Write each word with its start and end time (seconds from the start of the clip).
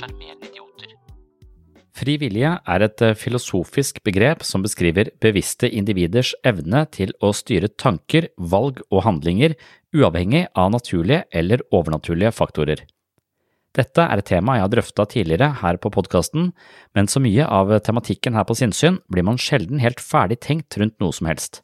sjarmerende 0.00 0.48
idioter. 0.48 0.96
Fri 2.00 2.14
vilje 2.22 2.52
er 2.72 2.84
et 2.86 3.02
eh, 3.04 3.16
filosofisk 3.18 4.00
begrep 4.06 4.44
som 4.46 4.64
beskriver 4.64 5.10
bevisste 5.20 5.68
individers 5.68 6.32
evne 6.46 6.86
til 6.94 7.12
å 7.20 7.32
styre 7.36 7.68
tanker, 7.76 8.30
valg 8.38 8.80
og 8.88 9.04
handlinger 9.04 9.56
uavhengig 9.96 10.46
av 10.54 10.70
naturlige 10.72 11.26
eller 11.34 11.64
overnaturlige 11.74 12.32
faktorer. 12.32 12.84
Dette 13.76 14.02
er 14.02 14.18
et 14.18 14.26
tema 14.26 14.56
jeg 14.56 14.64
har 14.64 14.72
drøfta 14.72 15.04
tidligere 15.12 15.50
her 15.60 15.76
på 15.78 15.92
podkasten, 15.94 16.48
men 16.96 17.06
så 17.06 17.20
mye 17.22 17.44
av 17.46 17.70
tematikken 17.86 18.34
her 18.34 18.46
på 18.48 18.56
sinnssyn 18.58 18.98
blir 19.12 19.26
man 19.26 19.38
sjelden 19.38 19.82
helt 19.82 20.02
ferdig 20.02 20.40
tenkt 20.42 20.78
rundt 20.80 20.96
noe 21.02 21.14
som 21.14 21.28
helst. 21.30 21.60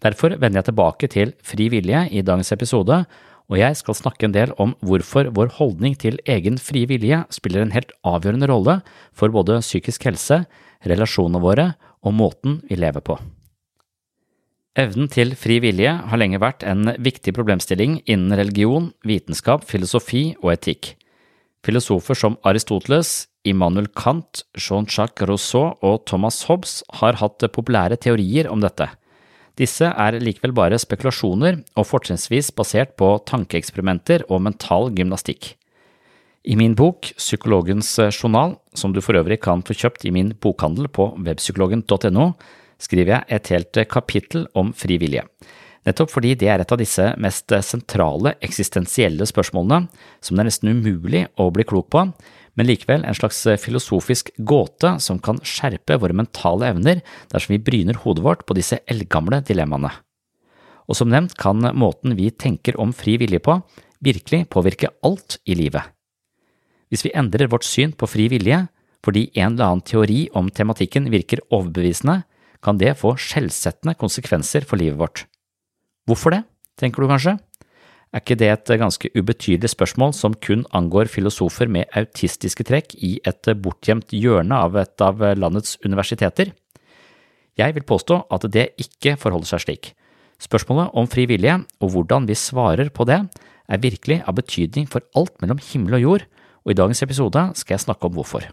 Derfor 0.00 0.36
vender 0.38 0.60
jeg 0.60 0.70
tilbake 0.70 1.10
til 1.12 1.34
fri 1.44 1.66
vilje 1.72 2.06
i 2.14 2.22
dagens 2.24 2.52
episode, 2.54 3.02
og 3.50 3.58
jeg 3.58 3.76
skal 3.80 3.98
snakke 3.98 4.28
en 4.28 4.34
del 4.34 4.52
om 4.62 4.76
hvorfor 4.86 5.32
vår 5.34 5.50
holdning 5.58 5.96
til 5.98 6.20
egen 6.30 6.58
frie 6.62 6.86
vilje 6.86 7.24
spiller 7.34 7.64
en 7.64 7.74
helt 7.74 7.90
avgjørende 8.06 8.48
rolle 8.50 8.78
for 9.10 9.34
både 9.34 9.58
psykisk 9.64 10.06
helse, 10.06 10.44
relasjonene 10.86 11.42
våre 11.42 11.66
og 12.06 12.14
måten 12.16 12.60
vi 12.70 12.78
lever 12.78 13.02
på. 13.04 13.18
Evnen 14.78 15.10
til 15.10 15.34
fri 15.34 15.58
vilje 15.60 15.90
har 15.90 16.20
lenge 16.22 16.38
vært 16.40 16.62
en 16.62 16.92
viktig 17.02 17.34
problemstilling 17.34 17.98
innen 18.06 18.36
religion, 18.38 18.92
vitenskap, 19.02 19.66
filosofi 19.66 20.36
og 20.44 20.54
etikk. 20.54 20.94
Filosofer 21.66 22.16
som 22.16 22.38
Aristoteles, 22.46 23.26
Immanuel 23.44 23.90
Kant, 23.98 24.44
Jean-Jacques 24.54 25.26
Rousseau 25.26 25.74
og 25.82 26.06
Thomas 26.06 26.44
Hobbes 26.46 26.80
har 27.00 27.18
hatt 27.18 27.44
populære 27.52 27.98
teorier 27.98 28.48
om 28.52 28.62
dette. 28.62 28.86
Disse 29.60 29.90
er 29.92 30.16
likevel 30.22 30.54
bare 30.56 30.78
spekulasjoner 30.80 31.58
og 31.76 31.84
fortrinnsvis 31.84 32.48
basert 32.56 32.94
på 33.00 33.12
tankeeksperimenter 33.28 34.24
og 34.32 34.40
mental 34.46 34.88
gymnastikk. 34.96 35.52
I 36.48 36.56
min 36.56 36.72
bok 36.72 37.10
Psykologens 37.18 37.90
journal, 38.08 38.54
som 38.72 38.94
du 38.96 39.02
for 39.04 39.18
øvrig 39.20 39.42
kan 39.44 39.60
få 39.60 39.76
kjøpt 39.76 40.06
i 40.08 40.14
min 40.16 40.32
bokhandel 40.40 40.88
på 40.88 41.10
webpsykologen.no, 41.20 42.30
skriver 42.80 43.18
jeg 43.18 43.36
et 43.36 43.50
helt 43.52 43.80
kapittel 43.92 44.46
om 44.56 44.72
fri 44.72 44.96
vilje. 45.02 45.26
Nettopp 45.84 46.12
fordi 46.12 46.32
det 46.40 46.48
er 46.48 46.62
et 46.62 46.72
av 46.72 46.80
disse 46.80 47.10
mest 47.20 47.52
sentrale 47.64 48.34
eksistensielle 48.44 49.28
spørsmålene 49.28 49.90
som 50.24 50.36
det 50.36 50.42
er 50.42 50.48
nesten 50.48 50.72
umulig 50.72 51.26
å 51.40 51.50
bli 51.52 51.68
klok 51.68 51.90
på, 51.92 52.06
men 52.58 52.68
likevel 52.68 53.04
en 53.06 53.16
slags 53.16 53.42
filosofisk 53.62 54.32
gåte 54.36 54.96
som 55.02 55.20
kan 55.22 55.38
skjerpe 55.46 55.98
våre 56.02 56.16
mentale 56.16 56.70
evner 56.72 57.02
dersom 57.32 57.54
vi 57.54 57.62
bryner 57.62 58.00
hodet 58.02 58.24
vårt 58.24 58.46
på 58.46 58.56
disse 58.58 58.80
eldgamle 58.90 59.42
dilemmaene. 59.46 59.92
Og 60.90 60.98
som 60.98 61.10
nevnt 61.12 61.36
kan 61.38 61.62
måten 61.78 62.16
vi 62.18 62.30
tenker 62.34 62.78
om 62.80 62.92
fri 62.96 63.14
vilje 63.20 63.38
på, 63.44 63.60
virkelig 64.02 64.48
påvirke 64.50 64.90
alt 65.06 65.38
i 65.46 65.54
livet. 65.54 65.84
Hvis 66.90 67.04
vi 67.06 67.14
endrer 67.14 67.50
vårt 67.50 67.66
syn 67.66 67.94
på 67.94 68.08
fri 68.10 68.26
vilje 68.32 68.64
fordi 69.04 69.30
en 69.38 69.54
eller 69.54 69.64
annen 69.64 69.86
teori 69.86 70.26
om 70.36 70.50
tematikken 70.52 71.06
virker 71.12 71.40
overbevisende, 71.48 72.24
kan 72.60 72.76
det 72.76 72.98
få 73.00 73.14
skjellsettende 73.16 73.94
konsekvenser 73.96 74.66
for 74.68 74.76
livet 74.76 74.98
vårt. 75.00 75.22
Hvorfor 76.04 76.34
det, 76.34 76.42
tenker 76.76 77.00
du 77.00 77.08
kanskje? 77.08 77.38
Er 78.10 78.24
ikke 78.24 78.38
det 78.40 78.48
et 78.50 78.70
ganske 78.80 79.10
ubetydelig 79.14 79.70
spørsmål 79.70 80.12
som 80.18 80.34
kun 80.34 80.64
angår 80.74 81.06
filosofer 81.12 81.70
med 81.70 81.86
autistiske 81.94 82.64
trekk 82.66 82.96
i 82.98 83.20
et 83.22 83.50
bortgjemt 83.62 84.10
hjørne 84.10 84.56
av 84.56 84.74
et 84.80 85.04
av 85.04 85.22
landets 85.38 85.76
universiteter? 85.86 86.50
Jeg 87.54 87.76
vil 87.76 87.86
påstå 87.86 88.24
at 88.34 88.48
det 88.50 88.72
ikke 88.82 89.14
forholder 89.20 89.52
seg 89.52 89.62
slik. 89.62 89.92
Spørsmålet 90.42 90.96
om 90.96 91.06
fri 91.10 91.28
vilje 91.30 91.60
og 91.78 91.92
hvordan 91.94 92.26
vi 92.26 92.38
svarer 92.38 92.90
på 92.90 93.06
det, 93.06 93.20
er 93.70 93.82
virkelig 93.84 94.18
av 94.26 94.34
betydning 94.34 94.88
for 94.90 95.04
alt 95.14 95.36
mellom 95.38 95.60
himmel 95.62 96.00
og 96.00 96.02
jord, 96.02 96.26
og 96.66 96.72
i 96.72 96.78
dagens 96.80 97.04
episode 97.06 97.44
skal 97.60 97.76
jeg 97.76 97.84
snakke 97.86 98.08
om 98.08 98.16
hvorfor. 98.16 98.48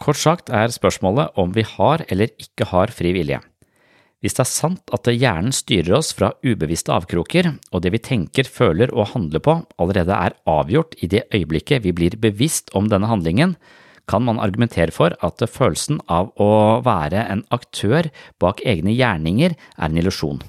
Kort 0.00 0.16
sagt 0.16 0.48
er 0.48 0.72
spørsmålet 0.72 1.36
om 1.36 1.52
vi 1.52 1.66
har 1.76 2.06
eller 2.08 2.32
ikke 2.40 2.70
har 2.72 2.94
fri 2.94 3.12
vilje. 3.12 3.42
Hvis 4.20 4.36
det 4.36 4.42
er 4.44 4.50
sant 4.50 4.92
at 4.92 5.08
hjernen 5.08 5.54
styrer 5.56 5.94
oss 5.96 6.10
fra 6.12 6.34
ubevisste 6.44 6.92
avkroker, 6.92 7.54
og 7.72 7.80
det 7.80 7.94
vi 7.94 8.02
tenker, 8.04 8.44
føler 8.44 8.92
og 8.92 9.14
handler 9.14 9.40
på 9.40 9.54
allerede 9.80 10.12
er 10.12 10.36
avgjort 10.44 10.98
i 11.00 11.08
det 11.08 11.24
øyeblikket 11.32 11.86
vi 11.86 11.94
blir 11.96 12.18
bevisst 12.20 12.68
om 12.76 12.90
denne 12.92 13.08
handlingen, 13.08 13.56
kan 14.10 14.26
man 14.26 14.42
argumentere 14.42 14.92
for 14.92 15.14
at 15.24 15.40
følelsen 15.48 16.02
av 16.10 16.34
å 16.36 16.52
være 16.84 17.24
en 17.32 17.44
aktør 17.54 18.10
bak 18.42 18.60
egne 18.66 18.92
gjerninger 18.92 19.54
er 19.56 19.88
en 19.88 20.00
illusjon. 20.00 20.42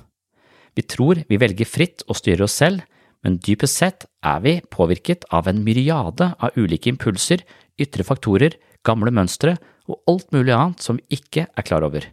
Vi 0.76 0.84
tror 0.88 1.24
vi 1.30 1.40
velger 1.40 1.68
fritt 1.68 2.04
og 2.10 2.18
styrer 2.20 2.48
oss 2.48 2.60
selv, 2.60 2.84
men 3.24 3.40
dypest 3.40 3.80
sett 3.80 4.08
er 4.26 4.40
vi 4.44 4.60
påvirket 4.74 5.28
av 5.32 5.48
en 5.48 5.62
myriade 5.64 6.32
av 6.42 6.58
ulike 6.58 6.90
impulser, 6.92 7.46
ytre 7.80 8.04
faktorer, 8.04 8.58
gamle 8.84 9.14
mønstre 9.14 9.60
og 9.88 10.02
alt 10.10 10.32
mulig 10.36 10.56
annet 10.58 10.84
som 10.84 10.98
vi 10.98 11.22
ikke 11.22 11.46
er 11.48 11.68
klar 11.68 11.86
over. 11.86 12.08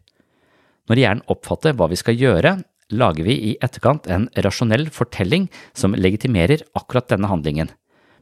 Når 0.89 1.03
hjernen 1.03 1.25
oppfatter 1.29 1.77
hva 1.77 1.89
vi 1.91 1.99
skal 2.01 2.17
gjøre, 2.17 2.57
lager 2.89 3.27
vi 3.27 3.35
i 3.51 3.57
etterkant 3.65 4.09
en 4.09 4.29
rasjonell 4.45 4.89
fortelling 4.93 5.49
som 5.77 5.97
legitimerer 5.97 6.65
akkurat 6.79 7.11
denne 7.13 7.29
handlingen, 7.29 7.69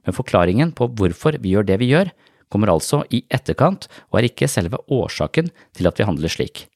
men 0.06 0.14
forklaringen 0.14 0.72
på 0.74 0.88
hvorfor 0.98 1.38
vi 1.42 1.54
gjør 1.54 1.66
det 1.68 1.78
vi 1.82 1.92
gjør, 1.92 2.10
kommer 2.50 2.70
altså 2.70 3.02
i 3.10 3.24
etterkant 3.34 3.88
og 4.10 4.20
er 4.20 4.28
ikke 4.28 4.50
selve 4.50 4.78
årsaken 4.92 5.50
til 5.74 5.90
at 5.90 5.98
vi 5.98 6.06
handler 6.06 6.30
slik. 6.30 6.66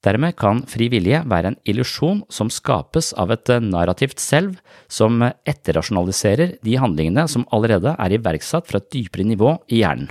Dermed 0.00 0.32
kan 0.40 0.62
fri 0.70 0.88
vilje 0.88 1.20
være 1.28 1.52
en 1.52 1.58
illusjon 1.68 2.22
som 2.32 2.48
skapes 2.48 3.12
av 3.20 3.34
et 3.34 3.52
narrativt 3.60 4.22
selv 4.22 4.56
som 4.88 5.20
etterrasjonaliserer 5.20 6.56
de 6.64 6.78
handlingene 6.80 7.26
som 7.28 7.44
allerede 7.52 7.92
er 7.98 8.16
iverksatt 8.16 8.70
fra 8.70 8.80
et 8.80 8.88
dypere 8.94 9.28
nivå 9.28 9.58
i 9.68 9.82
hjernen. 9.82 10.08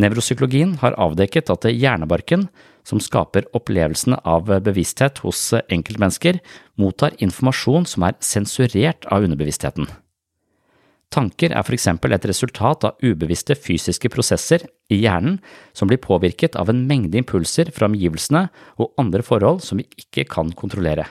Nevropsykologien 0.00 0.78
har 0.80 0.96
avdekket 0.96 1.50
at 1.52 1.66
hjernebarken, 1.68 2.46
som 2.82 3.00
skaper 3.02 3.44
opplevelsene 3.54 4.16
av 4.26 4.48
bevissthet 4.64 5.20
hos 5.22 5.52
enkeltmennesker, 5.52 6.40
mottar 6.80 7.14
informasjon 7.22 7.84
som 7.86 8.06
er 8.08 8.16
sensurert 8.24 9.04
av 9.12 9.26
underbevisstheten. 9.26 9.90
Tanker 11.12 11.52
er 11.52 11.64
for 11.66 11.76
eksempel 11.76 12.14
et 12.16 12.24
resultat 12.24 12.86
av 12.88 13.04
ubevisste 13.04 13.52
fysiske 13.52 14.08
prosesser 14.08 14.64
i 14.88 15.02
hjernen 15.02 15.36
som 15.76 15.90
blir 15.90 16.00
påvirket 16.00 16.56
av 16.56 16.72
en 16.72 16.86
mengde 16.88 17.20
impulser 17.20 17.68
fra 17.76 17.90
omgivelsene 17.90 18.46
og 18.80 18.94
andre 19.00 19.20
forhold 19.26 19.60
som 19.60 19.82
vi 19.82 19.84
ikke 20.00 20.24
kan 20.32 20.54
kontrollere. 20.56 21.04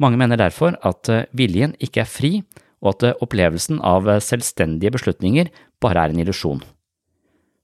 Mange 0.00 0.20
mener 0.20 0.38
derfor 0.38 0.78
at 0.86 1.10
viljen 1.36 1.74
ikke 1.82 2.04
er 2.04 2.08
fri, 2.08 2.32
og 2.80 2.94
at 2.94 3.18
opplevelsen 3.20 3.82
av 3.84 4.06
selvstendige 4.24 4.94
beslutninger 4.94 5.50
bare 5.82 6.06
er 6.06 6.14
en 6.14 6.22
illusjon. 6.22 6.62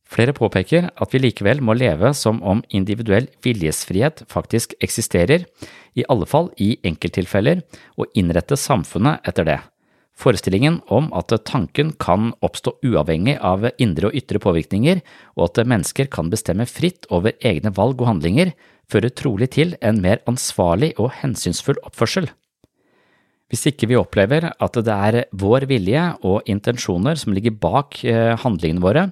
Flere 0.07 0.35
påpeker 0.37 0.91
at 0.95 1.15
vi 1.15 1.21
likevel 1.25 1.61
må 1.65 1.75
leve 1.75 2.13
som 2.15 2.39
om 2.47 2.63
individuell 2.71 3.27
viljesfrihet 3.43 4.23
faktisk 4.31 4.77
eksisterer, 4.85 5.49
i 5.99 6.05
alle 6.13 6.29
fall 6.31 6.53
i 6.63 6.77
enkelttilfeller, 6.87 7.65
og 7.99 8.13
innrette 8.15 8.59
samfunnet 8.61 9.27
etter 9.27 9.49
det. 9.49 9.59
Forestillingen 10.17 10.79
om 10.89 11.11
at 11.17 11.35
tanken 11.45 11.91
kan 12.01 12.31
oppstå 12.45 12.79
uavhengig 12.87 13.35
av 13.45 13.67
indre 13.83 14.09
og 14.09 14.17
ytre 14.17 14.41
påvirkninger, 14.41 15.03
og 15.37 15.51
at 15.51 15.67
mennesker 15.69 16.09
kan 16.13 16.31
bestemme 16.33 16.69
fritt 16.71 17.05
over 17.13 17.37
egne 17.45 17.75
valg 17.77 18.01
og 18.01 18.09
handlinger, 18.15 18.55
fører 18.89 19.13
trolig 19.13 19.51
til 19.59 19.75
en 19.85 20.01
mer 20.01 20.23
ansvarlig 20.31 20.95
og 21.03 21.11
hensynsfull 21.19 21.83
oppførsel. 21.85 22.31
Hvis 23.51 23.69
ikke 23.71 23.87
vi 23.91 23.99
opplever 23.99 24.49
at 24.51 24.79
det 24.83 24.95
er 24.95 25.27
vår 25.39 25.69
vilje 25.71 26.03
og 26.27 26.49
intensjoner 26.51 27.19
som 27.21 27.35
ligger 27.37 27.55
bak 27.63 28.01
handlingene 28.43 28.83
våre, 28.83 29.05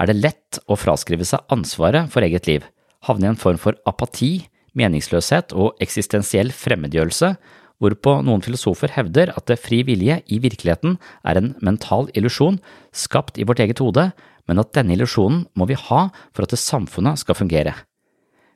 er 0.00 0.08
det 0.08 0.20
lett 0.20 0.60
å 0.70 0.78
fraskrive 0.80 1.26
seg 1.28 1.44
ansvaret 1.52 2.08
for 2.12 2.24
eget 2.24 2.48
liv, 2.48 2.64
havne 3.04 3.28
i 3.28 3.30
en 3.34 3.40
form 3.40 3.60
for 3.60 3.76
apati, 3.88 4.46
meningsløshet 4.76 5.52
og 5.52 5.80
eksistensiell 5.82 6.52
fremmedgjørelse, 6.54 7.34
hvorpå 7.80 8.18
noen 8.24 8.44
filosofer 8.44 8.92
hevder 8.94 9.32
at 9.36 9.46
det 9.48 9.58
fri 9.60 9.80
vilje 9.88 10.20
i 10.28 10.40
virkeligheten 10.42 10.98
er 11.26 11.40
en 11.40 11.54
mental 11.64 12.10
illusjon 12.16 12.60
skapt 12.92 13.40
i 13.40 13.46
vårt 13.48 13.62
eget 13.64 13.80
hode, 13.80 14.10
men 14.48 14.60
at 14.60 14.72
denne 14.76 14.94
illusjonen 14.96 15.46
må 15.56 15.68
vi 15.70 15.78
ha 15.78 16.06
for 16.36 16.44
at 16.44 16.56
samfunnet 16.60 17.22
skal 17.22 17.38
fungere. 17.38 17.74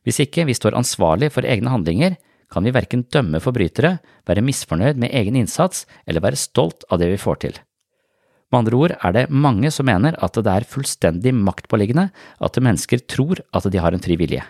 Hvis 0.04 0.20
ikke 0.20 0.44
vi 0.48 0.56
står 0.56 0.76
ansvarlig 0.76 1.30
for 1.32 1.48
egne 1.48 1.72
handlinger, 1.72 2.18
kan 2.52 2.64
vi 2.66 2.74
verken 2.74 3.06
dømme 3.12 3.40
forbrytere, 3.40 3.96
være 4.28 4.44
misfornøyd 4.44 5.00
med 5.00 5.14
egen 5.16 5.38
innsats 5.40 5.86
eller 6.06 6.22
være 6.24 6.40
stolt 6.40 6.84
av 6.92 7.00
det 7.00 7.08
vi 7.14 7.20
får 7.20 7.40
til. 7.46 7.56
Med 8.54 8.68
andre 8.68 8.78
ord 8.78 8.92
er 8.94 9.14
det 9.16 9.22
mange 9.34 9.70
som 9.74 9.88
mener 9.88 10.14
at 10.22 10.36
det 10.38 10.46
er 10.46 10.66
fullstendig 10.70 11.32
maktpåliggende 11.34 12.04
at 12.38 12.58
mennesker 12.62 13.00
tror 13.10 13.40
at 13.50 13.66
de 13.66 13.80
har 13.82 13.96
en 13.96 14.04
fri 14.04 14.14
vilje. 14.14 14.44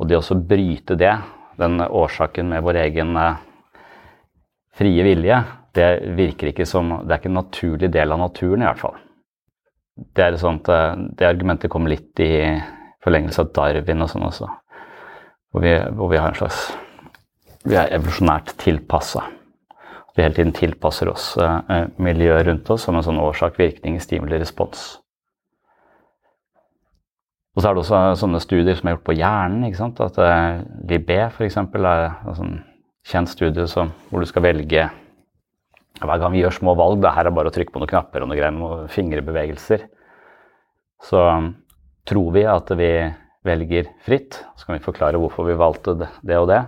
Og 0.00 0.08
det 0.08 0.18
å 0.18 0.38
bryte 0.38 0.96
det, 0.98 1.14
den 1.60 1.80
årsaken 1.84 2.48
med 2.48 2.64
vår 2.64 2.80
egen 2.86 3.16
eh, 3.16 3.40
frie 4.78 5.04
vilje, 5.06 5.42
det 5.76 5.88
virker 6.16 6.50
ikke 6.50 6.66
som 6.68 6.90
Det 7.06 7.14
er 7.14 7.20
ikke 7.20 7.30
en 7.30 7.40
naturlig 7.40 7.90
del 7.92 8.12
av 8.12 8.20
naturen, 8.20 8.62
i 8.62 8.68
hvert 8.68 8.80
fall. 8.80 8.96
Det, 9.96 10.24
er 10.24 10.40
sånt, 10.40 10.68
eh, 10.68 10.94
det 11.18 11.28
argumentet 11.28 11.70
kommer 11.70 11.92
litt 11.92 12.18
i 12.20 12.32
forlengelse 13.04 13.44
av 13.44 13.52
Darwin 13.54 14.04
og 14.04 14.10
sånn 14.10 14.26
også. 14.26 14.48
Hvor 15.52 15.64
vi, 15.64 15.76
hvor 15.92 16.10
vi 16.12 16.20
har 16.20 16.32
en 16.32 16.38
slags 16.38 16.70
Vi 17.62 17.76
er 17.78 17.92
evolusjonært 17.94 18.56
tilpassa. 18.58 19.20
Vi 20.12 20.24
hele 20.24 20.36
tiden 20.36 20.52
tilpasser 20.52 21.08
oss 21.08 21.32
eh, 21.40 21.86
miljøet 21.96 22.46
rundt 22.48 22.68
oss 22.74 22.84
som 22.86 22.98
en 22.98 23.04
sånn 23.06 23.20
årsak-virkning, 23.22 23.96
stimuli-respons. 24.02 24.82
Og 27.52 27.60
så 27.60 27.68
er 27.68 27.74
det 27.74 27.82
også 27.82 28.00
sånne 28.22 28.40
studier 28.40 28.76
som 28.76 28.88
er 28.88 28.96
gjort 28.96 29.06
på 29.08 29.16
hjernen. 29.16 29.64
ikke 29.68 29.80
sant? 29.80 30.00
At 30.00 30.16
uh, 30.20 30.62
Libé 30.88 31.18
f.eks. 31.26 31.58
er 31.60 32.04
en 32.08 32.36
sånn 32.38 32.54
kjent 33.08 33.28
studie 33.28 33.66
som, 33.68 33.90
hvor 34.08 34.22
du 34.22 34.28
skal 34.28 34.46
velge 34.46 34.86
Hver 36.02 36.18
gang 36.18 36.32
vi 36.32 36.40
gjør 36.40 36.54
små 36.56 36.72
valg, 36.78 37.02
det 37.02 37.12
her 37.14 37.28
er 37.28 37.34
bare 37.36 37.50
å 37.50 37.54
trykke 37.54 37.74
på 37.74 37.82
noen 37.82 37.90
knapper 37.90 38.24
og 38.24 38.30
noen 38.30 38.38
greier, 38.38 38.54
noen 38.56 38.88
fingrebevegelser, 38.90 39.84
så 41.04 41.20
tror 42.08 42.30
vi 42.34 42.42
at 42.48 42.72
vi 42.80 42.88
velger 43.46 43.90
fritt. 44.02 44.40
Så 44.56 44.66
kan 44.66 44.78
vi 44.78 44.86
forklare 44.86 45.20
hvorfor 45.20 45.46
vi 45.46 45.58
valgte 45.60 45.94
det 46.00 46.38
og 46.40 46.48
det. 46.50 46.62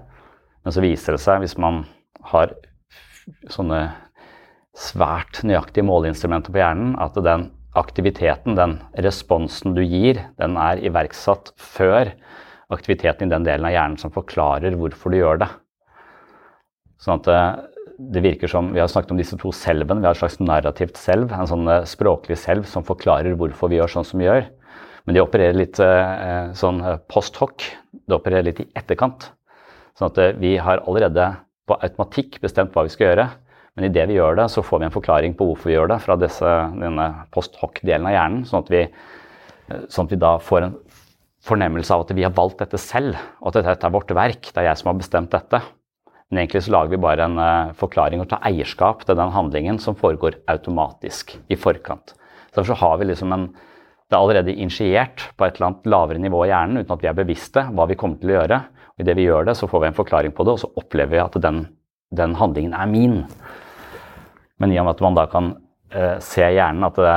Men 0.63 0.77
så 0.77 0.85
viser 0.85 1.17
det 1.17 1.23
seg, 1.25 1.41
hvis 1.43 1.57
man 1.59 1.83
har 2.31 2.53
sånne 3.53 3.83
svært 4.75 5.43
nøyaktige 5.47 5.87
måleinstrumenter 5.87 6.55
på 6.55 6.61
hjernen, 6.61 6.95
at 7.01 7.17
den 7.23 7.51
aktiviteten, 7.79 8.57
den 8.59 8.79
responsen 9.03 9.75
du 9.75 9.83
gir, 9.83 10.21
den 10.39 10.57
er 10.61 10.83
iverksatt 10.83 11.53
før 11.59 12.13
aktiviteten 12.75 13.29
i 13.29 13.35
den 13.35 13.47
delen 13.47 13.67
av 13.69 13.75
hjernen 13.75 14.01
som 14.01 14.15
forklarer 14.15 14.77
hvorfor 14.79 15.13
du 15.13 15.19
gjør 15.21 15.43
det. 15.45 15.51
Sånn 17.03 17.21
at 17.21 17.29
det, 17.29 17.41
det 18.15 18.23
virker 18.25 18.51
som, 18.51 18.73
Vi 18.75 18.81
har 18.81 18.91
snakket 18.91 19.13
om 19.15 19.21
disse 19.21 19.39
to 19.39 19.53
selvene. 19.55 20.01
Vi 20.01 20.09
har 20.09 20.17
et 20.17 20.23
slags 20.23 20.41
narrativt 20.41 20.99
selv, 20.99 21.33
en 21.35 21.51
sånn 21.51 21.69
eh, 21.71 21.87
språklig 21.89 22.39
selv 22.41 22.69
som 22.71 22.87
forklarer 22.87 23.37
hvorfor 23.39 23.71
vi 23.71 23.81
gjør 23.81 23.93
sånn 23.97 24.09
som 24.09 24.23
vi 24.23 24.29
gjør. 24.29 24.47
Men 25.05 25.17
de 25.17 25.23
opererer 25.23 25.59
litt 25.59 25.81
eh, 25.83 26.53
sånn 26.57 26.81
eh, 26.81 27.01
post 27.11 27.37
hoc. 27.43 27.67
De 27.93 28.17
opererer 28.17 28.49
litt 28.49 28.63
i 28.65 28.69
etterkant. 28.79 29.29
Sånn 29.99 30.11
at 30.11 30.41
vi 30.41 30.57
har 30.59 30.83
allerede 30.89 31.29
på 31.69 31.79
automatikk 31.81 32.41
bestemt 32.45 32.75
hva 32.75 32.85
vi 32.87 32.93
skal 32.93 33.11
gjøre. 33.11 33.29
Men 33.75 33.89
idet 33.89 34.07
vi 34.11 34.19
gjør 34.19 34.39
det, 34.39 34.49
så 34.53 34.63
får 34.63 34.81
vi 34.81 34.89
en 34.89 34.95
forklaring 34.95 35.35
på 35.39 35.49
hvorfor 35.49 35.71
vi 35.71 35.75
gjør 35.75 35.91
det 35.91 36.01
fra 36.05 36.17
disse, 36.21 36.51
denne 36.79 37.07
post 37.35 37.57
hoc-delen 37.59 38.07
av 38.07 38.15
hjernen. 38.15 38.45
Sånn 38.47 38.63
at, 38.63 38.71
vi, 38.71 38.85
sånn 39.91 40.07
at 40.07 40.15
vi 40.15 40.21
da 40.23 40.35
får 40.43 40.67
en 40.69 40.77
fornemmelse 41.45 41.95
av 41.95 42.05
at 42.05 42.13
vi 42.17 42.25
har 42.25 42.35
valgt 42.37 42.63
dette 42.63 42.81
selv, 42.81 43.19
og 43.43 43.51
at 43.51 43.67
dette 43.67 43.89
er 43.89 43.95
vårt 43.95 44.15
verk. 44.15 44.47
Det 44.47 44.63
er 44.63 44.71
jeg 44.71 44.81
som 44.81 44.93
har 44.93 45.01
bestemt 45.01 45.35
dette. 45.35 45.61
Men 46.31 46.41
egentlig 46.41 46.65
så 46.67 46.73
lager 46.75 46.95
vi 46.95 47.03
bare 47.03 47.27
en 47.29 47.41
uh, 47.41 47.75
forklaring 47.79 48.23
og 48.23 48.31
tar 48.31 48.45
eierskap 48.49 49.05
til 49.05 49.19
den 49.19 49.35
handlingen 49.35 49.81
som 49.83 49.99
foregår 49.99 50.39
automatisk 50.51 51.35
i 51.53 51.59
forkant. 51.59 52.15
Derfor 52.55 52.73
så 52.73 52.81
har 52.81 53.01
vi 53.01 53.11
liksom 53.11 53.35
en 53.35 53.55
Det 54.05 54.19
er 54.19 54.21
allerede 54.21 54.53
initiert 54.53 55.23
på 55.35 55.47
et 55.47 55.57
eller 55.57 55.67
annet 55.67 55.87
lavere 55.89 56.21
nivå 56.21 56.43
i 56.45 56.51
hjernen 56.51 56.77
uten 56.77 56.93
at 56.93 57.03
vi 57.03 57.09
er 57.09 57.17
bevisste 57.17 57.63
hva 57.73 57.87
vi 57.89 57.97
kommer 57.97 58.21
til 58.21 58.31
å 58.31 58.35
gjøre. 58.35 58.59
Idet 59.01 59.17
vi 59.19 59.27
gjør 59.27 59.49
det, 59.49 59.57
så 59.59 59.67
får 59.71 59.83
vi 59.83 59.91
en 59.91 59.97
forklaring 59.97 60.35
på 60.35 60.47
det, 60.47 60.55
og 60.55 60.63
så 60.63 60.71
opplever 60.79 61.17
vi 61.17 61.23
at 61.23 61.39
den, 61.43 61.65
den 62.15 62.37
handlingen 62.39 62.77
er 62.79 62.91
min. 62.91 63.23
Men 64.63 64.73
i 64.73 64.79
og 64.79 64.87
med 64.87 64.95
at 64.95 65.03
man 65.03 65.19
da 65.19 65.25
kan 65.31 65.51
eh, 65.91 66.21
se 66.23 66.45
i 66.47 66.59
hjernen 66.59 66.87
at, 66.87 67.01
det, 67.03 67.17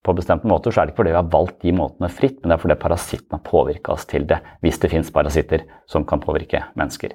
på 0.02 0.14
bestemte 0.18 0.48
måter, 0.50 0.74
så 0.74 0.82
er 0.82 0.88
det 0.88 0.94
ikke 0.94 1.02
fordi 1.02 1.12
vi 1.14 1.20
har 1.20 1.30
valgt 1.30 1.60
de 1.62 1.74
måtene 1.78 2.10
fritt, 2.10 2.40
men 2.40 2.50
det 2.50 2.56
er 2.56 2.62
fordi 2.64 2.78
parasitten 2.82 3.36
har 3.36 3.44
påvirka 3.46 3.94
oss 3.94 4.06
til 4.10 4.26
det, 4.26 4.40
hvis 4.64 4.80
det 4.82 4.90
fins 4.90 5.12
parasitter 5.14 5.62
som 5.90 6.06
kan 6.08 6.22
påvirke 6.22 6.64
mennesker. 6.78 7.14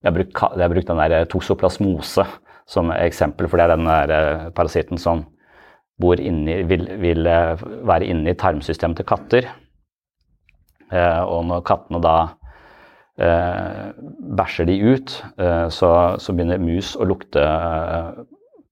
Jeg 0.00 0.08
har 0.08 0.16
brukt, 0.16 0.86
den 0.88 1.02
der 1.02 1.26
toxoplasmose 1.28 2.24
som 2.70 2.92
eksempel, 2.94 3.48
for 3.50 3.58
det 3.58 3.66
er 3.66 3.74
den 3.74 3.88
der 3.88 4.14
eh, 4.14 4.50
parasitten 4.54 5.00
som 5.00 5.26
inni, 6.00 6.62
vil, 6.64 6.86
vil, 7.00 7.26
eh, 7.26 7.60
være 7.84 8.06
inne 8.08 8.30
i 8.30 8.38
tarmsystemet 8.38 8.96
til 8.96 9.08
katter. 9.10 9.50
Eh, 10.90 11.22
og 11.26 11.44
når 11.50 11.66
kattene 11.66 12.00
da 12.00 12.16
eh, 13.18 13.90
bæsjer 14.38 14.70
de 14.70 14.78
ut, 14.94 15.18
eh, 15.36 15.66
så, 15.68 15.90
så, 16.16 16.32
begynner 16.32 16.62
mus 16.62 16.94
å 16.96 17.04
lukte 17.10 17.42
Eh, 17.42 18.22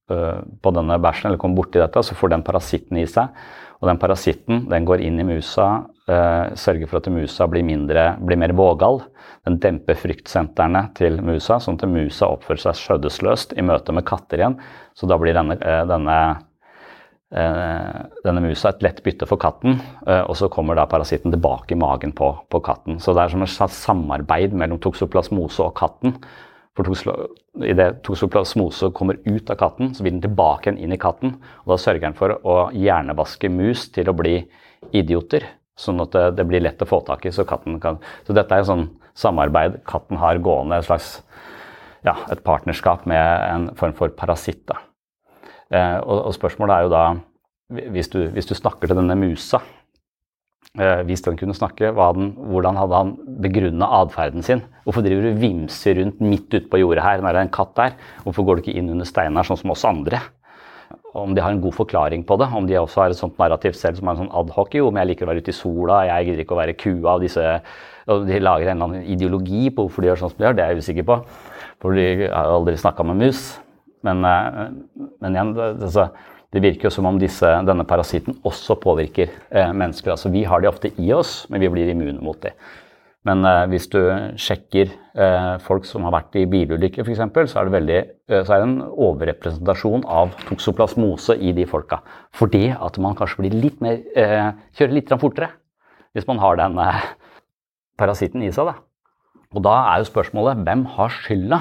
på 0.08 0.72
denne 0.74 0.98
bæsjen, 1.02 1.28
eller 1.28 1.40
kommer 1.40 1.60
borti 1.60 1.80
dette, 1.80 2.02
så 2.02 2.16
får 2.16 2.32
den 2.32 2.44
parasitten 2.46 3.00
i 3.00 3.06
seg. 3.08 3.34
Og 3.78 3.86
den 3.86 4.00
parasitten 4.00 4.64
den 4.70 4.86
går 4.88 5.04
inn 5.06 5.20
i 5.22 5.26
musa, 5.26 5.68
eh, 6.10 6.54
sørger 6.58 6.88
for 6.90 6.98
at 6.98 7.12
musa 7.14 7.46
blir, 7.46 7.62
mindre, 7.62 8.16
blir 8.18 8.40
mer 8.40 8.54
vågal. 8.58 9.04
Den 9.46 9.60
demper 9.62 9.94
fryktsentrene 9.94 10.88
til 10.98 11.20
musa, 11.22 11.60
sånn 11.62 11.78
at 11.78 11.86
musa 11.88 12.26
oppfører 12.26 12.64
seg 12.66 12.80
skjødesløst 12.80 13.54
i 13.56 13.62
møte 13.62 13.94
med 13.94 14.06
katter 14.08 14.42
igjen. 14.42 14.58
Så 14.98 15.06
da 15.06 15.18
blir 15.20 15.36
denne, 15.36 15.54
uh, 15.62 15.84
denne, 15.86 16.18
uh, 17.30 18.02
denne, 18.24 18.42
musa 18.42 18.74
et 18.74 18.82
lett 18.82 18.98
bytte 19.04 19.28
for 19.30 19.38
katten, 19.38 19.78
og 20.08 20.34
så 20.36 20.50
kommer 20.50 20.74
da 20.74 20.88
parasitten 20.90 21.30
tilbake 21.30 21.76
i 21.76 21.78
magen 21.78 22.12
på, 22.12 22.32
på 22.50 22.60
katten. 22.64 22.98
Så 22.98 23.14
det 23.14 23.22
er 23.22 23.36
som 23.36 23.46
et 23.46 23.78
samarbeid 23.78 24.58
mellom 24.58 24.82
toksoplasmose 24.82 25.62
og 25.62 25.76
katten 25.78 26.18
for 26.78 27.64
Idet 27.64 28.02
toksoplasmose 28.06 28.92
kommer 28.94 29.18
ut 29.24 29.50
av 29.50 29.58
katten, 29.58 29.90
så 29.94 30.04
vil 30.04 30.14
den 30.14 30.22
tilbake 30.22 30.70
inn 30.70 30.94
i 30.94 31.00
katten. 31.00 31.34
og 31.64 31.72
Da 31.72 31.78
sørger 31.82 32.06
den 32.06 32.18
for 32.18 32.36
å 32.46 32.56
hjernevaske 32.70 33.50
mus 33.50 33.88
til 33.94 34.10
å 34.10 34.14
bli 34.14 34.36
idioter, 34.94 35.46
sånn 35.78 36.00
at 36.04 36.14
det, 36.36 36.46
blir 36.46 36.62
lett 36.62 36.82
å 36.82 36.88
få 36.88 37.00
tak 37.06 37.26
i. 37.26 37.32
Så, 37.34 37.46
katten 37.48 37.80
kan, 37.82 37.98
så 38.26 38.36
dette 38.36 38.54
er 38.54 38.62
et 38.62 38.70
sånn 38.70 38.86
samarbeid 39.18 39.80
katten 39.88 40.20
har 40.22 40.38
gående, 40.38 40.78
et 40.78 40.86
slags 40.86 41.16
ja, 42.06 42.14
et 42.30 42.44
partnerskap 42.46 43.06
med 43.10 43.24
en 43.48 43.70
form 43.78 43.96
for 43.98 44.14
parasitt. 44.14 44.70
Eh, 45.74 45.98
og, 45.98 46.30
spørsmålet 46.36 46.76
er 46.76 46.86
jo 46.86 46.92
da, 46.94 47.02
hvis 47.90 48.12
du, 48.12 48.20
hvis 48.32 48.46
du 48.48 48.54
snakker 48.54 48.88
til 48.88 49.00
denne 49.00 49.18
musa 49.18 49.60
hvis 50.76 51.22
den 51.24 51.36
kunne 51.40 51.56
snakke, 51.56 51.90
den, 51.96 52.32
hvordan 52.36 52.76
hadde 52.76 52.98
han 52.98 53.12
begrunna 53.42 53.86
atferden 54.02 54.44
sin? 54.44 54.60
Hvorfor 54.84 55.02
driver 55.02 55.24
du 55.24 55.40
vimser 55.40 55.96
rundt 55.98 56.20
midt 56.20 56.52
ute 56.52 56.68
på 56.70 56.78
jordet 56.78 57.02
her 57.02 57.22
når 57.22 57.34
det 57.34 57.40
er 57.40 57.46
en 57.48 57.56
katt 57.56 57.72
der? 57.76 57.96
Hvorfor 58.22 58.44
går 58.44 58.58
du 58.58 58.62
ikke 58.62 58.76
inn 58.78 58.90
under 58.92 59.08
steinen 59.08 59.40
her 59.40 59.48
sånn 59.48 59.58
som 59.58 59.72
oss 59.74 59.86
andre? 59.88 60.20
Om 61.18 61.34
de 61.34 61.42
har 61.42 61.52
en 61.52 61.60
god 61.64 61.74
forklaring 61.74 62.22
på 62.28 62.36
det, 62.38 62.50
om 62.54 62.68
de 62.68 62.76
også 62.78 63.02
har 63.02 63.12
et 63.12 63.18
sånt 63.18 63.38
narrativ 63.40 63.74
selv 63.76 63.98
som 63.98 64.08
er 64.08 64.14
en 64.14 64.22
sånn 64.22 64.34
adhoc 64.38 64.76
jo, 64.76 64.90
men 64.92 65.02
jeg 65.02 65.14
liker 65.14 65.26
å 65.26 65.30
være 65.32 65.42
ute 65.42 65.52
i 65.54 65.56
sola, 65.56 66.02
jeg 66.06 66.28
gidder 66.28 66.44
ikke 66.44 66.54
å 66.54 66.60
være 66.60 66.76
kua 66.78 67.14
av 67.14 67.24
disse 67.24 67.46
De 68.28 68.40
lager 68.40 68.70
en 68.70 68.76
eller 68.76 68.86
annen 68.86 69.08
ideologi 69.12 69.68
på 69.68 69.84
hvorfor 69.84 70.04
de 70.04 70.08
gjør 70.08 70.20
sånn 70.22 70.30
som 70.32 70.38
de 70.38 70.46
gjør, 70.46 70.54
det 70.56 70.64
er 70.64 70.70
jeg 70.72 70.84
usikker 70.84 71.08
på. 71.08 71.16
For 71.82 71.96
de 71.96 72.28
har 72.28 72.52
aldri 72.54 72.76
snakka 72.80 73.04
med 73.04 73.18
mus. 73.20 73.42
Men, 74.06 74.24
eh, 74.24 74.70
men 75.20 75.36
igjen, 75.36 75.50
altså, 75.58 76.08
det 76.54 76.62
virker 76.64 76.88
jo 76.88 76.94
som 76.94 77.06
om 77.08 77.18
disse, 77.20 77.48
denne 77.68 77.84
parasitten 77.88 78.38
også 78.48 78.78
påvirker 78.80 79.28
eh, 79.50 79.72
mennesker. 79.76 80.14
Altså, 80.14 80.30
vi 80.32 80.46
har 80.48 80.62
de 80.62 80.70
ofte 80.70 80.90
i 80.96 81.10
oss, 81.12 81.42
men 81.52 81.60
vi 81.60 81.68
blir 81.72 81.90
immune 81.92 82.22
mot 82.24 82.40
de. 82.40 82.54
Men 83.28 83.44
eh, 83.44 83.66
hvis 83.68 83.88
du 83.92 84.00
sjekker 84.40 84.88
eh, 84.88 85.50
folk 85.64 85.84
som 85.84 86.06
har 86.06 86.14
vært 86.14 86.38
i 86.40 86.46
bilulykker 86.48 87.04
f.eks., 87.04 87.20
så, 87.52 87.66
eh, 87.66 88.08
så 88.32 88.54
er 88.54 88.62
det 88.62 88.64
en 88.64 88.80
overrepresentasjon 88.88 90.06
av 90.08 90.32
toksoplasmose 90.48 91.36
i 91.36 91.52
de 91.56 91.68
folka. 91.68 92.00
Fordi 92.36 92.70
at 92.72 93.00
man 93.02 93.18
kanskje 93.18 93.44
blir 93.44 93.60
litt 93.66 93.82
mer, 93.84 94.00
eh, 94.16 94.52
kjører 94.78 94.96
litt 94.96 95.16
fortere 95.20 95.52
hvis 96.16 96.26
man 96.30 96.40
har 96.40 96.56
den 96.58 96.78
eh, 96.80 97.08
parasitten 98.00 98.46
i 98.46 98.52
seg. 98.54 98.70
Da. 98.70 98.78
Og 99.52 99.64
da 99.66 99.74
er 99.92 100.00
jo 100.00 100.08
spørsmålet 100.08 100.64
hvem 100.64 100.88
har 100.96 101.12
skylda 101.12 101.60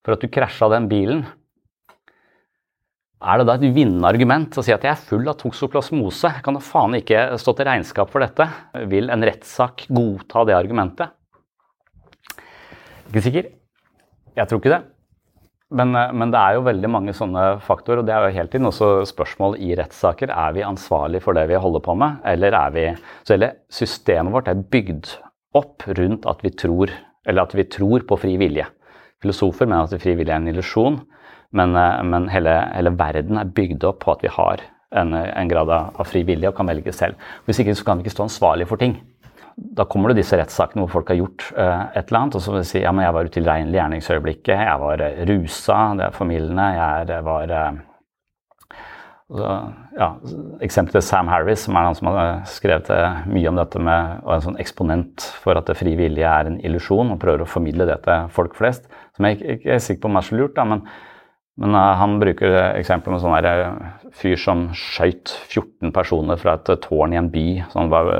for 0.00 0.16
at 0.16 0.24
du 0.24 0.32
krasja 0.32 0.70
den 0.72 0.90
bilen? 0.90 1.28
Er 3.20 3.36
det 3.36 3.50
da 3.50 3.56
et 3.58 3.74
vinnende 3.76 4.08
argument 4.08 4.56
å 4.56 4.62
si 4.64 4.72
at 4.72 4.84
jeg 4.86 4.94
er 4.94 5.08
full 5.10 5.26
av 5.28 5.36
toksoplasmose? 5.42 6.30
Kan 6.44 6.56
da 6.56 6.62
faen 6.64 6.96
ikke 6.96 7.26
stå 7.40 7.52
til 7.56 7.68
regnskap 7.68 8.08
for 8.12 8.24
dette. 8.24 8.46
Vil 8.88 9.12
en 9.12 9.26
rettssak 9.28 9.84
godta 9.92 10.46
det 10.48 10.56
argumentet? 10.56 11.12
Ikke 13.10 13.24
sikker. 13.26 13.50
Jeg 14.38 14.48
tror 14.48 14.62
ikke 14.62 14.72
det. 14.72 14.80
Men, 15.70 15.92
men, 15.92 16.32
det 16.32 16.40
er 16.40 16.56
jo 16.56 16.64
veldig 16.66 16.88
mange 16.90 17.12
sånne 17.14 17.44
faktorer, 17.62 18.00
og 18.00 18.08
det 18.08 18.14
er 18.16 18.24
jo 18.24 18.34
hele 18.40 18.50
tiden 18.50 18.70
også 18.70 18.88
spørsmål 19.06 19.58
i 19.62 19.74
rettssaker. 19.78 20.32
Er 20.32 20.56
vi 20.56 20.66
ansvarlig 20.66 21.20
for 21.22 21.36
det 21.36 21.44
vi 21.50 21.60
holder 21.60 21.84
på 21.84 21.94
med, 22.00 22.24
eller 22.26 22.56
er 22.58 22.74
vi 22.74 22.86
Så 23.22 23.36
hele 23.36 23.52
systemet 23.70 24.34
vårt 24.34 24.48
er 24.50 24.64
bygd 24.72 25.12
opp 25.60 25.84
rundt 25.98 26.26
at 26.30 26.42
vi 26.42 26.56
tror, 26.56 26.90
eller 27.28 27.44
at 27.44 27.54
vi 27.54 27.68
tror 27.68 28.02
på 28.08 28.18
fri 28.18 28.34
vilje. 28.40 28.66
Filosofer 29.20 29.68
mener 29.68 29.86
at 29.86 30.02
fri 30.02 30.16
vilje 30.18 30.32
er 30.32 30.40
en 30.40 30.50
illusjon. 30.50 31.02
Men, 31.56 31.76
eh, 31.76 32.02
men 32.06 32.28
hele, 32.30 32.56
hele, 32.74 32.92
verden 32.98 33.40
er 33.40 33.54
bygd 33.54 33.86
opp 33.88 34.04
på 34.04 34.14
at 34.14 34.22
vi 34.24 34.30
har 34.32 34.62
en, 34.94 35.14
en 35.14 35.50
grad 35.50 35.70
av 35.70 36.06
fri 36.06 36.22
vilje 36.26 36.50
og 36.50 36.56
kan 36.58 36.70
velge 36.70 36.94
selv. 36.94 37.18
Hvis 37.46 37.62
ikke 37.62 37.76
så 37.78 37.86
kan 37.86 37.98
vi 37.98 38.06
ikke 38.06 38.16
stå 38.16 38.26
ansvarlig 38.28 38.68
for 38.70 38.80
ting. 38.80 38.98
Da 39.60 39.84
kommer 39.90 40.10
det 40.10 40.22
disse 40.22 40.38
rettssakene 40.38 40.84
hvor 40.84 40.94
folk 40.94 41.10
har 41.12 41.18
gjort 41.18 41.44
uh, 41.52 41.90
et 41.92 42.08
eller 42.08 42.20
annet, 42.20 42.36
og 42.38 42.42
så 42.42 42.54
vil 42.54 42.62
de 42.62 42.68
si 42.70 42.80
ja, 42.80 42.92
men 42.94 43.04
jeg 43.04 43.16
var 43.16 43.28
utilregnelig 43.28 43.76
i 43.76 43.80
gjerningsøyeblikket, 43.80 44.54
jeg 44.56 44.80
var 44.80 45.02
uh, 45.04 45.20
rusa, 45.28 45.78
det 45.98 46.06
er 46.06 46.16
formildende, 46.16 46.68
jeg 46.78 47.24
var 47.26 47.52
uh, 47.58 47.82
ja, 49.98 50.08
Eksempelet 50.64 51.04
Sam 51.04 51.28
Harris, 51.28 51.66
som 51.66 51.76
er 51.76 51.86
han 51.90 51.98
som 51.98 52.08
har 52.08 52.40
skrevet 52.48 53.28
mye 53.30 53.52
om 53.52 53.60
dette 53.60 53.82
med, 53.84 54.16
og 54.24 54.32
en 54.38 54.46
sånn 54.48 54.58
eksponent 54.62 55.28
for 55.42 55.60
at 55.60 55.70
fri 55.78 55.92
vilje 55.98 56.26
er 56.26 56.48
en 56.48 56.58
illusjon, 56.64 57.12
og 57.12 57.20
prøver 57.22 57.44
å 57.44 57.50
formidle 57.50 57.86
det 57.90 58.00
til 58.06 58.32
folk 58.34 58.56
flest. 58.58 58.88
Som 59.18 59.28
jeg 59.28 59.42
ikke 59.58 59.76
er 59.76 59.84
sikker 59.84 60.06
på 60.06 60.10
om 60.10 60.18
er 60.22 60.26
så 60.30 60.40
lurt, 60.40 60.56
da, 60.56 60.66
men, 60.72 60.86
men 61.58 61.74
uh, 61.74 61.94
han 61.98 62.18
bruker 62.22 62.54
eksempler 62.78 63.16
med 63.16 63.22
sånn 63.22 63.46
uh, 63.46 64.10
fyr 64.16 64.38
som 64.40 64.68
skøyt 64.76 65.32
14 65.50 65.90
personer 65.96 66.38
fra 66.40 66.54
et 66.56 66.70
uh, 66.72 66.78
tårn 66.80 67.16
i 67.16 67.18
en 67.20 67.30
by. 67.32 67.46
Så 67.72 67.80
han 67.80 67.90
var, 67.92 68.10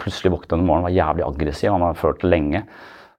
plutselig 0.00 0.32
våknet 0.34 0.56
om 0.56 0.64
morgenen 0.66 0.88
var 0.88 0.96
jævlig 0.96 1.26
aggressiv, 1.26 1.72
han 1.74 1.84
har 1.84 2.00
ført 2.00 2.24
det 2.24 2.32
lenge. 2.32 2.64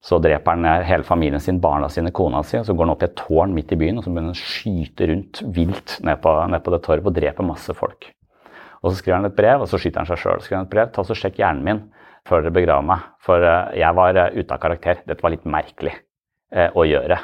Så 0.04 0.20
dreper 0.24 0.56
han 0.56 0.64
ned 0.64 0.86
hele 0.88 1.04
familien 1.04 1.44
sin, 1.44 1.60
barna 1.60 1.90
sine, 1.92 2.12
kona 2.16 2.42
si, 2.48 2.58
og 2.60 2.68
så 2.68 2.76
går 2.76 2.88
han 2.88 2.94
opp 2.94 3.04
i 3.04 3.10
et 3.10 3.18
tårn 3.20 3.56
midt 3.56 3.74
i 3.76 3.80
byen 3.80 4.00
og 4.00 4.06
så 4.06 4.14
begynner 4.14 4.32
han 4.32 4.38
å 4.38 4.54
skyte 4.54 5.10
rundt 5.12 5.42
vilt 5.58 5.98
ned 6.08 6.22
på, 6.24 6.36
ned 6.54 6.64
på 6.64 6.72
det 6.72 6.80
torvet 6.86 7.12
og 7.12 7.18
dreper 7.18 7.48
masse 7.48 7.76
folk. 7.76 8.08
Og 8.80 8.94
Så 8.94 9.02
skriver 9.02 9.20
han 9.20 9.28
et 9.28 9.36
brev, 9.36 9.60
og 9.60 9.68
så 9.68 9.80
skyter 9.80 10.00
han 10.00 10.08
seg 10.08 10.22
sjøl. 10.22 10.40
Skriver 10.44 10.62
han 10.62 10.70
et 10.70 10.72
brev, 10.72 10.92
ta 10.96 11.04
så 11.04 11.18
Sjekk 11.18 11.42
hjernen 11.42 11.66
min 11.66 11.82
før 12.28 12.46
dere 12.46 12.56
begraver 12.56 12.86
meg, 12.86 13.04
for 13.26 13.44
uh, 13.44 13.72
jeg 13.76 13.96
var 13.98 14.18
uh, 14.20 14.36
ute 14.36 14.56
av 14.56 14.62
karakter. 14.62 15.02
Dette 15.08 15.24
var 15.26 15.34
litt 15.34 15.48
merkelig 15.50 15.96
uh, 16.56 16.70
å 16.78 16.86
gjøre. 16.88 17.20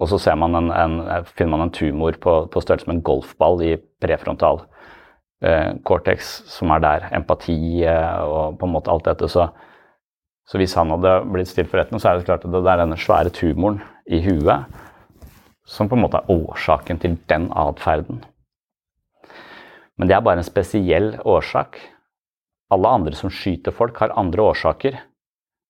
Og 0.00 0.10
så 0.10 0.34
man 0.36 0.56
en, 0.58 0.70
en, 0.74 1.24
finner 1.24 1.56
man 1.56 1.66
en 1.68 1.74
tumor 1.74 2.16
på, 2.20 2.46
på 2.50 2.60
størrelse 2.60 2.88
med 2.88 2.96
en 2.96 3.06
golfball 3.06 3.62
i 3.62 3.76
prefrontal 4.02 4.64
cortex, 5.84 6.40
som 6.48 6.70
er 6.72 6.80
der. 6.80 7.06
Empati 7.12 7.84
og 7.84 8.56
på 8.58 8.66
en 8.66 8.72
måte 8.72 8.90
alt 8.90 9.04
dette. 9.04 9.28
så 9.28 9.50
så 10.44 10.60
hvis 10.60 10.74
han 10.76 10.92
hadde 10.92 11.12
blitt 11.32 11.48
stilt 11.48 11.70
for 11.70 11.80
retten, 11.80 12.00
så 12.00 12.10
er 12.10 12.18
det 12.18 12.28
klart 12.28 12.44
at 12.44 12.52
det 12.52 12.60
er 12.60 12.82
denne 12.82 12.98
svære 13.00 13.32
tumoren 13.32 13.80
i 14.04 14.20
huet 14.24 14.66
som 15.64 15.88
på 15.88 15.96
en 15.96 16.02
måte 16.04 16.20
er 16.20 16.28
årsaken 16.28 17.00
til 17.00 17.16
den 17.30 17.48
atferden. 17.56 18.20
Men 19.96 20.10
det 20.10 20.16
er 20.16 20.24
bare 20.26 20.42
en 20.42 20.46
spesiell 20.46 21.14
årsak. 21.24 21.78
Alle 22.74 22.90
andre 22.98 23.16
som 23.16 23.32
skyter 23.32 23.72
folk, 23.72 23.96
har 24.02 24.12
andre 24.20 24.44
årsaker 24.44 24.98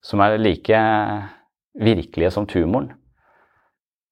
som 0.04 0.23
er 0.25 0.40
like 0.40 0.81
virkelige 1.78 2.33
som 2.35 2.47
tumoren. 2.50 2.90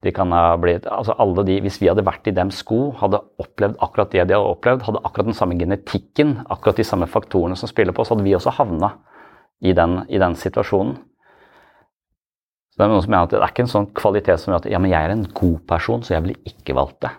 De 0.03 0.11
kan 0.11 0.33
ha 0.35 0.57
blitt, 0.59 0.87
altså 0.91 1.15
alle 1.21 1.45
de, 1.47 1.61
Hvis 1.63 1.79
vi 1.79 1.87
hadde 1.87 2.03
vært 2.03 2.27
i 2.27 2.35
dems 2.35 2.59
sko, 2.59 2.91
hadde 2.99 3.21
opplevd 3.39 3.77
akkurat 3.79 4.11
det 4.11 4.25
de 4.27 4.35
hadde 4.35 4.51
opplevd, 4.51 4.83
hadde 4.89 5.01
akkurat 5.07 5.29
den 5.29 5.37
samme 5.37 5.55
genetikken, 5.59 6.35
akkurat 6.51 6.79
de 6.79 6.85
samme 6.87 7.07
faktorene 7.07 7.55
som 7.59 7.71
spiller 7.71 7.95
på, 7.95 8.03
så 8.03 8.15
hadde 8.15 8.27
vi 8.27 8.35
også 8.35 8.55
havna 8.57 8.93
i 9.63 9.71
den, 9.77 10.01
i 10.11 10.19
den 10.19 10.35
situasjonen. 10.35 10.97
Så 12.73 12.81
det 12.81 12.85
er 12.87 12.91
noen 12.91 13.03
som 13.05 13.13
mener 13.13 13.27
at 13.27 13.33
det 13.35 13.39
er 13.39 13.51
ikke 13.53 13.63
en 13.67 13.75
sånn 13.75 13.91
kvalitet 13.95 14.41
som 14.41 14.51
gjør 14.51 14.63
at 14.63 14.71
ja, 14.73 14.79
men 14.81 14.91
jeg 14.91 15.05
er 15.05 15.13
en 15.13 15.27
god 15.37 15.59
person, 15.69 16.03
så 16.03 16.15
jeg 16.15 16.25
blir 16.25 16.51
ikke 16.51 16.75
valgt 16.75 17.03
det. 17.05 17.11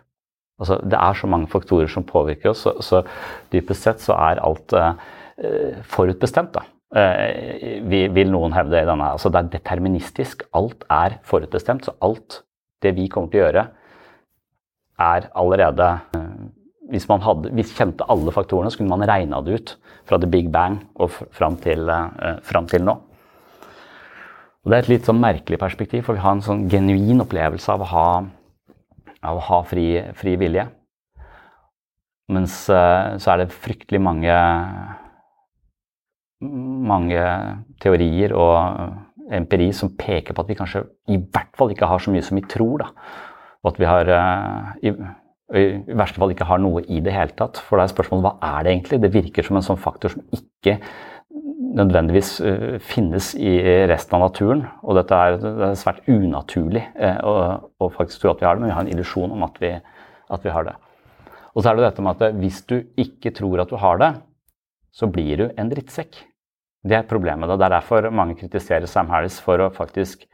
Altså, 0.61 0.79
det 0.83 0.99
er 0.99 1.19
så 1.19 1.29
mange 1.31 1.51
faktorer 1.51 1.91
som 1.91 2.07
påvirker 2.07 2.53
oss, 2.53 2.65
så, 2.67 2.75
så 2.83 3.03
dypest 3.55 3.87
sett 3.87 4.03
så 4.03 4.17
er 4.19 4.43
alt 4.43 4.75
uh, 4.75 4.93
forutbestemt. 5.95 6.55
da. 6.59 6.67
Uh, 6.95 7.81
vil 7.91 8.31
noen 8.31 8.55
hevde 8.55 8.83
i 8.83 8.89
denne. 8.89 9.13
Altså, 9.15 9.31
det 9.31 9.41
er 9.41 9.53
deterministisk. 9.57 10.45
Alt 10.55 10.85
er 10.91 11.19
forutbestemt. 11.27 11.87
Så 11.87 11.95
alt 12.03 12.43
det 12.85 12.95
vi 12.97 13.09
kommer 13.13 13.33
til 13.33 13.43
å 13.43 13.47
gjøre, 13.47 13.65
er 15.05 15.27
allerede 15.35 15.89
uh, 16.15 16.45
hvis 16.93 17.09
man 17.09 17.23
hadde, 17.25 17.51
hvis 17.57 17.73
kjente 17.75 18.07
alle 18.13 18.33
faktorene, 18.35 18.71
så 18.71 18.81
kunne 18.81 18.93
man 18.93 19.07
regna 19.09 19.41
det 19.45 19.59
ut 19.59 19.75
fra 20.09 20.19
the 20.21 20.29
big 20.31 20.51
bang 20.53 20.79
og 21.01 21.13
fram 21.35 21.57
til, 21.63 21.89
uh, 21.89 22.39
fram 22.45 22.69
til 22.71 22.85
nå. 22.85 22.99
Og 24.65 24.71
Det 24.71 24.77
er 24.77 24.85
et 24.85 24.93
litt 24.95 25.09
sånn 25.09 25.21
merkelig 25.21 25.59
perspektiv, 25.61 26.07
for 26.07 26.17
vi 26.17 26.25
har 26.25 26.37
en 26.37 26.45
sånn 26.45 26.65
genuin 26.73 27.21
opplevelse 27.25 27.73
av 27.73 27.85
å 27.85 27.89
ha, 27.91 28.09
av 29.21 29.41
å 29.41 29.47
ha 29.49 29.61
fri, 29.69 29.89
fri, 30.17 30.39
vilje. 30.41 30.67
Mens 32.33 32.63
uh, 32.73 33.17
så 33.21 33.35
er 33.35 33.43
det 33.43 33.53
fryktelig 33.53 34.01
mange, 34.01 34.37
mange 36.41 37.27
teorier 37.85 38.33
og 38.37 39.04
empiri 39.33 39.71
som 39.77 39.93
peker 39.97 40.35
på 40.35 40.45
at 40.45 40.51
vi 40.51 40.57
kanskje 40.59 40.85
i 41.13 41.19
hvert 41.19 41.55
fall 41.57 41.73
ikke 41.73 41.89
har 41.89 42.03
så 42.03 42.13
mye 42.13 42.25
som 42.25 42.39
vi 42.39 42.45
tror. 42.51 42.85
da. 42.85 42.91
Og 43.65 43.73
at 43.73 43.81
vi 43.81 43.89
har 43.89 44.11
uh, 44.13 44.75
i, 44.85 44.93
i 45.57 45.65
verste 45.97 46.21
fall 46.21 46.35
ikke 46.35 46.49
har 46.49 46.61
noe 46.61 46.85
i 46.85 47.01
det 47.05 47.15
hele 47.15 47.37
tatt. 47.39 47.61
For 47.65 47.81
det 47.81 47.87
er 47.87 47.95
spørsmålet 47.95 48.27
hva 48.27 48.53
er 48.59 48.65
det 48.65 48.75
egentlig? 48.75 49.01
Det 49.01 49.13
virker 49.15 49.47
som 49.47 49.59
en 49.59 49.67
sånn 49.67 49.81
faktor 49.81 50.13
som 50.15 50.25
ikke 50.37 50.79
nødvendigvis 51.75 52.35
uh, 52.45 52.77
finnes 52.85 53.33
i 53.41 53.57
resten 53.91 54.19
av 54.19 54.27
naturen. 54.29 54.67
Og 54.85 55.01
dette 55.01 55.17
er, 55.17 55.41
det 55.41 55.71
er 55.71 55.81
svært 55.81 56.05
unaturlig 56.11 56.85
uh, 56.99 57.19
å, 57.25 57.35
å, 57.81 57.91
faktisk 57.97 58.23
tro 58.23 58.35
at 58.35 58.45
vi 58.45 58.49
har 58.51 58.59
det, 58.59 58.65
men 58.65 58.73
vi 58.73 58.77
har 58.77 58.85
en 58.85 58.93
illusjon 58.93 59.35
om 59.35 59.49
at 59.49 59.59
vi, 59.63 59.73
at 60.37 60.45
vi, 60.45 60.53
har 60.53 60.69
det. 60.69 60.77
Og 61.55 61.63
så 61.63 61.71
er 61.71 61.79
det 61.79 61.89
dette 61.89 62.05
med 62.05 62.21
at 62.21 62.39
hvis 62.43 62.63
du 62.69 62.81
ikke 63.01 63.33
tror 63.35 63.65
at 63.65 63.73
du 63.73 63.79
har 63.81 64.01
det, 64.03 64.13
så 64.95 65.09
blir 65.11 65.41
du 65.41 65.49
en 65.59 65.71
drittsekk. 65.71 66.21
Det 66.85 66.99
er 66.99 67.09
problemet. 67.09 67.49
Det 67.49 67.65
er 67.65 67.79
derfor 67.79 68.11
mange 68.13 68.37
kritiserer 68.37 68.89
Sam 68.91 69.09
Harris 69.13 69.39
for 69.41 69.63
å 69.63 69.73
faktisk 69.73 70.27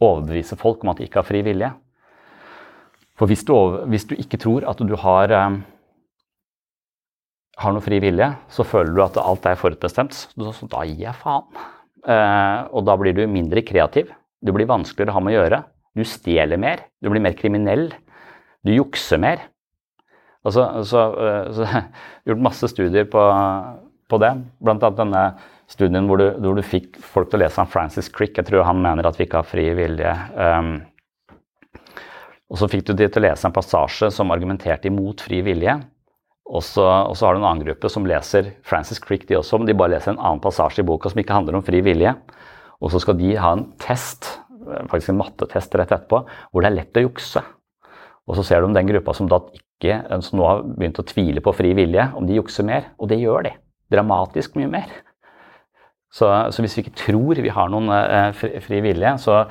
overbevise 0.00 0.58
folk 0.60 0.84
om 0.84 0.92
at 0.92 1.00
de 1.00 1.06
ikke 1.08 1.22
har 1.22 1.28
fri 1.28 1.40
vilje. 1.44 1.70
For 3.20 3.28
hvis 3.28 3.44
du, 3.48 3.52
hvis 3.92 4.06
du 4.08 4.14
ikke 4.16 4.40
tror 4.40 4.64
at 4.68 4.80
du 4.80 4.94
har, 5.00 5.32
um, 5.36 5.58
har 7.60 7.74
noe 7.76 7.84
fri 7.84 7.98
vilje, 8.00 8.30
så 8.52 8.64
føler 8.64 8.94
du 8.96 9.02
at 9.04 9.20
alt 9.20 9.48
er 9.48 9.60
forutbestemt. 9.60 10.16
Så 10.32 10.68
da 10.72 10.86
gir 10.88 11.04
jeg 11.04 11.20
faen. 11.20 11.44
Uh, 12.00 12.68
og 12.72 12.86
da 12.88 12.96
blir 12.96 13.16
du 13.16 13.26
mindre 13.28 13.64
kreativ. 13.64 14.08
Du 14.40 14.54
blir 14.56 14.68
vanskeligere 14.68 15.12
å 15.12 15.18
ha 15.18 15.24
med 15.24 15.36
å 15.36 15.42
gjøre. 15.42 15.62
Du 15.96 16.04
stjeler 16.08 16.60
mer. 16.60 16.86
Du 17.00 17.10
blir 17.12 17.20
mer 17.24 17.36
kriminell. 17.36 17.90
Du 18.64 18.72
jukser 18.72 19.20
mer. 19.20 19.48
Altså, 20.44 20.64
så, 20.88 21.04
uh, 21.12 21.52
så, 21.56 21.68
har 21.68 21.88
gjort 22.28 22.44
masse 22.48 22.72
studier 22.72 23.08
på, 23.08 23.24
på 24.08 24.20
det. 24.24 24.32
Blant 24.64 24.84
annet 24.88 25.04
denne 25.04 25.24
studien 25.70 26.08
hvor 26.08 26.20
du, 26.20 26.26
hvor 26.42 26.58
du, 26.58 26.64
fikk 26.66 26.98
folk 27.12 27.30
til 27.30 27.40
å 27.40 27.44
lese 27.44 27.62
om 27.62 27.70
Francis 27.70 28.10
Crick. 28.12 28.36
Jeg 28.38 28.48
tror 28.48 28.66
han 28.66 28.82
mener 28.82 29.06
at 29.06 29.18
vi 29.18 29.26
ikke 29.28 29.42
har 29.42 29.48
fri 29.48 29.68
vilje. 29.76 30.14
Um, 30.34 30.72
og 32.50 32.58
så 32.58 32.66
fikk 32.70 32.88
du 32.88 32.96
de 32.98 33.06
til 33.06 33.22
å 33.22 33.28
lese 33.28 33.46
en 33.46 33.54
passasje 33.54 34.10
som 34.14 34.32
argumenterte 34.34 34.90
imot 34.90 35.22
fri 35.22 35.38
vilje. 35.46 35.76
Og 36.50 36.64
så, 36.66 36.82
og 36.82 37.14
så 37.14 37.28
har 37.28 37.36
du 37.36 37.40
en 37.40 37.46
annen 37.46 37.62
gruppe 37.62 37.88
som 37.92 38.06
leser 38.08 38.56
Francis 38.66 38.98
Crick, 39.02 39.28
de 39.28 39.38
også, 39.38 39.60
men 39.60 39.68
de 39.68 39.76
bare 39.78 39.94
leser 39.94 40.16
en 40.16 40.18
annen 40.18 40.42
passasje 40.42 40.82
i 40.82 40.86
boka 40.86 41.12
som 41.12 41.20
ikke 41.22 41.36
handler 41.36 41.60
om 41.60 41.66
fri 41.66 41.78
vilje. 41.86 42.16
Og 42.82 42.90
så 42.90 42.98
skal 43.04 43.18
de 43.20 43.36
ha 43.38 43.52
en 43.54 43.68
test, 43.78 44.26
faktisk 44.90 45.12
en 45.12 45.20
mattetest 45.20 45.76
rett 45.78 45.92
etterpå, 45.94 46.24
hvor 46.50 46.64
det 46.64 46.72
er 46.72 46.78
lett 46.80 46.98
å 46.98 47.04
jukse. 47.04 47.44
Og 48.26 48.34
så 48.38 48.46
ser 48.46 48.62
du 48.62 48.70
om 48.70 48.74
den 48.74 48.90
gruppa 48.90 49.14
som, 49.14 49.30
da 49.30 49.38
ikke, 49.54 50.00
som 50.26 50.40
nå 50.40 50.48
har 50.48 50.64
begynt 50.66 50.98
å 51.02 51.06
tvile 51.06 51.42
på 51.44 51.54
fri 51.54 51.70
vilje, 51.78 52.08
om 52.18 52.26
de 52.26 52.40
jukser 52.40 52.66
mer. 52.66 52.90
Og 52.98 53.12
det 53.12 53.20
gjør 53.22 53.46
de. 53.46 53.54
Dramatisk 53.94 54.58
mye 54.58 54.70
mer. 54.74 54.90
Så, 56.10 56.26
så 56.50 56.62
hvis 56.62 56.76
vi 56.76 56.84
ikke 56.84 56.98
tror 56.98 57.38
vi 57.38 57.52
har 57.54 57.70
noen 57.70 57.90
eh, 57.94 58.30
fri, 58.34 58.56
fri 58.64 58.80
vilje, 58.82 59.12
så 59.22 59.44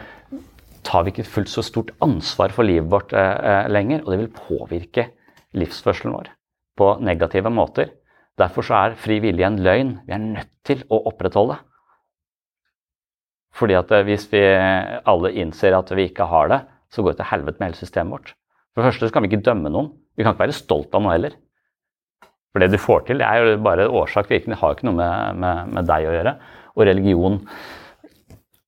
tar 0.85 1.05
vi 1.05 1.13
ikke 1.13 1.27
fullt 1.27 1.51
så 1.51 1.63
stort 1.65 1.93
ansvar 2.03 2.53
for 2.55 2.67
livet 2.67 2.89
vårt 2.91 3.13
eh, 3.15 3.37
eh, 3.51 3.69
lenger, 3.71 4.03
og 4.03 4.11
det 4.11 4.19
vil 4.23 4.33
påvirke 4.35 5.07
livsførselen 5.57 6.15
vår 6.15 6.33
på 6.79 6.91
negative 7.03 7.51
måter. 7.51 7.93
Derfor 8.39 8.63
så 8.63 8.77
er 8.77 8.99
fri 8.99 9.19
vilje 9.23 9.47
en 9.47 9.59
løgn 9.63 9.97
vi 10.07 10.15
er 10.15 10.23
nødt 10.23 10.51
til 10.67 10.85
å 10.87 11.01
opprettholde. 11.11 11.59
Fordi 13.55 13.75
at 13.79 13.91
eh, 13.95 14.05
hvis 14.07 14.27
vi 14.31 14.43
alle 14.49 15.33
innser 15.41 15.75
at 15.77 15.91
vi 15.95 16.09
ikke 16.09 16.29
har 16.31 16.51
det, 16.51 16.61
så 16.89 17.03
går 17.03 17.13
det 17.13 17.21
til 17.21 17.31
helvete 17.33 17.59
med 17.59 17.69
hele 17.69 17.81
systemet 17.81 18.15
vårt. 18.17 18.33
For 18.73 18.81
det 18.81 18.91
første 18.91 19.09
så 19.09 19.15
kan 19.15 19.25
vi 19.25 19.31
ikke 19.31 19.45
dømme 19.45 19.71
noen. 19.73 19.91
Vi 20.17 20.25
kan 20.25 20.33
ikke 20.33 20.47
være 20.47 20.57
stolt 20.57 20.93
av 20.95 21.03
noe 21.03 21.15
heller. 21.15 21.35
For 22.49 22.63
det 22.63 22.71
du 22.73 22.79
får 22.81 23.03
til, 23.07 23.21
det 23.21 23.27
er 23.27 23.43
jo 23.45 23.59
bare 23.61 23.89
årsak-virkning. 23.89 24.55
Det 24.55 24.61
har 24.61 24.73
ikke 24.73 24.87
noe 24.89 24.97
med, 24.97 25.43
med, 25.43 25.75
med 25.75 25.89
deg 25.89 26.07
å 26.09 26.15
gjøre. 26.15 26.33
Og 26.75 26.87
religion 26.87 27.37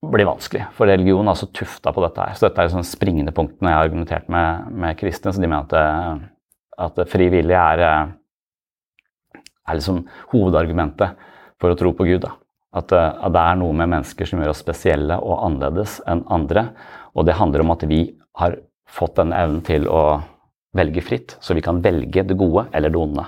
blir 0.02 0.26
vanskelig. 0.26 0.67
For 0.78 0.89
religion 0.89 1.30
er 1.30 1.38
så 1.38 1.48
tufta 1.54 1.94
på 1.94 2.04
dette 2.06 2.26
her. 2.26 2.38
Så 2.38 2.48
dette 2.48 2.63
er 2.63 2.74
sånn 2.74 2.88
springende 2.88 3.34
punkt 3.36 3.60
når 3.60 3.70
jeg 3.70 3.78
har 3.78 3.88
argumentert 3.88 4.30
med, 4.34 4.70
med 4.84 4.98
kristne. 5.00 5.34
Så 5.34 5.41
de 5.41 5.50
mener 5.50 5.65
at, 5.65 5.76
eh, 5.78 6.86
at 6.88 7.02
fri 7.10 7.30
vilje 7.34 7.58
er, 7.58 7.84
eh, 7.88 9.41
er 9.70 9.78
liksom 9.78 10.04
hovedargumentet 10.34 11.28
for 11.62 11.74
å 11.74 11.78
tro 11.78 11.94
på 11.98 12.10
Gud. 12.10 12.26
At, 12.26 12.94
eh, 12.96 13.10
at, 13.12 13.34
det 13.34 13.46
er 13.46 13.62
noe 13.62 13.78
med 13.78 13.94
mennesker 13.94 14.30
som 14.30 14.41
gjør 14.41 14.56
oss 14.56 14.63
spesielle 14.65 15.20
og 15.22 15.46
annerledes 15.50 16.00
enn 16.10 16.26
andre. 16.34 16.70
Og 17.13 17.28
det 17.30 17.38
handler 17.38 17.65
om 17.65 17.76
at 17.76 17.86
vi 17.89 18.04
har 18.41 18.58
fått 18.89 19.20
denne 19.20 19.38
evnen 19.38 19.62
til 19.65 19.86
å 19.89 20.22
velge 20.76 21.04
fritt, 21.04 21.36
så 21.44 21.54
vi 21.54 21.63
kan 21.63 21.82
velge 21.84 22.24
det 22.24 22.38
gode 22.39 22.70
eller 22.74 22.91
det 22.91 23.00
onde. 23.00 23.26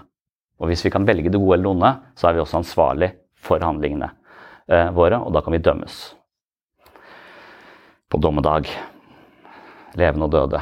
Og 0.62 0.70
hvis 0.70 0.84
vi 0.86 0.92
kan 0.94 1.08
velge 1.08 1.32
det 1.32 1.39
gode 1.39 1.58
eller 1.58 1.68
det 1.68 1.74
onde, 1.74 1.94
så 2.20 2.30
er 2.30 2.36
vi 2.36 2.44
også 2.44 2.60
ansvarlig 2.62 3.10
for 3.44 3.63
handlingene 3.63 4.10
eh, 4.70 4.92
våre, 4.96 5.20
og 5.20 5.34
da 5.36 5.42
kan 5.44 5.56
vi 5.56 5.63
dømmes 5.63 6.02
på 8.13 8.22
dommedag. 8.22 8.70
Levende 9.98 10.28
og 10.28 10.34
døde. 10.34 10.62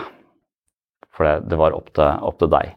For 1.11 1.27
det, 1.27 1.49
det 1.51 1.59
var 1.59 1.75
opp 1.75 1.91
til, 1.95 2.07
opp 2.23 2.39
til, 2.39 2.51
deg. 2.51 2.73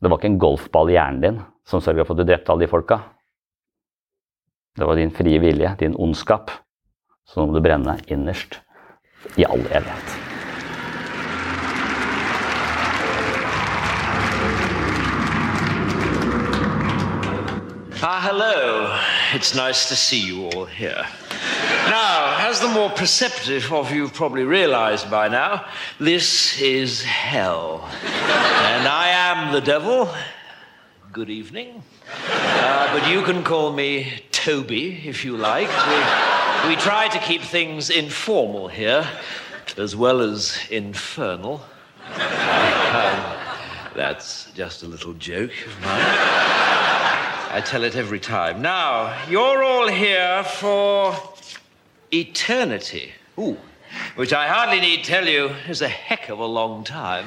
Det 0.00 0.12
var 0.12 0.20
ikke 0.20 0.32
en 0.34 0.40
golfball 0.40 0.92
i 0.92 0.96
hjernen 0.98 1.24
din 1.24 1.40
som 1.66 1.82
sørga 1.82 2.04
for 2.04 2.14
at 2.14 2.22
du 2.22 2.28
drepte 2.28 2.52
alle 2.52 2.66
de 2.66 2.70
folka. 2.70 3.00
Det 4.76 4.84
var 4.84 5.00
din 5.00 5.14
frie 5.16 5.40
vilje, 5.40 5.72
din 5.80 5.96
ondskap. 5.96 6.52
Så 7.26 7.40
nå 7.40 7.56
du 7.56 7.64
brenne 7.64 7.96
innerst 8.06 8.60
i 9.40 9.48
all 9.48 9.64
evighet. 9.72 10.25
Ah, 18.08 18.20
hello. 18.22 18.96
It's 19.34 19.52
nice 19.52 19.88
to 19.88 19.96
see 19.96 20.20
you 20.20 20.46
all 20.50 20.64
here. 20.64 21.04
Now, 21.90 22.36
as 22.48 22.60
the 22.60 22.68
more 22.68 22.88
perceptive 22.90 23.72
of 23.72 23.90
you 23.90 24.08
probably 24.08 24.44
realized 24.44 25.10
by 25.10 25.26
now, 25.26 25.64
this 25.98 26.56
is 26.60 27.02
hell. 27.02 27.82
and 28.04 28.86
I 28.86 29.08
am 29.08 29.52
the 29.52 29.60
devil. 29.60 30.08
Good 31.12 31.30
evening. 31.30 31.82
Uh, 32.28 32.96
but 32.96 33.10
you 33.10 33.22
can 33.22 33.42
call 33.42 33.72
me 33.72 34.22
Toby 34.30 35.02
if 35.04 35.24
you 35.24 35.36
like. 35.36 35.66
We, 35.66 36.68
we 36.68 36.76
try 36.76 37.08
to 37.08 37.18
keep 37.18 37.42
things 37.42 37.90
informal 37.90 38.68
here, 38.68 39.04
as 39.76 39.96
well 39.96 40.20
as 40.20 40.60
infernal. 40.70 41.60
Um, 42.14 42.20
that's 43.96 44.52
just 44.52 44.84
a 44.84 44.86
little 44.86 45.14
joke 45.14 45.50
of 45.66 45.80
mine. 45.82 46.45
I 47.56 47.62
tell 47.62 47.84
it 47.84 47.96
every 47.96 48.20
time. 48.20 48.60
Now, 48.60 49.16
you're 49.30 49.64
all 49.64 49.88
here 49.88 50.44
for 50.44 51.16
eternity. 52.12 53.12
Ooh. 53.38 53.56
Which 54.14 54.34
I 54.34 54.46
hardly 54.46 54.78
need 54.78 55.04
tell 55.04 55.26
you 55.26 55.46
is 55.66 55.80
a 55.80 55.88
heck 55.88 56.28
of 56.28 56.38
a 56.38 56.44
long 56.44 56.84
time. 56.84 57.24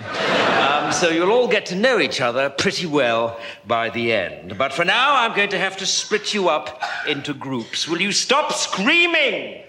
Um, 0.61 0.91
so 0.91 1.09
you'll 1.09 1.31
all 1.31 1.47
get 1.47 1.65
to 1.67 1.75
know 1.75 1.99
each 1.99 2.21
other 2.21 2.51
pretty 2.51 2.85
well 2.85 3.39
by 3.65 3.89
the 3.89 4.13
end. 4.13 4.55
But 4.55 4.71
for 4.71 4.85
now, 4.85 5.15
I'm 5.15 5.35
going 5.35 5.49
to 5.49 5.57
have 5.57 5.77
to 5.77 5.87
split 5.87 6.31
you 6.31 6.47
up 6.47 6.79
into 7.07 7.33
groups. 7.33 7.87
Will 7.87 7.99
you 7.99 8.11
stop 8.11 8.53
screaming? 8.53 9.63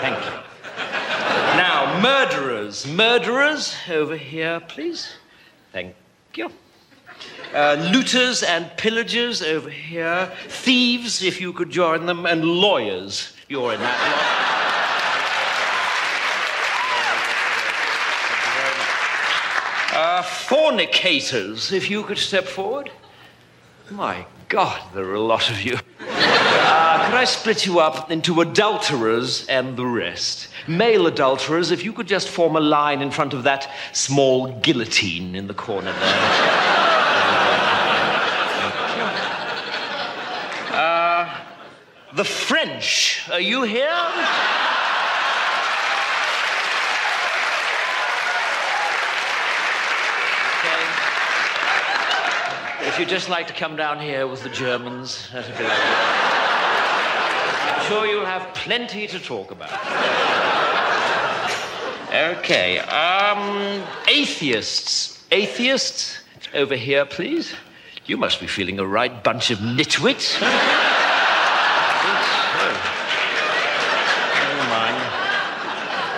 Thank 0.00 0.24
you. 0.24 0.32
Now, 1.58 2.00
murderers. 2.00 2.86
Murderers, 2.86 3.76
over 3.90 4.16
here, 4.16 4.60
please. 4.60 5.12
Thank 5.70 5.94
you. 6.34 6.50
Uh, 7.54 7.76
looters 7.92 8.42
and 8.42 8.70
pillagers 8.76 9.42
over 9.42 9.68
here. 9.68 10.32
Thieves, 10.48 11.22
if 11.22 11.40
you 11.40 11.52
could 11.52 11.70
join 11.70 12.06
them. 12.06 12.24
And 12.24 12.44
lawyers. 12.44 13.34
You're 13.48 13.74
in 13.74 13.80
that 13.80 13.98
lot. 13.98 14.52
Uh, 19.94 20.22
fornicators, 20.22 21.70
if 21.70 21.90
you 21.90 22.02
could 22.02 22.16
step 22.16 22.44
forward. 22.44 22.90
My 23.90 24.24
God, 24.48 24.80
there 24.94 25.04
are 25.04 25.14
a 25.14 25.20
lot 25.20 25.50
of 25.50 25.60
you. 25.60 25.78
Uh, 26.00 27.04
could 27.04 27.14
I 27.14 27.24
split 27.24 27.66
you 27.66 27.78
up 27.80 28.10
into 28.10 28.40
adulterers 28.40 29.46
and 29.48 29.76
the 29.76 29.84
rest? 29.84 30.48
Male 30.66 31.06
adulterers, 31.06 31.70
if 31.70 31.84
you 31.84 31.92
could 31.92 32.06
just 32.06 32.28
form 32.28 32.56
a 32.56 32.60
line 32.60 33.02
in 33.02 33.10
front 33.10 33.34
of 33.34 33.42
that 33.42 33.70
small 33.92 34.58
guillotine 34.60 35.34
in 35.34 35.46
the 35.46 35.54
corner 35.54 35.92
there. 35.92 36.71
The 42.14 42.24
French, 42.24 43.26
are 43.30 43.40
you 43.40 43.62
here? 43.62 43.88
If 52.84 52.98
you'd 52.98 53.08
just 53.08 53.30
like 53.30 53.46
to 53.46 53.54
come 53.54 53.76
down 53.76 53.98
here 54.00 54.26
with 54.26 54.42
the 54.42 54.50
Germans, 54.50 55.30
that'd 55.32 55.56
be 55.56 55.64
lovely. 55.64 55.78
I'm 57.72 57.86
sure 57.86 58.06
you'll 58.06 58.26
have 58.26 58.52
plenty 58.54 59.06
to 59.06 59.18
talk 59.18 59.50
about. 59.50 59.70
Okay, 62.12 62.78
um, 62.80 63.82
atheists. 64.06 65.24
Atheists, 65.30 66.18
over 66.52 66.76
here, 66.76 67.06
please. 67.06 67.54
You 68.04 68.18
must 68.18 68.40
be 68.40 68.46
feeling 68.46 68.78
a 68.78 68.86
right 68.86 69.24
bunch 69.24 69.50
of 69.50 69.58
nitwits. 69.60 70.36
Huh? 70.38 70.90
Never 74.42 74.68
mind. 74.68 74.98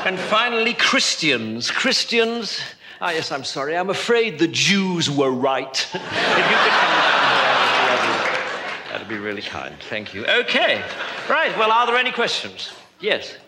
And 0.05 0.19
finally, 0.19 0.75
Christians. 0.75 1.71
Christians. 1.71 2.61
Ah, 3.01 3.13
yes, 3.13 3.33
I'm 3.33 3.43
sorry. 3.43 3.75
I'm 3.75 3.89
afraid 3.89 4.39
the 4.39 4.49
Jews 4.49 5.11
were 5.11 5.31
right. 5.31 5.73
if 5.73 5.95
you 5.95 5.99
could 5.99 6.73
come 6.73 6.95
down 7.01 8.07
here, 8.07 8.93
that'd 8.93 9.09
be 9.09 9.17
really 9.17 9.41
kind. 9.41 9.75
Thank 9.89 10.13
you. 10.13 10.27
Okay. 10.27 10.83
Right. 11.27 11.57
Well, 11.57 11.73
are 11.73 11.87
there 11.87 11.97
any 11.97 12.13
questions? 12.13 12.73
Yes. 13.01 13.39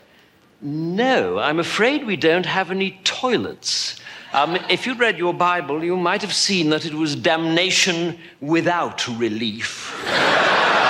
No, 0.63 1.39
I'm 1.39 1.59
afraid 1.59 2.07
we 2.07 2.17
don't 2.17 2.47
have 2.47 2.71
any 2.71 3.01
toilets. 3.05 4.01
Um, 4.33 4.57
if 4.71 4.87
you'd 4.87 4.99
read 4.99 5.19
your 5.19 5.35
Bible, 5.35 5.85
you 5.85 5.95
might 5.95 6.23
have 6.23 6.35
seen 6.35 6.71
that 6.71 6.87
it 6.87 6.95
was 6.95 7.15
damnation 7.15 8.19
without 8.41 9.07
relief. 9.09 9.93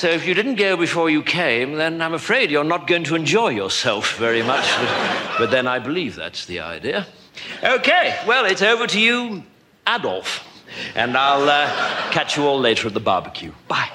So 0.00 0.08
if 0.08 0.26
you 0.26 0.32
didn't 0.32 0.54
go 0.54 0.78
before 0.78 1.10
you 1.10 1.22
came, 1.22 1.74
then 1.74 2.00
I'm 2.00 2.14
afraid 2.14 2.50
you're 2.50 2.64
not 2.64 2.86
going 2.86 3.04
to 3.04 3.14
enjoy 3.14 3.48
yourself 3.50 4.16
very 4.16 4.42
much. 4.42 4.64
But, 4.78 4.90
but 5.40 5.50
then 5.50 5.66
I 5.66 5.78
believe 5.78 6.16
that's 6.16 6.46
the 6.46 6.60
idea. 6.60 7.06
Okay, 7.62 8.16
well, 8.26 8.46
it's 8.46 8.62
over 8.62 8.86
to 8.86 8.98
you, 8.98 9.42
Adolf. 9.86 10.40
And 10.96 11.18
I'll 11.18 11.46
uh, 11.46 11.68
catch 12.12 12.38
you 12.38 12.46
all 12.46 12.58
later 12.58 12.88
at 12.88 12.94
the 12.94 13.00
barbecue. 13.00 13.52
Bye. 13.68 13.92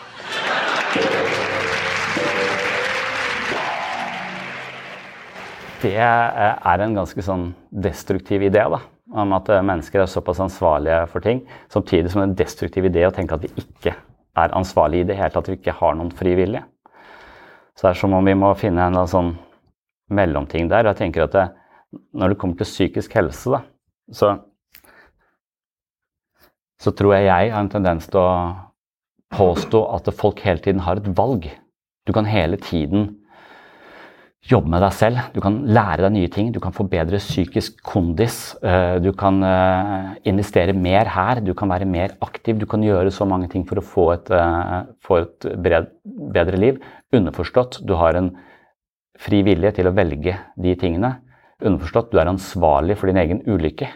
Det 5.81 5.97
er 5.97 6.85
en 6.85 6.93
ganske 7.01 7.21
sånn 7.25 7.55
destruktiv 7.71 8.45
idé, 8.45 8.61
da. 8.61 8.85
Om 9.09 9.39
at 9.41 9.55
mennesker 9.57 10.05
er 10.05 10.05
såpass 10.05 10.45
ansvarlige 10.51 11.07
for 11.09 11.25
ting. 11.25 11.47
Samtidig 11.73 12.13
som 12.13 12.21
en 12.21 12.37
destruktiv 12.37 12.93
idé 12.93 13.09
å 13.09 13.15
tenke 13.15 13.33
at 13.33 13.49
vi 13.49 13.55
ikke 13.57 13.97
er 14.35 14.55
ansvarlig 14.57 15.03
i 15.03 15.09
det 15.09 15.17
hele 15.19 15.31
tatt, 15.33 15.49
vi 15.49 15.59
ikke 15.59 15.75
har 15.79 15.95
noen 15.97 16.11
fri 16.15 16.35
vilje. 16.37 16.63
Så 17.75 17.87
det 17.87 17.91
er 17.91 17.99
som 17.99 18.15
om 18.15 18.27
vi 18.27 18.35
må 18.37 18.51
finne 18.59 18.87
en 18.87 18.99
sånn 19.09 19.33
mellomting 20.15 20.69
der. 20.71 20.87
Jeg 20.91 20.99
tenker 21.01 21.25
at 21.25 21.35
det, 21.35 21.45
når 22.15 22.33
det 22.33 22.39
kommer 22.41 22.59
til 22.59 22.69
psykisk 22.69 23.15
helse, 23.17 23.51
da, 23.51 23.61
så, 24.13 24.31
så 26.81 26.93
tror 26.95 27.15
jeg 27.15 27.27
jeg 27.29 27.53
har 27.53 27.63
en 27.63 27.71
tendens 27.73 28.07
til 28.11 28.21
å 28.21 28.31
påstå 29.35 29.81
at 29.95 30.11
folk 30.15 30.43
hele 30.45 30.63
tiden 30.63 30.83
har 30.85 31.01
et 31.01 31.11
valg. 31.17 31.49
Du 32.05 32.13
kan 32.15 32.27
hele 32.29 32.59
tiden 32.61 33.15
jobbe 34.45 34.69
med 34.69 34.83
deg 34.83 34.93
selv. 34.93 35.21
Du 35.33 35.39
kan 35.41 35.57
lære 35.65 36.05
deg 36.05 36.13
nye 36.13 36.29
ting. 36.33 36.51
Du 36.53 36.59
kan 36.61 36.73
få 36.75 36.85
bedre 36.89 37.17
psykisk 37.21 37.79
kondis. 37.85 38.55
Du 39.01 39.09
kan 39.17 39.41
investere 40.27 40.75
mer 40.77 41.09
her. 41.09 41.41
Du 41.41 41.53
kan 41.57 41.71
være 41.71 41.87
mer 41.89 42.13
aktiv. 42.21 42.59
Du 42.61 42.67
kan 42.69 42.83
gjøre 42.85 43.13
så 43.13 43.25
mange 43.25 43.49
ting 43.49 43.65
for 43.65 43.81
å 43.81 43.85
få 43.85 44.05
et, 44.13 44.29
få 45.01 45.21
et 45.23 45.49
bedre 45.57 46.61
liv. 46.61 46.77
Underforstått, 47.15 47.81
du 47.87 47.95
har 47.97 48.19
en 48.19 48.31
fri 49.17 49.41
vilje 49.47 49.71
til 49.79 49.89
å 49.89 49.95
velge 49.95 50.37
de 50.61 50.77
tingene. 50.77 51.15
Underforstått, 51.65 52.11
du 52.13 52.21
er 52.21 52.29
ansvarlig 52.29 52.99
for 52.99 53.09
din 53.09 53.21
egen 53.21 53.41
ulykke 53.47 53.89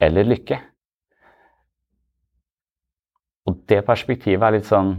eller 0.00 0.28
lykke. 0.32 0.60
Og 3.50 3.62
det 3.68 3.82
perspektivet 3.84 4.46
er 4.46 4.56
litt 4.56 4.68
sånn 4.68 4.94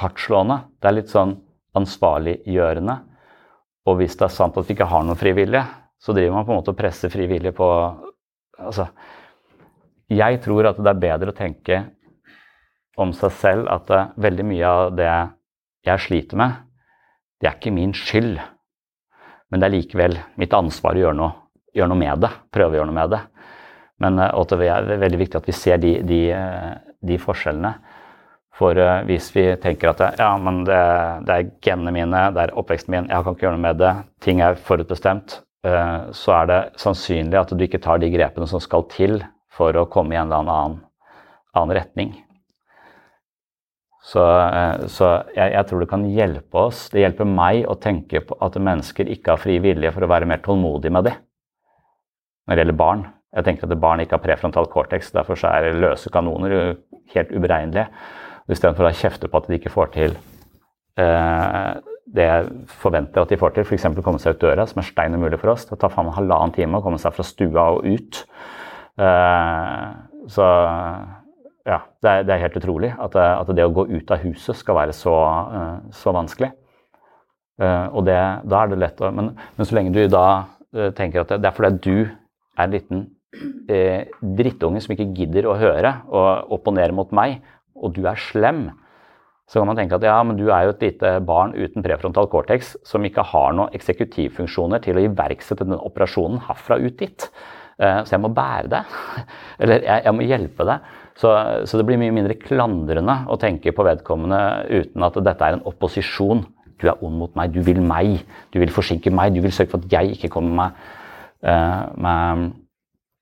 hardtslående. 0.00 0.62
Det 0.80 0.88
er 0.88 0.96
litt 0.96 1.12
sånn 1.12 1.36
ansvarliggjørende. 1.78 3.02
Og 3.84 3.98
hvis 4.00 4.16
det 4.16 4.26
er 4.28 4.32
sant 4.32 4.56
at 4.56 4.68
vi 4.68 4.76
ikke 4.76 4.88
har 4.88 5.04
noen 5.04 5.18
frivillige, 5.18 5.64
så 6.00 6.14
driver 6.16 6.38
man 6.38 6.46
på 6.46 6.54
en 6.54 6.60
måte 6.60 6.72
og 6.72 6.78
presser 6.78 7.12
frivillige 7.12 7.56
på 7.56 7.68
Altså, 8.54 8.84
jeg 10.14 10.38
tror 10.44 10.68
at 10.68 10.76
det 10.78 10.86
er 10.92 11.00
bedre 11.02 11.32
å 11.32 11.34
tenke 11.34 11.78
om 13.02 13.10
seg 13.10 13.32
selv 13.34 13.66
at 13.66 13.88
veldig 14.14 14.44
mye 14.46 14.68
av 14.68 14.92
det 14.94 15.08
jeg 15.88 16.02
sliter 16.04 16.38
med, 16.38 16.60
det 17.42 17.48
er 17.50 17.56
ikke 17.58 17.72
min 17.74 17.90
skyld. 17.98 18.38
Men 19.50 19.60
det 19.60 19.66
er 19.66 19.74
likevel 19.74 20.14
mitt 20.38 20.54
ansvar 20.54 20.94
å 20.94 21.02
gjøre 21.02 21.18
noe, 21.18 21.34
gjøre 21.74 21.90
noe 21.90 22.02
med 22.04 22.22
det. 22.22 22.30
Prøve 22.54 22.76
å 22.76 22.78
gjøre 22.78 22.90
noe 22.92 22.98
med 23.00 23.10
det. 23.16 23.20
Men 24.04 24.22
og 24.22 24.46
det 24.54 24.70
er 24.70 24.88
veldig 25.02 25.20
viktig 25.24 25.40
at 25.42 25.50
vi 25.50 25.56
ser 25.58 25.82
de, 25.82 25.96
de, 26.06 26.20
de 27.02 27.18
forskjellene. 27.20 27.74
For 28.54 28.78
hvis 29.08 29.32
vi 29.34 29.48
tenker 29.58 29.90
at 29.90 30.20
ja, 30.20 30.30
men 30.38 30.62
det, 30.68 30.80
det 31.26 31.34
er 31.34 31.48
genene 31.64 31.90
mine, 31.94 32.20
det 32.36 32.44
er 32.44 32.54
oppveksten 32.54 32.94
min, 32.94 33.08
jeg 33.10 33.26
kan 33.26 33.34
ikke 33.34 33.48
gjøre 33.48 33.56
noe 33.56 33.64
med 33.64 33.80
det, 33.80 33.94
ting 34.22 34.42
er 34.46 34.60
forutbestemt, 34.68 35.40
så 36.14 36.36
er 36.36 36.50
det 36.50 36.60
sannsynlig 36.78 37.40
at 37.40 37.50
du 37.50 37.64
ikke 37.66 37.80
tar 37.82 37.98
de 37.98 38.12
grepene 38.12 38.46
som 38.46 38.62
skal 38.62 38.86
til 38.92 39.16
for 39.54 39.74
å 39.74 39.88
komme 39.90 40.14
i 40.14 40.20
en 40.20 40.28
eller 40.28 40.44
annen, 40.44 40.78
annen 41.56 41.76
retning. 41.80 42.14
Så, 44.04 44.20
så 44.92 45.10
jeg, 45.32 45.54
jeg, 45.54 45.64
tror 45.68 45.80
det 45.80 45.88
kan 45.88 46.04
hjelpe 46.12 46.64
oss, 46.66 46.86
det 46.92 47.06
hjelper 47.06 47.28
meg 47.28 47.62
å 47.70 47.78
tenke 47.80 48.20
på 48.26 48.36
at 48.44 48.58
mennesker 48.60 49.08
ikke 49.14 49.32
har 49.32 49.40
fri 49.40 49.56
vilje 49.64 49.94
for 49.94 50.04
å 50.04 50.10
være 50.12 50.28
mer 50.28 50.42
tålmodig 50.44 50.92
med 50.92 51.08
det. 51.08 51.14
Når 52.44 52.52
det 52.54 52.64
gjelder 52.66 52.82
barn. 52.82 53.06
Jeg 53.34 53.46
tenker 53.48 53.66
at 53.66 53.80
barn 53.80 54.02
ikke 54.04 54.18
har 54.18 54.22
prefrontal 54.22 54.68
cortex, 54.70 55.08
derfor 55.14 55.40
er 55.48 55.72
løse 55.80 56.12
kanoner 56.12 56.76
helt 57.14 57.32
uberegnelige. 57.32 57.88
Istedenfor 58.50 58.88
å 58.88 58.94
kjefte 58.94 59.30
på 59.30 59.40
at 59.40 59.48
de 59.48 59.58
ikke 59.58 59.72
får 59.72 59.92
til 59.94 60.16
eh, 61.00 61.72
det 62.14 62.26
jeg 62.28 62.48
forventer 62.82 63.24
at 63.24 63.32
de 63.32 63.38
får 63.40 63.54
til, 63.56 63.64
f.eks. 63.64 63.86
komme 64.04 64.20
seg 64.22 64.36
ut 64.36 64.44
døra, 64.44 64.66
som 64.68 64.82
er 64.82 64.88
stein 64.90 65.16
umulig 65.16 65.40
for 65.40 65.54
oss. 65.54 65.64
Det 65.70 65.78
tar 65.80 65.92
faen 65.94 66.10
meg 66.10 66.18
halvannen 66.18 66.52
time 66.54 66.78
å 66.78 66.84
komme 66.84 67.00
seg 67.00 67.16
fra 67.16 67.24
stua 67.26 67.70
og 67.78 67.88
ut. 67.88 68.24
Eh, 69.00 69.86
så 70.34 70.48
ja, 71.64 71.78
det 72.04 72.10
er, 72.10 72.26
det 72.28 72.34
er, 72.34 72.42
helt 72.44 72.58
utrolig 72.60 72.92
at, 72.92 73.16
at, 73.16 73.50
det 73.56 73.64
å 73.64 73.72
gå 73.72 73.86
ut 73.88 74.12
av 74.12 74.20
huset 74.24 74.58
skal 74.58 74.76
være 74.76 74.94
så, 74.96 75.14
uh, 75.48 75.76
så 75.96 76.12
vanskelig. 76.12 76.50
Uh, 77.60 77.88
og 77.94 78.04
det, 78.08 78.18
da 78.50 78.60
er 78.60 78.72
det 78.72 78.80
lett 78.82 79.00
å 79.00 79.12
men, 79.14 79.30
men, 79.56 79.68
så 79.68 79.78
lenge 79.78 79.94
du 79.94 80.02
da 80.10 80.26
uh, 80.44 80.90
tenker 80.96 81.22
at 81.22 81.32
det, 81.32 81.40
det, 81.40 81.50
er 81.50 81.56
fordi 81.56 81.80
du 81.86 81.98
er 82.04 82.66
en 82.66 82.74
liten 82.74 83.04
drittunge 84.38 84.78
som 84.78 84.92
ikke 84.94 85.08
gidder 85.16 85.48
å 85.50 85.56
høre 85.58 85.90
og 86.06 86.52
opponere 86.54 86.94
mot 86.94 87.10
meg, 87.16 87.40
og 87.74 87.94
du 87.96 88.04
er 88.08 88.20
slem, 88.20 88.68
så 89.44 89.60
kan 89.60 89.68
man 89.68 89.76
tenke 89.76 89.98
at 89.98 90.06
ja, 90.06 90.16
men 90.24 90.38
du 90.38 90.46
er 90.48 90.64
jo 90.64 90.72
et 90.72 90.84
lite 90.86 91.18
barn 91.26 91.52
uten 91.52 91.84
prefrontal 91.84 92.30
cortex 92.32 92.72
som 92.86 93.04
ikke 93.04 93.26
har 93.34 93.52
noen 93.56 93.74
eksekutivfunksjoner 93.76 94.80
til 94.84 94.96
å 94.96 95.04
iverksette 95.04 95.66
den 95.68 95.76
operasjonen 95.76 96.40
herfra 96.46 96.78
ut 96.80 96.96
dit. 97.02 97.26
Så 97.76 98.14
jeg 98.14 98.22
må 98.22 98.30
bære 98.32 98.70
det. 98.72 98.80
Eller 99.60 99.84
jeg, 99.84 100.04
jeg 100.06 100.16
må 100.16 100.26
hjelpe 100.30 100.66
deg. 100.70 100.88
Så, 101.18 101.30
så, 101.68 101.78
det 101.78 101.84
blir 101.86 102.00
mye 102.00 102.14
mindre 102.14 102.38
klandrende 102.40 103.20
å 103.30 103.36
tenke 103.38 103.74
på 103.74 103.86
vedkommende 103.86 104.40
uten 104.70 105.06
at 105.06 105.20
dette 105.28 105.46
er 105.46 105.58
en 105.58 105.66
opposisjon. 105.68 106.42
Du 106.80 106.88
er 106.90 107.04
ond 107.06 107.20
mot 107.20 107.36
meg, 107.38 107.52
du 107.54 107.60
vil 107.62 107.78
meg, 107.84 108.24
du 108.50 108.58
vil 108.62 108.72
forsinke 108.74 109.12
meg, 109.14 109.36
du 109.36 109.44
vil 109.44 109.54
sørge 109.54 109.74
for 109.76 109.84
at 109.84 109.92
jeg 109.94 110.16
ikke 110.16 110.32
kommer 110.34 110.56
meg, 110.58 110.80
uh, 111.46 111.84
meg 112.02 112.48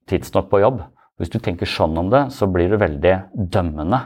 tidsnok 0.08 0.48
på 0.52 0.62
jobb. 0.62 0.80
Hvis 1.20 1.34
du 1.34 1.36
tenker 1.42 1.68
sånn 1.68 1.98
om 2.00 2.08
det, 2.12 2.24
så 2.34 2.48
blir 2.50 2.72
du 2.72 2.80
veldig 2.80 3.16
dømmende. 3.52 4.00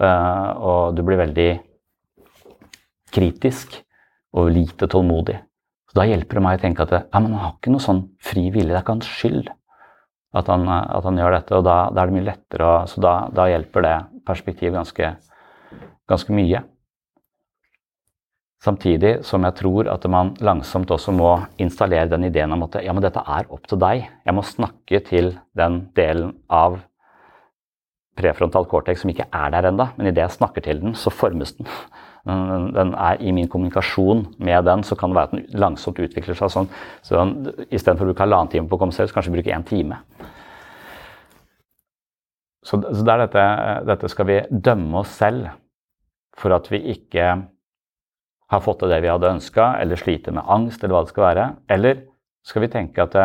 Uh, 0.00 0.50
og 0.58 0.96
du 0.96 1.04
blir 1.06 1.20
veldig 1.20 1.50
kritisk 3.14 3.76
og 4.34 4.50
lite 4.50 4.88
tålmodig. 4.90 5.36
Så 5.90 6.00
Da 6.00 6.06
hjelper 6.08 6.40
det 6.40 6.42
meg 6.42 6.58
å 6.58 6.62
tenke 6.64 6.82
at 6.82 6.94
ja, 6.96 7.02
han 7.14 7.30
har 7.38 7.54
ikke 7.54 7.70
noe 7.74 7.84
sånn 7.84 8.08
fri 8.18 8.48
vilje, 8.50 8.72
det 8.72 8.80
er 8.80 8.82
ikke 8.82 8.96
hans 8.96 9.12
skyld 9.20 9.52
at 10.34 10.50
han, 10.50 10.66
at 10.68 11.04
han, 11.06 11.18
gjør 11.18 11.36
dette. 11.36 11.58
Og 11.58 11.66
da, 11.66 11.76
da, 11.94 12.02
er 12.02 12.10
det 12.10 12.16
mye 12.16 12.28
lettere, 12.28 12.68
og, 12.68 12.88
så 12.90 13.02
da, 13.04 13.14
da 13.34 13.48
hjelper 13.50 13.86
det 13.86 13.96
perspektivet 14.26 14.76
ganske, 14.76 15.10
ganske, 16.10 16.34
mye. 16.34 16.62
Samtidig 18.64 19.18
som 19.28 19.44
jeg 19.44 19.58
tror 19.60 19.90
at 19.92 20.06
man 20.08 20.32
langsomt 20.42 20.90
også 20.94 21.12
må 21.12 21.34
installere 21.60 22.08
den 22.10 22.24
ideen 22.30 22.54
om 22.56 22.64
at 22.64 22.80
ja, 22.82 22.94
men 22.96 23.04
dette 23.04 23.20
er 23.20 23.50
opp 23.52 23.68
til 23.68 23.80
deg. 23.82 24.08
Jeg 24.24 24.36
må 24.36 24.44
snakke 24.48 25.02
til 25.04 25.34
den 25.54 25.82
delen 25.96 26.32
av 26.48 26.80
prefrontal 28.18 28.66
cortex 28.70 29.02
som 29.02 29.10
ikke 29.10 29.26
er 29.32 29.52
der 29.54 29.70
ennå, 29.70 29.88
men 29.96 30.08
idet 30.08 30.22
jeg 30.22 30.36
snakker 30.38 30.64
til 30.64 30.80
den, 30.82 30.94
så 30.98 31.10
formes 31.10 31.54
den. 31.58 31.68
Den, 32.24 32.70
den, 32.72 32.94
er 32.96 33.20
I 33.20 33.32
min 33.36 33.48
kommunikasjon 33.52 34.24
med 34.38 34.64
den 34.64 34.84
så 34.86 34.96
kan 34.96 35.12
det 35.12 35.18
være 35.18 35.28
at 35.28 35.34
den 35.34 35.60
langsomt 35.60 35.98
utvikler 36.00 36.38
seg 36.38 36.52
sånn. 36.52 36.70
Så 37.04 37.20
Istedenfor 37.68 38.06
å 38.06 38.12
bruke 38.12 38.24
halvannen 38.24 38.52
time 38.52 38.70
på 38.70 38.78
å 38.78 38.80
komme 38.80 38.96
selv, 38.96 39.10
så 39.10 39.18
kanskje 39.18 39.34
bruke 39.34 39.52
én 39.52 39.66
time. 39.68 39.98
Så, 42.64 42.78
så 42.80 43.02
det 43.04 43.12
er 43.12 43.26
dette, 43.26 43.44
dette 43.90 44.08
skal 44.08 44.30
vi 44.30 44.38
dømme 44.48 45.02
oss 45.02 45.12
selv 45.18 45.50
for 46.40 46.54
at 46.56 46.70
vi 46.72 46.80
ikke 46.94 47.26
har 48.54 48.62
fått 48.64 48.80
til 48.80 48.92
det 48.92 49.02
vi 49.04 49.10
hadde 49.12 49.34
ønska, 49.36 49.74
eller 49.82 50.00
sliter 50.00 50.32
med 50.36 50.48
angst, 50.48 50.80
eller 50.80 50.96
hva 50.96 51.04
det 51.04 51.12
skal 51.12 51.26
være? 51.26 51.48
Eller 51.76 52.00
skal 52.44 52.64
vi 52.64 52.72
tenke 52.72 53.04
at 53.04 53.16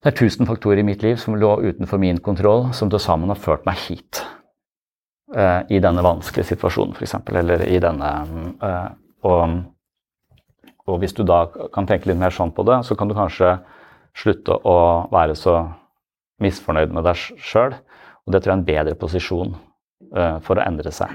det, 0.00 0.10
er 0.10 0.16
tusen 0.16 0.48
faktorer 0.48 0.80
i 0.80 0.86
mitt 0.86 1.02
liv 1.04 1.16
som 1.20 1.36
lå 1.36 1.54
utenfor 1.60 2.00
min 2.00 2.20
kontroll, 2.24 2.70
som 2.76 2.90
til 2.90 3.02
sammen 3.02 3.32
har 3.32 3.40
ført 3.40 3.66
meg 3.68 3.78
hit? 3.88 4.22
uh, 5.36 5.60
i 5.68 5.80
denne 5.82 6.04
vanskelige 6.04 6.52
situasjonen, 6.52 6.96
f.eks. 6.96 7.16
Eller 7.40 7.64
i 7.68 7.78
denne 7.82 8.10
uh, 8.62 8.88
og, 9.28 9.60
og, 10.86 10.96
hvis 11.02 11.14
du 11.16 11.22
da 11.28 11.44
kan 11.74 11.88
tenke 11.88 12.10
litt 12.10 12.20
mer 12.20 12.34
sånn 12.34 12.54
på 12.56 12.64
det, 12.68 12.80
så 12.86 12.96
kan 12.98 13.10
du 13.10 13.16
kanskje 13.18 13.58
slutte 14.16 14.56
å 14.66 14.76
være 15.12 15.36
så 15.38 15.62
misfornøyd 16.42 16.94
med 16.96 17.06
deg 17.06 17.20
sjøl. 17.38 17.76
Og 18.26 18.34
det 18.34 18.42
tror 18.42 18.52
jeg 18.52 18.56
er 18.56 18.60
en 18.60 18.68
bedre 18.68 18.98
posisjon 18.98 19.54
uh, 20.16 20.38
for 20.44 20.58
å 20.58 20.66
endre 20.66 20.92
seg. 20.94 21.12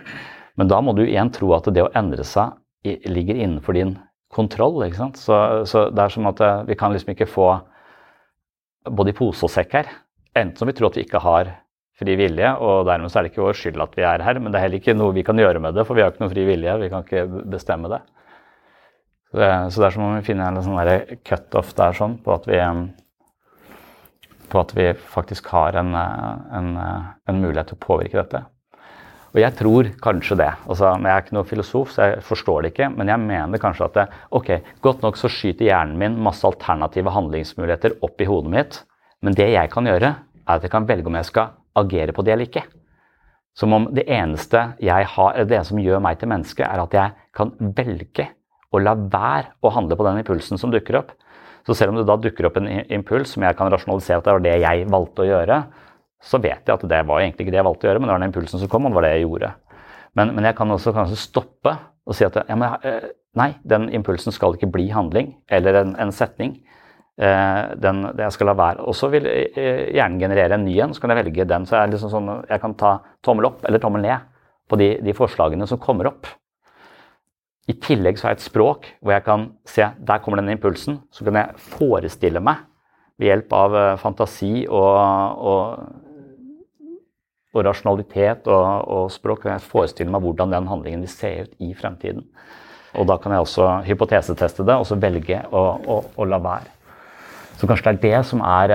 Men 0.56 0.72
da 0.72 0.80
må 0.80 0.96
du 0.96 1.04
igjen 1.04 1.34
tro 1.36 1.52
at 1.58 1.68
det 1.74 1.84
å 1.84 1.92
endre 1.98 2.24
seg 2.28 2.56
ligger 2.86 3.36
innenfor 3.36 3.76
din 3.76 3.96
kontroll. 4.32 4.78
ikke 4.86 5.00
sant? 5.00 5.18
Så, 5.20 5.36
så 5.68 5.88
det 5.90 6.04
er 6.04 6.14
som 6.14 6.28
at 6.30 6.42
vi 6.70 6.78
kan 6.78 6.94
liksom 6.94 7.16
ikke 7.16 7.28
få 7.28 7.50
både 8.90 9.14
i 9.14 9.18
pose 9.18 9.46
og 9.46 9.54
sekk 9.54 9.78
her. 9.80 9.94
Enten 10.36 10.60
som 10.60 10.70
vi 10.70 10.76
tror 10.76 10.92
at 10.92 11.00
vi 11.00 11.06
ikke 11.06 11.24
har 11.24 11.54
fri 11.96 12.18
vilje, 12.20 12.50
og 12.60 12.84
dermed 12.90 13.12
så 13.12 13.20
er 13.20 13.26
det 13.26 13.32
ikke 13.32 13.46
vår 13.46 13.58
skyld 13.60 13.84
at 13.84 13.96
vi 13.96 14.04
er 14.04 14.24
her. 14.26 14.40
Men 14.42 14.52
det 14.52 14.60
er 14.60 14.68
heller 14.68 14.82
ikke 14.82 14.98
noe 14.98 15.16
vi 15.16 15.24
kan 15.28 15.40
gjøre 15.40 15.62
med 15.64 15.78
det, 15.78 15.86
for 15.88 15.98
vi 15.98 16.04
har 16.04 16.12
ikke 16.12 16.26
noe 16.26 16.34
fri 16.34 16.44
vilje. 16.48 16.76
Vi 16.82 16.92
kan 16.92 17.08
ikke 17.08 17.46
bestemme 17.56 17.92
det. 17.92 18.02
Så 19.32 19.40
det, 19.42 19.50
så 19.74 19.84
er 19.84 19.96
som 19.96 20.06
om 20.06 20.18
vi 20.18 20.28
finner 20.28 20.52
en 20.52 20.64
sånn 20.64 21.18
cutoff 21.28 21.74
der 21.76 21.96
sånn, 21.98 22.20
på 22.24 22.36
at 22.36 22.48
vi 22.50 22.60
på 24.46 24.62
at 24.62 24.76
vi 24.78 24.92
faktisk 24.94 25.48
har 25.52 25.76
en, 25.80 25.96
en, 25.96 26.68
en, 26.78 27.40
mulighet 27.42 27.72
til 27.72 27.80
å 27.80 27.86
påvirke 27.86 28.22
dette. 28.22 28.44
Og 29.36 29.42
jeg 29.44 29.52
tror 29.60 29.90
kanskje 30.00 30.38
det. 30.40 30.52
Altså, 30.64 30.94
jeg 30.96 31.12
er 31.12 31.24
ikke 31.26 31.36
noen 31.36 31.48
filosof, 31.50 31.90
så 31.92 32.06
jeg 32.08 32.22
forstår 32.24 32.64
det 32.64 32.70
ikke. 32.72 32.88
Men 32.96 33.10
jeg 33.12 33.20
mener 33.20 33.60
kanskje 33.60 33.90
at 33.90 33.98
det, 33.98 34.06
ok, 34.40 34.52
godt 34.86 35.04
nok 35.04 35.20
så 35.20 35.28
skyter 35.28 35.68
hjernen 35.68 35.98
min 36.00 36.16
masse 36.24 36.48
alternative 36.48 37.12
handlingsmuligheter 37.12 37.98
opp 38.08 38.24
i 38.24 38.30
hodet 38.30 38.54
mitt. 38.54 38.80
Men 39.20 39.36
det 39.36 39.50
jeg 39.52 39.72
kan 39.74 39.92
gjøre, 39.92 40.14
er 40.46 40.56
at 40.56 40.64
jeg 40.64 40.72
kan 40.72 40.88
velge 40.88 41.12
om 41.12 41.20
jeg 41.20 41.28
skal 41.28 41.52
agere 41.76 42.16
på 42.16 42.24
det 42.24 42.32
eller 42.32 42.48
ikke. 42.48 42.64
Som 43.60 43.76
om 43.76 43.90
det 43.96 44.08
eneste 44.08 44.62
jeg 44.84 45.12
har, 45.12 45.36
eller 45.36 45.52
det 45.52 45.62
som 45.68 45.84
gjør 45.84 46.04
meg 46.08 46.20
til 46.22 46.32
menneske, 46.32 46.64
er 46.64 46.86
at 46.86 46.96
jeg 46.96 47.28
kan 47.36 47.52
velge 47.76 48.30
å 48.72 48.80
la 48.80 48.96
være 48.96 49.52
å 49.60 49.72
handle 49.76 50.00
på 50.00 50.08
den 50.08 50.24
impulsen 50.24 50.60
som 50.62 50.72
dukker 50.72 51.02
opp. 51.02 51.12
Så 51.68 51.76
selv 51.76 51.92
om 51.92 52.00
det 52.00 52.08
da 52.08 52.16
dukker 52.22 52.48
opp 52.48 52.60
en 52.62 52.72
impuls 52.72 53.36
som 53.36 53.44
jeg 53.44 53.58
kan 53.60 53.72
rasjonalisere 53.74 54.22
at 54.22 54.28
det 54.28 54.36
var 54.38 54.48
det 54.48 54.60
jeg 54.64 54.88
valgte 54.96 55.24
å 55.26 55.28
gjøre, 55.28 55.60
så 56.26 56.40
vet 56.42 56.66
jeg 56.66 56.74
at 56.74 56.86
det 56.90 57.02
var 57.08 57.22
egentlig 57.22 57.46
ikke 57.46 57.54
det 57.54 57.62
jeg 57.62 57.68
valgte 57.68 57.86
å 57.86 57.90
gjøre, 57.90 58.02
men 58.02 58.10
det 58.10 58.16
var 58.16 58.24
den 58.24 58.32
impulsen 58.32 58.62
som 58.62 58.72
kom, 58.72 58.88
og 58.88 58.94
det 58.94 58.98
var 58.98 59.06
det 59.06 59.14
jeg 59.14 59.26
gjorde. 59.28 59.52
Men, 60.16 60.32
men 60.36 60.48
jeg 60.48 60.58
kan 60.58 60.72
også 60.74 60.94
kanskje 60.96 61.20
stoppe 61.22 61.76
og 62.06 62.18
si 62.18 62.26
at 62.26 62.38
ja, 62.42 62.56
men, 62.58 62.78
eh, 62.86 63.10
nei, 63.38 63.50
den 63.68 63.90
impulsen 63.94 64.34
skal 64.34 64.56
ikke 64.56 64.72
bli 64.74 64.88
handling 64.94 65.34
eller 65.54 65.82
en, 65.82 65.94
en 66.02 66.14
setning. 66.16 66.56
Eh, 67.16 67.62
den, 67.82 68.04
jeg 68.20 68.36
skal 68.36 68.50
la 68.52 68.56
være. 68.60 68.86
Og 68.86 68.96
så 68.98 69.10
vil 69.14 69.28
hjernen 69.28 70.22
generere 70.22 70.58
en 70.58 70.66
ny 70.68 70.78
en, 70.84 70.96
så 70.96 71.04
kan 71.04 71.14
jeg 71.14 71.24
velge 71.24 71.48
den. 71.50 71.68
Så 71.68 71.78
jeg, 71.78 71.94
liksom 71.96 72.14
sånn, 72.14 72.32
jeg 72.50 72.64
kan 72.64 72.76
ta 72.80 72.98
tommel 73.26 73.50
opp 73.52 73.66
eller 73.66 73.82
tommel 73.84 74.06
ned 74.06 74.32
på 74.70 74.80
de, 74.82 74.96
de, 75.06 75.16
forslagene 75.18 75.68
som 75.70 75.82
kommer 75.82 76.10
opp. 76.12 76.30
I 77.70 77.74
tillegg 77.82 78.20
så 78.20 78.28
har 78.28 78.36
jeg 78.36 78.44
et 78.44 78.48
språk 78.50 78.88
hvor 79.00 79.16
jeg 79.16 79.26
kan 79.26 79.50
se 79.70 79.88
der 79.98 80.22
kommer 80.22 80.42
den 80.42 80.54
impulsen. 80.54 81.02
Så 81.14 81.26
kan 81.26 81.40
jeg 81.40 81.68
forestille 81.76 82.42
meg 82.44 82.66
ved 83.18 83.32
hjelp 83.32 83.56
av 83.56 83.78
eh, 83.80 83.94
fantasi 84.02 84.54
og, 84.68 84.96
og, 85.40 86.02
og 87.56 87.66
rasjonalitet 87.68 88.48
og, 88.52 88.68
og, 88.92 89.10
språk 89.14 89.46
kan 89.46 89.56
jeg 89.56 89.66
forestille 89.70 90.12
meg 90.12 90.24
hvordan 90.26 90.54
den 90.54 90.70
handlingen 90.70 91.06
vil 91.06 91.12
se 91.12 91.32
ut 91.46 91.54
i 91.64 91.72
fremtiden. 91.78 92.26
Og 92.96 93.08
da 93.10 93.18
kan 93.20 93.34
jeg 93.36 93.44
også 93.44 93.70
hypoteseteste 93.88 94.66
det 94.68 94.78
og 94.80 94.88
så 94.88 94.98
velge 95.00 95.42
å, 95.52 95.64
å, 95.80 96.00
å 96.16 96.28
la 96.28 96.40
være. 96.44 96.72
Så 97.56 97.68
kanskje 97.68 97.96
det 97.96 97.96
er 97.96 98.04
det 98.04 98.24
som 98.28 98.44
er, 98.44 98.74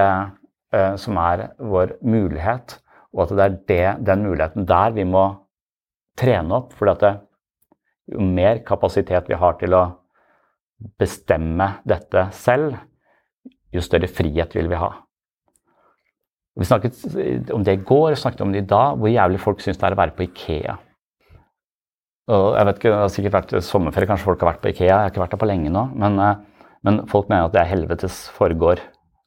uh, 0.72 0.94
som 1.00 1.18
er 1.20 1.46
vår 1.60 1.96
mulighet, 2.00 2.78
og 3.12 3.24
at 3.24 3.34
det 3.36 3.44
er 3.44 3.56
det, 3.68 4.06
den 4.08 4.24
muligheten 4.28 4.68
der 4.68 4.96
vi 4.96 5.04
må 5.08 5.24
trene 6.20 6.60
opp. 6.60 6.76
For 6.78 6.92
jo 8.10 8.24
mer 8.24 8.62
kapasitet 8.66 9.28
vi 9.28 9.38
har 9.38 9.58
til 9.60 9.76
å 9.76 9.84
bestemme 11.00 11.74
dette 11.88 12.28
selv, 12.36 12.78
jo 13.70 13.82
større 13.84 14.08
frihet 14.10 14.56
vil 14.56 14.70
vi 14.70 14.80
ha. 14.80 14.90
Vi 16.60 16.68
snakket 16.68 17.50
om 17.56 17.64
det 17.64 17.78
i 17.78 17.82
går, 17.88 18.14
snakket 18.20 18.44
om 18.44 18.52
det 18.52 18.64
i 18.64 18.68
dag, 18.68 19.00
hvor 19.00 19.08
jævlig 19.08 19.40
folk 19.40 19.62
syns 19.64 19.80
det 19.80 19.88
er 19.88 19.96
å 19.96 20.00
være 20.00 20.16
på 20.16 20.26
Ikea. 20.26 20.76
Og 22.30 22.46
jeg 22.54 22.66
vet 22.68 22.78
ikke, 22.78 22.90
Det 22.90 23.00
har 23.00 23.12
sikkert 23.14 23.36
vært 23.38 23.54
sommerferie, 23.64 24.06
kanskje 24.10 24.28
folk 24.28 24.44
har 24.44 24.52
vært 24.52 24.62
på 24.62 24.70
Ikea. 24.74 24.86
Jeg 24.86 24.98
har 25.06 25.12
ikke 25.12 25.24
vært 25.24 25.34
der 25.34 25.40
på 25.40 25.48
lenge 25.50 25.72
nå. 25.72 25.88
men 25.98 26.20
uh, 26.20 26.34
men 26.86 27.02
folk 27.10 27.28
mener 27.28 27.48
at 27.48 27.54
det 27.54 27.62
er 27.62 27.72
helvetes 27.74 28.22
foregår. 28.36 28.80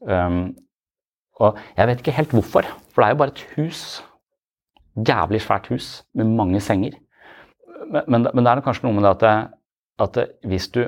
Um, 0.09 0.55
og 1.41 1.57
jeg 1.77 1.89
vet 1.89 2.01
ikke 2.01 2.17
helt 2.17 2.33
hvorfor, 2.33 2.67
for 2.93 3.01
det 3.01 3.07
er 3.07 3.13
jo 3.13 3.21
bare 3.21 3.33
et 3.33 3.45
hus. 3.57 3.81
Jævlig 4.93 5.41
svært 5.41 5.69
hus 5.73 6.03
med 6.13 6.29
mange 6.37 6.61
senger. 6.61 6.97
Men, 7.91 8.03
men, 8.07 8.27
men 8.33 8.45
det 8.45 8.51
er 8.51 8.65
kanskje 8.65 8.87
noe 8.87 8.97
med 8.97 9.05
det 9.05 9.29
at, 9.29 9.53
at 10.05 10.19
hvis, 10.49 10.67
du, 10.73 10.85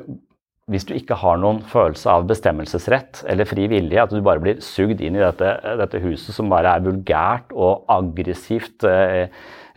hvis, 0.72 0.86
du, 0.88 0.96
ikke 0.98 1.18
har 1.22 1.38
noen 1.38 1.60
følelse 1.70 2.10
av 2.10 2.26
bestemmelsesrett 2.30 3.22
eller 3.30 3.46
fri 3.46 3.68
vilje, 3.70 4.02
at 4.02 4.14
du 4.14 4.24
bare 4.26 4.42
blir 4.42 4.62
sugd 4.66 5.04
inn 5.04 5.18
i 5.18 5.22
dette, 5.22 5.52
dette 5.82 6.02
huset 6.02 6.34
som 6.34 6.50
bare 6.50 6.74
er 6.74 6.86
vulgært 6.86 7.54
og 7.54 7.86
aggressivt 7.94 8.88
eh, 8.90 9.28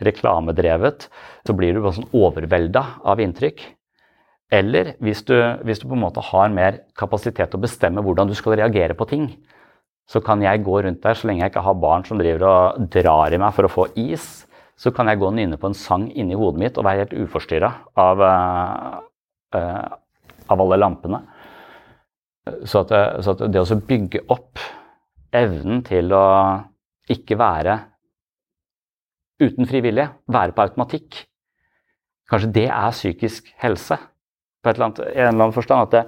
reklamedrevet, 0.05 1.05
så 1.45 1.55
blir 1.57 1.75
du 1.75 1.83
bare 1.83 1.99
sånn 1.99 2.09
overvelda 2.15 2.83
av 3.05 3.21
inntrykk. 3.21 3.61
Eller 4.49 4.95
hvis 5.03 5.21
du, 5.27 5.35
hvis 5.67 5.83
du, 5.83 5.85
på 5.91 5.93
en 5.93 6.05
måte 6.07 6.25
har 6.25 6.49
mer 6.49 6.81
kapasitet 6.97 7.51
til 7.51 7.59
å 7.59 7.67
bestemme 7.67 8.01
hvordan 8.01 8.31
du 8.31 8.33
skal 8.37 8.57
reagere 8.57 8.97
på 8.97 9.05
ting, 9.11 9.29
så 10.09 10.23
kan 10.25 10.41
jeg 10.41 10.63
gå 10.65 10.81
rundt 10.81 11.03
der 11.03 11.17
så 11.17 11.29
lenge 11.29 11.43
jeg 11.43 11.53
ikke 11.53 11.67
har 11.67 11.77
barn 11.77 12.05
som 12.07 12.17
driver 12.17 12.47
og 12.49 12.87
drar 12.89 13.35
i 13.35 13.37
meg 13.37 13.53
for 13.53 13.67
å 13.67 13.69
få 13.69 13.85
is. 13.93 14.47
Så 14.79 14.89
kan 14.95 15.11
jeg 15.11 15.19
gå 15.21 15.27
og 15.27 15.35
nynne 15.37 15.59
på 15.61 15.69
en 15.69 15.77
sang 15.77 16.07
inni 16.17 16.37
hodet 16.39 16.63
mitt 16.63 16.79
og 16.81 16.87
være 16.87 17.03
helt 17.03 17.17
uforstyrra 17.27 17.69
av, 17.99 18.23
uh, 19.53 19.91
av, 20.49 20.61
alle 20.61 20.79
lampene. 20.79 21.21
Så 22.65 22.83
at, 22.83 22.93
så 23.23 23.35
at 23.35 23.45
det 23.53 23.61
å 23.61 23.79
bygge 23.87 24.25
opp 24.33 24.61
evnen 25.35 25.83
til 25.85 26.13
å 26.15 26.25
ikke 27.09 27.37
være 27.39 27.77
uten 29.39 29.67
frivillige, 29.69 30.09
være 30.27 30.55
på 30.55 30.65
automatikk. 30.65 31.23
Kanskje 32.29 32.51
det 32.53 32.67
er 32.69 32.93
psykisk 32.93 33.49
helse 33.61 33.97
på 34.59 34.69
et 34.69 34.75
eller 34.75 34.89
annet, 34.89 34.99
en 35.05 35.27
eller 35.29 35.45
annen 35.45 35.55
forstand. 35.55 35.87
At 35.87 35.95
det, 35.95 36.03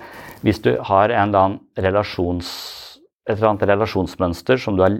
hvis 0.45 0.61
du 0.65 0.73
har 0.89 1.13
en 1.13 1.29
eller 1.29 1.45
annen 1.45 1.85
relasjons, 1.87 2.51
et 3.25 3.37
eller 3.37 3.53
annet 3.53 3.69
relasjonsmønster 3.71 4.61
som 4.61 4.77
du 4.77 4.83
har, 4.85 4.99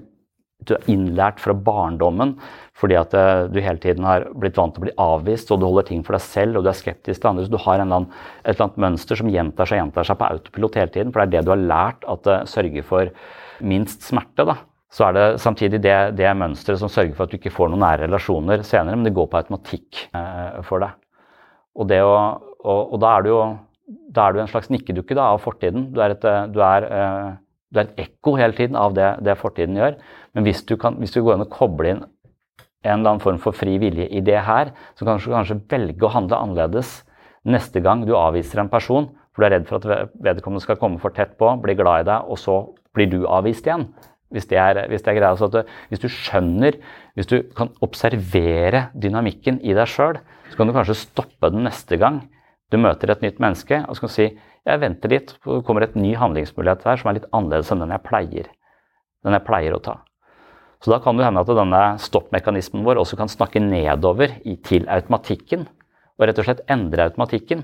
du 0.68 0.76
er 0.76 0.90
innlært 0.92 1.42
fra 1.42 1.56
barndommen 1.58 2.36
fordi 2.82 2.98
at 2.98 3.14
eh, 3.18 3.44
du 3.52 3.60
hele 3.62 3.82
tiden 3.82 4.06
har 4.08 4.26
blitt 4.34 4.58
vant 4.58 4.74
til 4.74 4.82
å 4.82 4.86
bli 4.88 4.96
avvist, 5.02 5.52
og 5.54 5.62
du 5.62 5.68
holder 5.68 5.86
ting 5.92 6.02
for 6.06 6.18
deg 6.18 6.24
selv 6.26 6.58
og 6.58 6.66
du 6.66 6.72
er 6.72 6.80
skeptisk 6.80 7.22
til 7.22 7.30
andre, 7.32 7.46
så 7.46 7.54
du 7.54 7.62
har 7.62 7.84
annen, 7.84 8.08
et 8.42 8.56
eller 8.56 8.68
annet 8.68 8.82
mønster 8.88 9.20
som 9.20 9.30
gjentar 9.30 9.70
seg 9.70 9.82
gjentar 9.82 10.08
seg 10.08 10.18
på 10.18 10.30
autopilot 10.32 10.82
hele 10.82 10.94
tiden, 10.96 11.14
for 11.14 11.22
det 11.22 11.28
er 11.30 11.34
det 11.36 11.46
du 11.46 11.54
har 11.54 11.64
lært 11.76 12.10
at 12.10 12.26
det 12.26 12.40
sørger 12.50 12.88
for 12.88 13.14
minst 13.62 14.08
smerte. 14.08 14.48
da 14.50 14.58
så 14.92 15.06
er 15.08 15.14
det 15.16 15.26
samtidig 15.40 15.80
det, 15.86 15.98
det 16.20 16.32
mønsteret 16.36 16.82
som 16.82 16.90
sørger 16.92 17.14
for 17.16 17.24
at 17.24 17.32
du 17.32 17.38
ikke 17.38 17.54
får 17.54 17.70
noen 17.72 17.80
nære 17.80 18.10
relasjoner 18.10 18.66
senere, 18.68 18.98
men 19.00 19.08
det 19.08 19.14
går 19.16 19.30
på 19.32 19.40
automatikk 19.40 20.02
eh, 20.12 20.58
for 20.68 20.84
deg. 20.84 20.98
Og, 21.80 21.94
å, 21.96 22.18
og, 22.60 22.82
og 22.82 22.98
da 23.00 23.14
er 23.16 23.24
du 23.24 23.30
jo 23.32 23.44
da 24.12 24.28
er 24.28 24.36
du 24.36 24.42
en 24.44 24.52
slags 24.52 24.70
nikkedukke 24.72 25.16
da, 25.18 25.32
av 25.34 25.42
fortiden. 25.44 25.90
Du 25.96 26.02
er, 26.04 26.16
et, 26.16 26.28
du, 26.54 26.60
er, 26.64 26.88
eh, 26.88 27.30
du 27.72 27.80
er, 27.82 27.88
et, 27.88 28.04
ekko 28.08 28.36
hele 28.40 28.56
tiden 28.58 28.78
av 28.80 28.96
det, 28.98 29.14
det 29.26 29.38
fortiden 29.40 29.80
gjør. 29.80 29.98
Men 30.36 30.48
hvis 30.48 30.64
du, 30.68 30.78
kan, 30.80 30.98
hvis 31.02 31.14
du 31.14 31.22
går 31.22 31.38
inn 31.38 31.46
og 31.46 31.54
kobler 31.54 31.94
inn 31.94 32.04
en 32.82 33.00
eller 33.00 33.14
annen 33.14 33.24
form 33.24 33.40
for 33.42 33.56
fri 33.56 33.76
vilje 33.82 34.08
i 34.10 34.22
det 34.26 34.40
her, 34.48 34.72
så 34.98 35.06
kan 35.06 35.20
du 35.20 35.30
kanskje 35.30 35.60
velge 35.70 36.08
å 36.08 36.14
handle 36.14 36.40
annerledes 36.40 37.02
neste 37.46 37.82
gang 37.84 38.06
du 38.06 38.16
avviser 38.18 38.62
en 38.62 38.72
person, 38.72 39.10
for 39.32 39.44
du 39.44 39.48
er 39.48 39.56
redd 39.58 39.68
for 39.70 39.82
at 39.82 40.14
vedkommende 40.22 40.64
skal 40.64 40.80
komme 40.82 41.02
for 41.02 41.14
tett 41.16 41.38
på, 41.40 41.50
bli 41.62 41.76
glad 41.78 42.04
i 42.04 42.08
deg, 42.10 42.30
og 42.30 42.40
så 42.40 42.58
blir 42.96 43.10
du 43.12 43.22
avvist 43.30 43.68
igjen. 43.68 43.88
Hvis 44.32 44.48
det 44.48 44.60
er, 44.62 44.80
hvis 44.88 45.04
det 45.04 45.12
er 45.12 45.18
greia. 45.18 45.36
Så 45.36 45.50
du, 45.52 45.58
hvis 45.92 46.00
du 46.00 46.08
skjønner, 46.08 46.78
hvis 47.20 47.28
du 47.28 47.42
kan 47.56 47.74
observere 47.84 48.86
dynamikken 48.96 49.60
i 49.60 49.76
deg 49.76 49.90
sjøl, 49.92 50.22
så 50.52 50.60
kan 50.60 50.70
du 50.70 50.76
kanskje 50.76 51.02
stoppe 51.02 51.52
den 51.52 51.68
neste 51.68 52.00
gang 52.00 52.22
du 52.72 52.78
møter 52.80 53.12
et 53.12 53.24
nytt 53.26 53.42
menneske, 53.44 53.82
og 53.92 53.98
skal 54.00 54.12
si 54.12 54.30
jeg 54.32 54.80
venter 54.80 55.12
litt, 55.12 55.34
for 55.42 55.60
det 55.60 55.66
kommer 55.68 55.84
et 55.84 55.98
ny 55.98 56.14
handlingsmulighet 56.16 56.86
her 56.88 57.02
som 57.02 57.10
er 57.12 57.18
litt 57.18 57.28
annerledes 57.34 57.72
enn 57.74 57.84
den 57.84 57.92
jeg 57.92 58.06
pleier, 58.06 58.48
den 59.26 59.36
jeg 59.36 59.46
pleier 59.48 59.76
å 59.76 59.82
ta. 59.84 59.98
Så 60.82 60.90
da 60.90 60.98
kan 61.02 61.18
det 61.18 61.28
hende 61.28 61.44
at 61.44 61.52
denne 61.54 61.82
stoppmekanismen 62.02 62.86
vår 62.86 63.04
også 63.04 63.20
kan 63.20 63.30
snakke 63.30 63.62
nedover 63.62 64.34
til 64.66 64.88
automatikken, 64.90 65.68
og 66.18 66.26
rett 66.26 66.42
og 66.42 66.48
slett 66.48 66.66
endre 66.72 67.10
automatikken. 67.10 67.62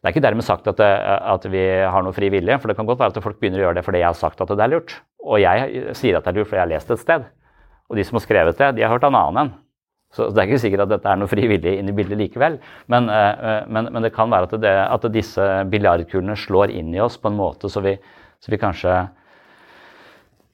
Det 0.00 0.08
er 0.08 0.14
ikke 0.14 0.24
dermed 0.24 0.46
sagt 0.46 0.68
at, 0.70 0.78
det, 0.80 0.86
at, 1.34 1.44
vi 1.52 1.62
har 1.84 2.04
noe 2.06 2.16
fri 2.16 2.30
vilje, 2.32 2.56
for 2.60 2.70
det 2.70 2.76
kan 2.78 2.86
godt 2.88 3.02
være 3.02 3.12
at 3.12 3.24
folk 3.24 3.40
begynner 3.40 3.60
å 3.60 3.66
gjøre 3.66 3.80
det 3.80 3.84
fordi 3.84 4.00
jeg 4.00 4.08
har 4.08 4.16
sagt 4.16 4.40
at 4.40 4.52
det 4.54 4.64
er 4.64 4.72
lurt. 4.72 4.94
Og 5.26 5.42
jeg 5.42 5.90
sier 5.98 6.16
at 6.16 6.24
det 6.24 6.32
er 6.32 6.38
lurt 6.38 6.48
fordi 6.48 6.60
jeg 6.62 6.64
har 6.64 6.70
lest 6.70 6.94
et 6.94 7.02
sted. 7.02 7.26
Og 7.90 7.98
de 7.98 8.06
som 8.06 8.16
har 8.16 8.24
skrevet 8.24 8.62
det, 8.62 8.70
de 8.78 8.86
har 8.86 8.94
hørt 8.94 9.04
en 9.04 9.18
annen 9.18 9.42
en. 9.42 9.52
Så 10.14 10.30
det 10.32 10.40
er 10.40 10.48
ikke 10.48 10.62
sikkert 10.62 10.86
at 10.86 10.92
dette 10.94 11.10
er 11.10 11.18
noe 11.20 11.30
frivillig 11.30 11.76
inn 11.78 11.90
i 11.90 11.94
bildet 11.94 12.18
likevel. 12.18 12.56
Men, 12.90 13.10
eh, 13.12 13.66
men, 13.70 13.90
men 13.92 14.06
det 14.06 14.14
kan 14.14 14.32
være 14.32 14.48
at, 14.48 14.56
det, 14.62 14.72
at 14.96 15.06
disse 15.12 15.50
biljardkulene 15.70 16.38
slår 16.38 16.72
inn 16.80 16.94
i 16.96 17.02
oss 17.02 17.18
på 17.20 17.30
en 17.30 17.38
måte 17.38 17.70
så 17.70 17.82
vi, 17.84 17.98
så 18.40 18.54
vi 18.54 18.58
kanskje 18.62 18.96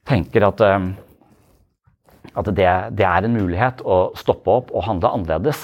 tenker 0.07 0.47
at, 0.47 0.63
eh, 0.65 0.89
at 2.33 2.51
det, 2.51 2.71
det, 2.99 3.07
er 3.07 3.27
en 3.27 3.37
mulighet 3.37 3.83
å 3.85 4.01
stoppe 4.19 4.59
opp 4.61 4.73
og 4.75 4.87
handle 4.89 5.13
annerledes. 5.17 5.63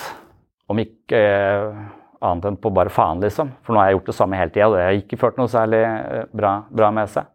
Om 0.71 0.81
ikke 0.83 1.21
annet 2.23 2.49
enn 2.49 2.59
på 2.63 2.71
bare 2.75 2.93
faen, 2.93 3.21
liksom. 3.23 3.51
For 3.67 3.75
nå 3.75 3.83
har 3.83 3.91
jeg 3.91 3.99
gjort 3.99 4.11
det 4.11 4.17
samme 4.17 4.39
hele 4.39 4.55
tida, 4.55 4.69
og 4.69 4.77
det 4.77 4.87
har 4.87 4.99
ikke 5.01 5.19
ført 5.21 5.39
noe 5.41 5.51
særlig 5.51 5.83
eh, 5.83 6.25
bra, 6.35 6.55
bra 6.71 6.91
med 6.95 7.11
seg. 7.13 7.29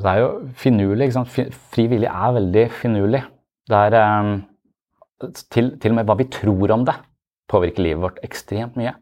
Det 0.00 0.08
er 0.08 0.22
jo 0.22 0.30
finurlig. 0.56 1.08
ikke 1.08 1.18
sant? 1.18 1.56
Fri 1.74 1.86
vilje 1.90 2.08
er 2.08 2.36
veldig 2.38 2.64
finurlig. 2.78 3.22
Det 3.68 3.82
er 3.88 3.98
eh, 4.00 4.32
til, 5.52 5.74
til, 5.76 5.92
og 5.92 5.98
med 5.98 6.08
hva 6.08 6.16
vi 6.20 6.30
tror 6.32 6.76
om 6.76 6.86
det, 6.88 6.96
påvirker 7.50 7.84
livet 7.84 8.04
vårt 8.06 8.22
ekstremt 8.26 8.78
mye. 8.80 8.94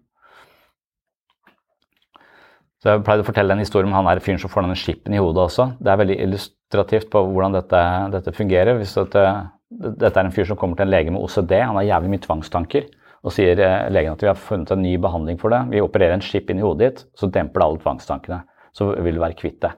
Så 2.79 2.93
Jeg 2.93 3.03
pleide 3.07 3.25
å 3.25 3.27
fortelle 3.27 3.55
en 3.57 3.63
historie 3.63 3.89
om 3.89 3.95
han 3.97 4.07
er 4.07 4.21
fyren 4.23 4.39
som 4.39 4.51
får 4.53 4.63
denne 4.63 4.79
skippen 4.79 5.15
i 5.15 5.19
hodet 5.19 5.49
også. 5.49 5.65
Det 5.83 5.91
er 5.91 5.99
veldig 5.99 6.17
illustrativt 6.29 7.09
på 7.11 7.23
hvordan 7.27 7.57
dette, 7.57 7.81
dette 8.13 8.35
fungerer. 8.37 8.79
Hvis 8.79 8.95
dette, 8.95 9.25
dette, 9.69 10.13
er 10.15 10.29
en 10.29 10.35
fyr 10.35 10.47
som 10.47 10.59
kommer 10.61 10.79
til 10.79 10.87
en 10.87 10.93
lege 10.93 11.11
med 11.11 11.25
OCD, 11.25 11.57
han 11.59 11.75
har 11.81 11.89
jævlig 11.89 12.13
mye 12.13 12.23
tvangstanker 12.29 12.87
og 13.27 13.35
sier 13.35 13.59
eh, 13.59 13.89
legen 13.91 14.15
at 14.15 14.23
vi 14.23 14.31
har 14.31 14.39
funnet 14.39 14.71
en 14.71 14.85
ny 14.85 14.93
behandling 15.03 15.41
for 15.41 15.51
det. 15.51 15.65
Vi 15.73 15.83
opererer 15.83 16.15
en 16.15 16.23
skip 16.23 16.53
inn 16.53 16.61
i 16.63 16.65
hodet 16.65 16.85
ditt, 16.85 17.03
så 17.19 17.27
demper 17.35 17.59
det 17.59 17.67
alle 17.67 17.83
tvangstankene. 17.83 18.39
Så 18.79 18.93
vil 18.95 19.19
du 19.19 19.25
være 19.25 19.39
kvitt 19.41 19.59
det. 19.65 19.73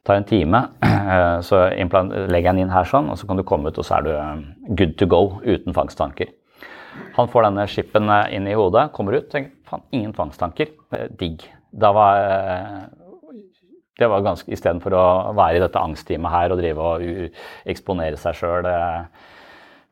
Det 0.00 0.08
tar 0.10 0.18
en 0.18 0.26
time, 0.26 0.64
så 1.46 1.62
legger 1.70 2.34
jeg 2.34 2.50
den 2.50 2.64
inn 2.64 2.74
her 2.74 2.90
sånn, 2.90 3.12
og 3.12 3.20
så 3.20 3.30
kan 3.30 3.38
du 3.38 3.44
komme 3.46 3.70
ut, 3.70 3.78
og 3.78 3.86
så 3.86 4.00
er 4.00 4.08
du 4.08 4.12
eh, 4.16 4.42
good 4.74 4.98
to 4.98 5.06
go 5.06 5.22
uten 5.46 5.70
tvangstanker. 5.70 6.34
Han 7.14 7.30
får 7.30 7.46
denne 7.46 7.70
skipen 7.70 8.10
eh, 8.10 8.34
inn 8.34 8.50
i 8.50 8.58
hodet, 8.58 8.88
kommer 8.96 9.20
ut, 9.20 9.30
tenker 9.30 9.54
faen, 9.70 9.86
ingen 9.94 10.16
tvangstanker. 10.18 10.74
Digg. 11.20 11.46
Da 11.70 11.92
var 11.94 12.20
det 14.00 14.08
var 14.08 14.24
ganske 14.24 14.48
Istedenfor 14.54 14.94
å 14.96 15.06
være 15.36 15.58
i 15.58 15.62
dette 15.62 15.80
angstteamet 15.80 16.32
her 16.32 16.54
og 16.54 16.60
drive 16.62 16.86
og 16.94 17.34
eksponere 17.68 18.16
seg 18.20 18.38
sjøl 18.38 18.68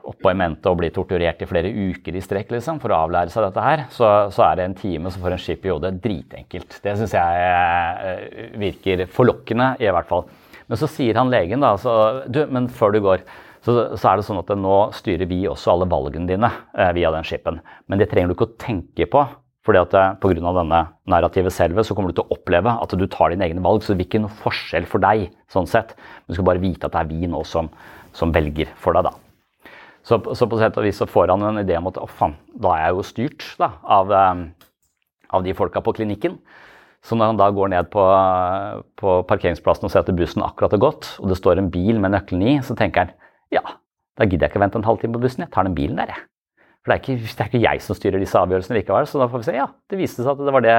oppå 0.09 0.31
i 0.33 0.37
mente 0.39 0.71
og 0.71 0.79
bli 0.81 0.91
torturert 0.95 1.43
i 1.43 1.49
flere 1.49 1.69
uker 1.69 2.17
i 2.17 2.23
strekk 2.25 2.55
liksom, 2.55 2.79
for 2.81 2.95
å 2.95 3.03
avlære 3.05 3.33
seg 3.33 3.45
dette 3.45 3.65
her, 3.65 3.83
så, 3.93 4.07
så 4.33 4.47
er 4.47 4.59
det 4.59 4.69
en 4.69 4.79
time 4.79 5.13
som 5.13 5.25
får 5.25 5.35
en 5.37 5.43
skip 5.43 5.67
i 5.67 5.73
hodet. 5.73 5.99
Dritenkelt. 6.05 6.79
Det 6.85 6.95
syns 7.01 7.17
jeg 7.19 7.43
eh, 7.43 8.55
virker 8.63 9.05
forlokkende, 9.13 9.75
i 9.83 9.91
hvert 9.93 10.09
fall. 10.09 10.25
Men 10.69 10.81
så 10.81 10.89
sier 10.91 11.19
han 11.19 11.33
legen 11.33 11.65
da, 11.65 11.75
så, 11.81 11.93
du, 12.29 12.43
men 12.53 12.71
før 12.73 12.95
du 12.95 13.03
går, 13.05 13.27
så, 13.65 13.75
så 13.99 14.13
er 14.13 14.21
det 14.21 14.27
sånn 14.29 14.41
at 14.41 14.55
nå 14.57 14.79
styrer 14.97 15.29
vi 15.29 15.43
også 15.51 15.75
alle 15.75 15.91
valgene 15.91 16.31
dine 16.31 16.51
eh, 16.79 16.93
via 16.97 17.13
den 17.13 17.29
skipen. 17.29 17.61
Men 17.91 18.01
det 18.01 18.09
trenger 18.13 18.33
du 18.33 18.39
ikke 18.39 18.49
å 18.49 18.59
tenke 18.61 19.11
på. 19.13 19.27
Fordi 19.69 19.83
at 19.83 19.95
eh, 20.01 20.17
Pga. 20.23 20.53
denne 20.57 20.81
narrativet 21.13 21.53
selve 21.53 21.85
så 21.85 21.95
kommer 21.95 22.11
du 22.11 22.19
til 22.19 22.25
å 22.25 22.37
oppleve 22.39 22.73
at 22.73 22.95
du 22.97 23.07
tar 23.07 23.35
dine 23.35 23.45
egne 23.45 23.65
valg. 23.65 23.85
Så 23.85 23.93
det 23.93 24.01
blir 24.01 24.09
ikke 24.09 24.25
noe 24.25 24.41
forskjell 24.43 24.89
for 24.89 25.05
deg. 25.05 25.29
sånn 25.53 25.69
sett. 25.69 25.95
Du 26.27 26.35
skal 26.35 26.49
bare 26.49 26.63
vite 26.63 26.89
at 26.89 26.95
det 26.97 27.05
er 27.05 27.11
vi 27.11 27.29
nå 27.29 27.45
som, 27.45 27.69
som 28.17 28.33
velger 28.33 28.73
for 28.81 28.97
deg. 28.97 29.11
da. 29.11 29.69
Så, 30.09 30.17
så, 30.33 30.47
på 30.49 30.57
sett 30.57 30.79
og 30.81 30.87
vis 30.87 30.97
så 30.97 31.09
får 31.09 31.35
han 31.35 31.45
en 31.45 31.61
idé 31.61 31.77
om 31.77 31.91
at 31.91 31.99
å 32.01 32.07
faen, 32.09 32.39
da 32.57 32.73
er 32.79 32.87
jeg 32.87 32.97
jo 32.97 33.05
styrt 33.05 33.45
da, 33.61 33.75
av, 33.85 34.15
eh, 34.15 34.47
av, 35.37 35.45
de 35.45 35.53
folka 35.59 35.83
på 35.85 35.99
klinikken. 35.99 36.39
Så 37.05 37.19
når 37.19 37.35
han 37.35 37.41
da 37.41 37.51
går 37.55 37.69
ned 37.75 37.91
på, 37.93 38.05
på 38.99 39.19
parkeringsplassen 39.29 39.87
og 39.87 39.93
ser 39.93 40.03
at 40.03 40.17
bussen 40.17 40.43
akkurat 40.43 40.73
har 40.75 40.81
gått, 40.83 41.13
og 41.21 41.29
det 41.31 41.37
står 41.39 41.61
en 41.61 41.69
bil 41.73 42.01
med 42.01 42.15
nøkkelen 42.17 42.43
i, 42.43 42.57
så 42.65 42.75
tenker 42.79 43.05
han 43.05 43.15
ja, 43.55 43.63
da 44.19 44.27
gidder 44.27 44.49
jeg 44.49 44.55
ikke 44.55 44.65
vente 44.65 44.81
en 44.81 44.89
halvtime 44.89 45.15
på 45.15 45.23
bussen, 45.23 45.45
jeg 45.45 45.53
tar 45.55 45.69
den 45.69 45.77
bilen 45.77 46.01
der, 46.01 46.11
jeg. 46.17 46.27
For 46.89 46.95
det 46.95 47.03
er, 47.03 47.19
ikke, 47.21 47.33
det 47.37 47.43
er 47.45 47.49
ikke 47.51 47.61
jeg 47.61 47.81
som 47.85 47.97
styrer 47.99 48.23
disse 48.23 48.41
avgjørelsene 48.41 48.79
likevel. 48.79 49.07
Så 49.11 49.19
da 49.21 49.27
får 49.29 49.43
vi 49.43 49.47
se. 49.51 49.55
Ja, 49.59 49.67
det 49.93 49.99
viste 50.01 50.23
seg 50.25 50.31
at 50.33 50.47
det 50.47 50.53
var 50.55 50.65
det 50.65 50.77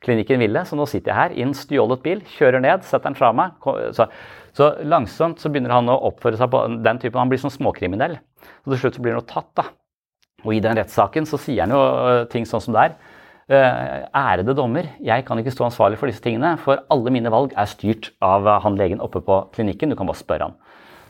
klinikken 0.00 0.40
ville. 0.40 0.62
Så 0.64 0.76
nå 0.78 0.86
sitter 0.88 1.12
jeg 1.12 1.18
her 1.18 1.34
i 1.36 1.42
en 1.44 1.52
stjålet 1.52 2.00
bil, 2.00 2.22
kjører 2.38 2.62
ned, 2.64 2.86
setter 2.88 3.10
den 3.10 3.18
fra 3.18 3.28
meg. 3.36 3.58
Så, 3.92 4.06
så, 4.56 4.70
langsomt 4.88 5.42
så 5.42 5.50
begynner 5.52 5.74
han 5.76 5.92
å 5.92 5.98
oppføre 6.08 6.40
seg 6.40 6.48
på 6.54 6.62
den 6.80 7.00
typen. 7.02 7.20
Han 7.20 7.32
blir 7.32 7.42
sånn 7.42 7.52
småkriminell. 7.52 8.16
Så 8.40 8.72
til 8.72 8.80
slutt 8.80 8.96
så 8.96 9.04
blir 9.04 9.12
han 9.12 9.20
jo 9.20 9.26
tatt, 9.34 9.50
da. 9.60 9.66
Og 10.46 10.54
i 10.56 10.62
den 10.64 10.80
rettssaken 10.80 11.28
så 11.28 11.36
sier 11.42 11.66
han 11.66 11.76
jo 11.76 11.82
øh, 11.84 12.22
ting 12.32 12.48
sånn 12.48 12.64
som 12.64 12.78
det 12.78 12.86
er. 12.86 12.96
Øh, 13.52 14.06
ærede 14.16 14.54
dommer, 14.56 14.88
jeg 15.04 15.26
kan 15.28 15.42
ikke 15.42 15.52
stå 15.52 15.66
ansvarlig 15.66 15.98
for 16.00 16.08
disse 16.08 16.24
tingene, 16.24 16.54
for 16.64 16.80
alle 16.88 17.12
mine 17.12 17.28
valg 17.34 17.52
er 17.52 17.68
styrt 17.68 18.14
av 18.24 18.48
han 18.64 18.80
legen 18.80 19.04
oppe 19.04 19.20
på 19.26 19.42
klinikken. 19.52 19.92
Du 19.92 19.98
kan 20.00 20.08
bare 20.08 20.22
spørre 20.22 20.48
han. 20.48 20.56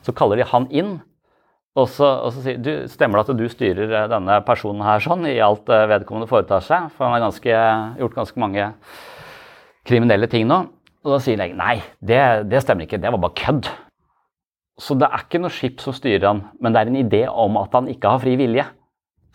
Så 0.03 0.17
kaller 0.17 0.43
de 0.43 0.51
han 0.51 0.67
inn 0.75 0.97
og 1.79 1.87
så, 1.87 2.07
og 2.27 2.33
så 2.35 2.43
sier 2.43 2.59
du, 2.59 2.73
stemmer 2.91 3.21
det 3.21 3.31
at 3.31 3.39
du 3.39 3.47
styrer 3.51 3.93
eh, 3.95 4.09
denne 4.11 4.41
personen 4.47 4.83
her 4.83 5.03
sånn 5.05 5.29
i 5.31 5.37
alt 5.45 5.71
eh, 5.71 5.87
vedkommende 5.93 6.27
foretar 6.31 6.65
seg? 6.67 6.89
For 6.97 7.07
han 7.07 7.15
har 7.15 7.29
ganske, 7.29 7.61
gjort 8.01 8.17
ganske 8.19 8.43
mange 8.43 8.67
kriminelle 9.87 10.27
ting 10.31 10.49
nå. 10.51 10.65
Og 11.01 11.15
da 11.15 11.21
sier 11.23 11.39
legen 11.41 11.61
nei, 11.61 11.79
det, 12.03 12.19
det 12.51 12.65
stemmer 12.65 12.89
ikke, 12.89 12.99
det 13.01 13.13
var 13.15 13.23
bare 13.23 13.39
kødd. 13.39 13.71
Så 14.81 14.97
det 14.99 15.07
er 15.07 15.23
ikke 15.23 15.41
noe 15.43 15.53
skip 15.53 15.81
som 15.85 15.95
styrer 15.95 16.27
han, 16.27 16.43
men 16.61 16.75
det 16.75 16.83
er 16.83 16.91
en 16.91 17.01
idé 17.01 17.23
om 17.29 17.57
at 17.61 17.75
han 17.77 17.89
ikke 17.93 18.13
har 18.17 18.23
fri 18.23 18.35
vilje 18.41 18.67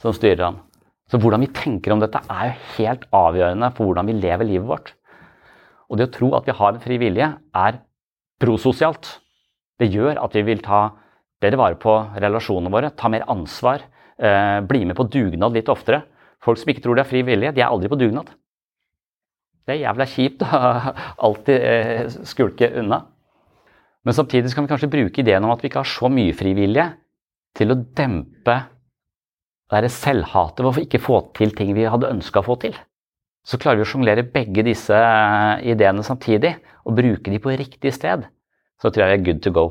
som 0.02 0.14
styrer 0.14 0.44
han. 0.50 0.60
Så 1.10 1.20
hvordan 1.22 1.44
vi 1.46 1.52
tenker 1.54 1.94
om 1.94 2.02
dette 2.02 2.20
er 2.34 2.50
jo 2.50 2.70
helt 2.80 3.06
avgjørende 3.14 3.70
for 3.78 3.88
hvordan 3.88 4.10
vi 4.10 4.18
lever 4.18 4.50
livet 4.50 4.70
vårt. 4.70 4.94
Og 5.88 6.00
det 6.00 6.10
å 6.10 6.14
tro 6.16 6.32
at 6.38 6.48
vi 6.50 6.56
har 6.58 6.74
en 6.74 6.82
fri 6.82 6.98
vilje, 7.00 7.30
er 7.54 7.80
prososialt. 8.42 9.20
Det 9.80 9.92
gjør 9.94 10.18
at 10.24 10.34
vi 10.36 10.44
vil 10.48 10.64
ta 10.66 10.88
bedre 11.46 11.62
vare 11.62 11.80
på 11.80 11.96
relasjonene 12.18 12.74
våre, 12.74 12.92
ta 12.98 13.12
mer 13.14 13.28
ansvar, 13.32 13.86
eh, 14.18 14.60
bli 14.66 14.86
med 14.86 14.98
på 14.98 15.08
dugnad 15.08 15.54
litt 15.54 15.70
oftere. 15.70 16.04
Folk 16.44 16.60
som 16.60 16.70
ikke 16.74 16.84
tror 16.84 16.98
de 16.98 17.06
er 17.06 17.10
fri 17.10 17.24
vilje, 17.26 17.54
de 17.54 17.62
er 17.62 17.70
aldri 17.70 17.90
på 17.90 18.00
dugnad. 18.00 18.34
Det 19.66 19.76
er 19.76 19.86
jævla 19.88 20.06
kjipt 20.06 20.46
å 20.46 20.62
alltid 21.26 21.58
eh, 21.58 22.08
skulke 22.28 22.70
unna. 22.82 23.02
Men 24.06 24.14
samtidig 24.14 24.54
kan 24.54 24.66
vi 24.66 24.70
kanskje 24.70 24.92
bruke 24.94 25.22
ideen 25.24 25.46
om 25.46 25.54
at 25.54 25.64
vi 25.64 25.72
ikke 25.72 25.82
har 25.82 25.90
så 25.90 26.12
mye 26.14 26.36
frivillige 26.38 26.92
til 27.58 27.74
å 27.74 27.80
dempe 27.98 28.60
det 29.74 29.90
selvhatet 29.90 30.62
ved 30.62 30.70
å 30.70 30.84
ikke 30.86 31.02
få 31.02 31.18
til 31.36 31.56
ting 31.58 31.74
vi 31.74 31.88
hadde 31.90 32.12
ønska 32.14 32.44
å 32.44 32.46
få 32.46 32.60
til. 32.62 32.76
Så 33.46 33.58
klarer 33.62 33.82
vi 33.82 33.86
å 33.86 33.90
sjonglere 33.90 34.26
begge 34.30 34.66
disse 34.66 34.94
eh, 34.94 35.66
ideene 35.74 36.06
samtidig 36.06 36.54
og 36.86 36.98
bruke 36.98 37.34
de 37.34 37.42
på 37.42 37.58
riktig 37.58 37.94
sted. 37.98 38.28
Så 38.82 38.92
tror 38.92 39.06
jeg 39.08 39.16
vi 39.16 39.18
er 39.18 39.26
good 39.26 39.42
to 39.42 39.54
go. 39.54 39.68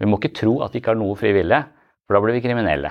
Vi 0.00 0.08
må 0.10 0.18
ikke 0.18 0.34
tro 0.34 0.58
at 0.64 0.74
vi 0.74 0.82
ikke 0.82 0.92
har 0.92 1.00
noe 1.00 1.16
fri 1.18 1.32
vilje, 1.36 1.60
for 2.04 2.16
da 2.16 2.22
blir 2.24 2.36
vi 2.36 2.44
kriminelle. 2.44 2.90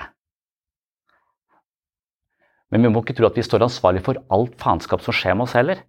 Men 2.72 2.86
vi 2.86 2.90
må 2.90 3.04
ikke 3.04 3.14
tro 3.18 3.28
at 3.28 3.36
vi 3.38 3.44
står 3.46 3.66
ansvarlig 3.66 4.02
for 4.06 4.18
alt 4.34 4.56
faenskap 4.60 5.04
som 5.04 5.14
skjer 5.14 5.36
med 5.36 5.46
oss 5.46 5.54
heller. 5.58 5.84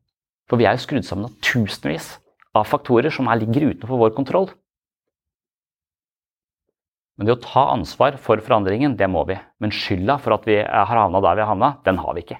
For 0.45 0.61
vi 0.61 0.67
er 0.69 0.75
jo 0.75 0.83
skrudd 0.83 1.07
sammen 1.07 1.31
av 1.31 1.39
tusenvis 1.41 2.11
av 2.55 2.67
faktorer 2.69 3.11
som 3.11 3.27
her 3.27 3.41
ligger 3.41 3.71
utenfor 3.71 3.99
vår 3.99 4.13
kontroll. 4.15 4.51
Men 7.15 7.27
det 7.27 7.35
å 7.37 7.43
ta 7.43 7.69
ansvar 7.71 8.17
for 8.21 8.41
forandringen, 8.43 8.97
det 8.99 9.07
må 9.11 9.23
vi. 9.27 9.37
Men 9.63 9.73
skylda 9.73 10.17
for 10.21 10.35
at 10.35 10.47
vi 10.47 10.59
har 10.61 10.91
havna 10.91 11.21
der 11.23 11.37
vi 11.39 11.43
har 11.45 11.51
havna, 11.53 11.71
den 11.87 11.99
har 12.03 12.15
vi 12.15 12.25
ikke. 12.25 12.39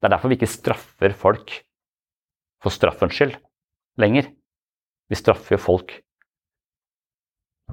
Det 0.00 0.08
er 0.08 0.14
derfor 0.14 0.32
vi 0.32 0.38
ikke 0.38 0.48
straffer 0.48 1.14
folk 1.18 1.54
for 2.62 2.72
straffens 2.72 3.18
skyld 3.18 3.34
lenger. 4.00 4.30
Vi 5.10 5.18
straffer 5.18 5.56
jo 5.56 5.62
folk 5.62 5.96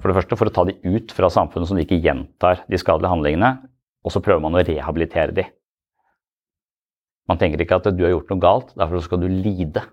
for 0.02 0.12
det 0.12 0.18
første 0.20 0.38
for 0.38 0.50
å 0.50 0.54
ta 0.54 0.66
de 0.68 0.78
ut 0.86 1.14
fra 1.16 1.30
samfunnet, 1.34 1.70
så 1.70 1.78
de 1.78 1.86
ikke 1.86 2.02
gjentar 2.04 2.64
de 2.70 2.80
skadelige 2.80 3.14
handlingene. 3.14 3.52
Og 4.06 4.14
så 4.14 4.22
prøver 4.24 4.44
man 4.44 4.56
å 4.56 4.64
rehabilitere 4.64 5.36
de. 5.36 5.48
Man 7.28 7.40
tenker 7.42 7.62
ikke 7.64 7.80
at 7.82 7.90
du 7.92 8.04
har 8.06 8.14
gjort 8.14 8.30
noe 8.32 8.44
galt, 8.44 8.74
derfor 8.78 9.04
skal 9.04 9.22
du 9.24 9.28
lide. 9.28 9.84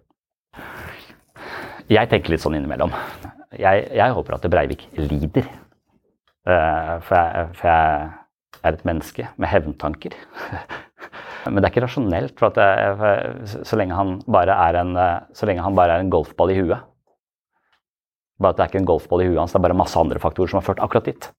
Jeg 1.90 2.11
tenker 2.11 2.32
litt 2.32 2.45
sånn 2.45 2.57
innimellom. 2.59 2.95
Jeg, 3.59 3.88
jeg 3.97 4.14
håper 4.16 4.36
at 4.36 4.47
Breivik 4.53 4.86
lider. 5.01 5.49
Uh, 6.45 7.01
for, 7.05 7.16
jeg, 7.16 7.51
for 7.59 7.70
jeg 7.70 8.61
er 8.61 8.76
et 8.76 8.86
menneske 8.86 9.28
med 9.40 9.51
hevntanker. 9.51 10.16
Men 11.49 11.59
det 11.59 11.66
er 11.66 11.72
ikke 11.72 11.84
rasjonelt, 11.84 12.38
for, 12.40 12.57
jeg, 12.57 12.97
for 13.01 13.64
så, 13.68 13.76
lenge 13.80 13.99
en, 13.99 14.99
så 15.36 15.49
lenge 15.49 15.64
han 15.64 15.76
bare 15.76 15.97
er 15.99 16.05
en 16.05 16.12
golfball 16.12 16.53
i 16.55 16.61
huet 16.62 16.93
bare 18.45 18.55
at 18.55 18.61
det 18.61 18.66
er 18.66 18.74
ikke 18.74 18.82
en 18.82 18.92
golfball 18.92 19.24
i 19.24 19.30
huet 19.30 19.40
hans, 19.40 19.55
det 19.55 19.61
er 19.62 19.66
bare 19.66 19.80
masse 19.80 19.99
andre 19.99 20.20
faktorer 20.22 20.53
som 20.53 20.61
har 20.61 20.68
ført 20.68 20.84
akkurat 20.84 21.09
dit. 21.09 21.30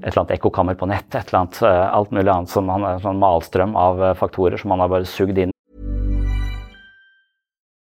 Et 0.00 0.08
eller 0.08 0.22
annet 0.22 0.38
ekkokammer 0.38 0.78
på 0.78 0.88
nett, 0.90 1.06
et 1.14 1.28
eller 1.28 1.42
annet, 1.44 1.60
uh, 1.62 1.90
alt 1.94 2.14
mulig 2.14 2.32
annet 2.32 2.50
som 2.50 2.70
han 2.72 2.86
er 2.86 3.04
sånn 3.04 3.20
malstrøm 3.22 3.76
av 3.78 4.02
uh, 4.02 4.14
faktorer 4.18 4.58
som 4.58 4.74
han 4.74 4.82
har 4.82 4.90
bare 4.90 5.06
sugd 5.10 5.38
inn. 5.38 5.52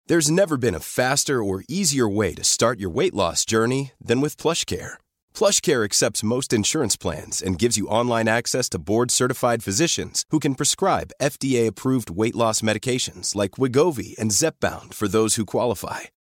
There's 0.07 0.31
never 0.31 0.59
been 0.59 0.75
a 0.75 0.81
faster 0.81 1.43
or 1.43 1.65
easier 1.67 2.07
way 2.07 2.35
to 2.35 2.45
start 2.45 2.79
your 2.79 2.91
weight 2.91 3.15
loss 3.15 3.47
journey 3.47 3.93
than 3.99 4.21
with 4.21 4.37
PlushCare. 4.37 4.99
PlushCare 5.33 5.83
accepts 5.83 6.23
most 6.23 6.53
insurance 6.53 6.95
plans 6.95 7.41
and 7.41 7.59
gives 7.59 7.79
you 7.79 7.89
online 7.89 8.29
access 8.29 8.69
to 8.71 8.79
board-certified 8.79 9.65
physicians 9.65 10.27
who 10.29 10.41
can 10.41 10.57
prescribe 10.57 11.15
FDA-approved 11.23 12.11
weight 12.11 12.37
loss 12.37 12.61
medications 12.61 13.35
like 13.35 13.53
Wigovi 13.53 14.15
and 14.19 14.31
Zepbound 14.31 14.93
for 14.93 15.09
those 15.09 15.37
who 15.37 15.47
qualify. 15.47 16.01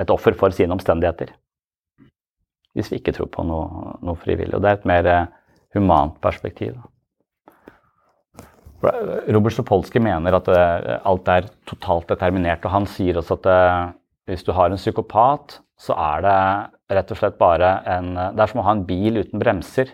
et 0.00 0.12
offer 0.12 0.36
for 0.38 0.54
sine 0.54 0.74
omstendigheter. 0.76 1.34
Hvis 2.76 2.90
vi 2.92 3.00
ikke 3.00 3.14
tror 3.16 3.28
på 3.32 3.44
noe, 3.46 3.96
noe 4.06 4.18
frivillig. 4.20 4.54
Og 4.56 4.62
det 4.62 4.70
er 4.70 4.78
et 4.78 4.88
mer 4.88 5.08
eh, 5.10 5.30
humant 5.76 6.16
perspektiv. 6.22 6.76
Robert 8.80 9.52
Stopolsky 9.52 10.00
mener 10.00 10.38
at 10.38 10.48
eh, 10.54 10.92
alt 11.04 11.28
er 11.28 11.48
totalt 11.68 12.08
determinert, 12.12 12.64
og 12.64 12.72
han 12.72 12.86
sier 12.88 13.20
også 13.20 13.36
at 13.40 13.50
eh, 13.52 13.80
hvis 14.30 14.46
du 14.46 14.54
har 14.56 14.70
en 14.70 14.80
psykopat, 14.80 15.58
så 15.80 15.96
er 15.96 16.24
det 16.24 16.38
rett 16.96 17.10
og 17.12 17.18
slett 17.18 17.38
bare 17.40 17.70
en 17.88 18.12
Det 18.14 18.42
er 18.42 18.50
som 18.50 18.60
å 18.60 18.66
ha 18.66 18.74
en 18.76 18.86
bil 18.86 19.20
uten 19.22 19.40
bremser. 19.42 19.90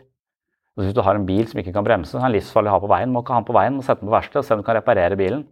Altså 0.76 0.90
hvis 0.90 0.96
du 0.98 1.04
har 1.06 1.16
en 1.16 1.26
bil 1.28 1.46
som 1.48 1.60
ikke 1.62 1.72
kan 1.72 1.86
bremse, 1.86 2.10
så 2.12 2.18
er 2.18 2.26
den 2.26 2.36
livsfarlig 2.36 2.68
å 2.68 2.76
ha 2.76 2.80
på 2.82 2.90
veien. 2.90 3.12
Må 3.12 3.22
ikke 3.22 3.32
ha 3.32 3.40
den 3.40 3.48
på 3.48 3.56
veien, 3.56 3.78
må 3.78 3.84
sette 3.86 4.02
den 4.02 4.10
på 4.10 4.16
verksted 4.16 4.42
og 4.42 4.46
se 4.46 4.56
om 4.56 4.60
du 4.60 4.66
kan 4.66 4.76
reparere 4.76 5.16
bilen. 5.16 5.46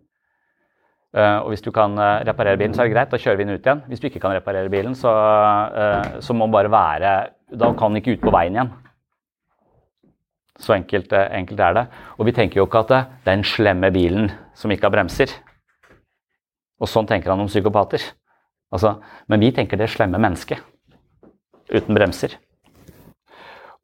Uh, 1.15 1.45
og 1.45 1.53
hvis 1.53 1.63
du 1.63 1.71
kan 1.71 1.93
uh, 1.95 2.25
reparere 2.27 2.59
bilen, 2.59 2.73
så 2.75 2.83
er 2.83 2.89
det 2.89 2.97
greit, 2.97 3.13
da 3.13 3.19
kjører 3.23 3.39
vi 3.39 3.45
den 3.47 3.55
ut 3.55 3.67
igjen. 3.67 3.85
Hvis 3.87 4.01
du 4.03 4.09
ikke 4.09 4.23
kan 4.25 4.33
reparere 4.35 4.71
bilen, 4.71 4.97
så, 4.99 5.13
uh, 5.71 6.17
så 6.19 6.35
må 6.35 6.49
den 6.49 6.55
bare 6.57 6.73
være 6.73 7.13
Da 7.55 7.69
kan 7.79 7.95
den 7.95 8.01
ikke 8.01 8.17
ut 8.17 8.25
på 8.25 8.33
veien 8.35 8.57
igjen. 8.57 8.73
Så 10.59 10.75
enkelt, 10.75 11.13
enkelt, 11.13 11.61
er 11.61 11.77
det. 11.79 11.85
Og 12.19 12.27
vi 12.27 12.35
tenker 12.35 12.59
jo 12.59 12.67
ikke 12.67 12.83
at 12.83 12.91
det 12.91 12.99
er 12.99 13.07
den 13.29 13.47
slemme 13.47 13.91
bilen 13.95 14.29
som 14.59 14.71
ikke 14.71 14.89
har 14.89 14.95
bremser. 14.95 15.31
Og 16.83 16.91
sånn 16.91 17.07
tenker 17.07 17.31
han 17.31 17.43
om 17.43 17.51
psykopater. 17.51 18.03
Altså, 18.75 18.97
men 19.31 19.43
vi 19.43 19.53
tenker 19.55 19.79
det 19.79 19.91
slemme 19.93 20.19
mennesket 20.19 20.63
uten 21.71 21.95
bremser. 21.95 22.39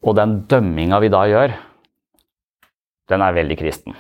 Og 0.03 0.17
den 0.19 0.41
dømminga 0.51 0.99
vi 1.03 1.15
da 1.15 1.25
gjør, 1.31 1.55
den 3.11 3.23
er 3.23 3.39
veldig 3.39 3.59
kristen. 3.59 3.99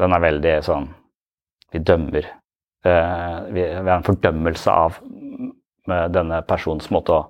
Den 0.00 0.16
er 0.16 0.28
veldig 0.28 0.56
sånn 0.64 0.88
vi 1.72 1.82
dømmer. 1.82 2.26
Eh, 2.84 3.38
vi 3.54 3.66
har 3.66 3.94
en 3.96 4.06
fordømmelse 4.06 4.72
av 4.72 5.00
denne 6.12 6.42
personens 6.46 6.90
måte 6.92 7.14
å 7.16 7.22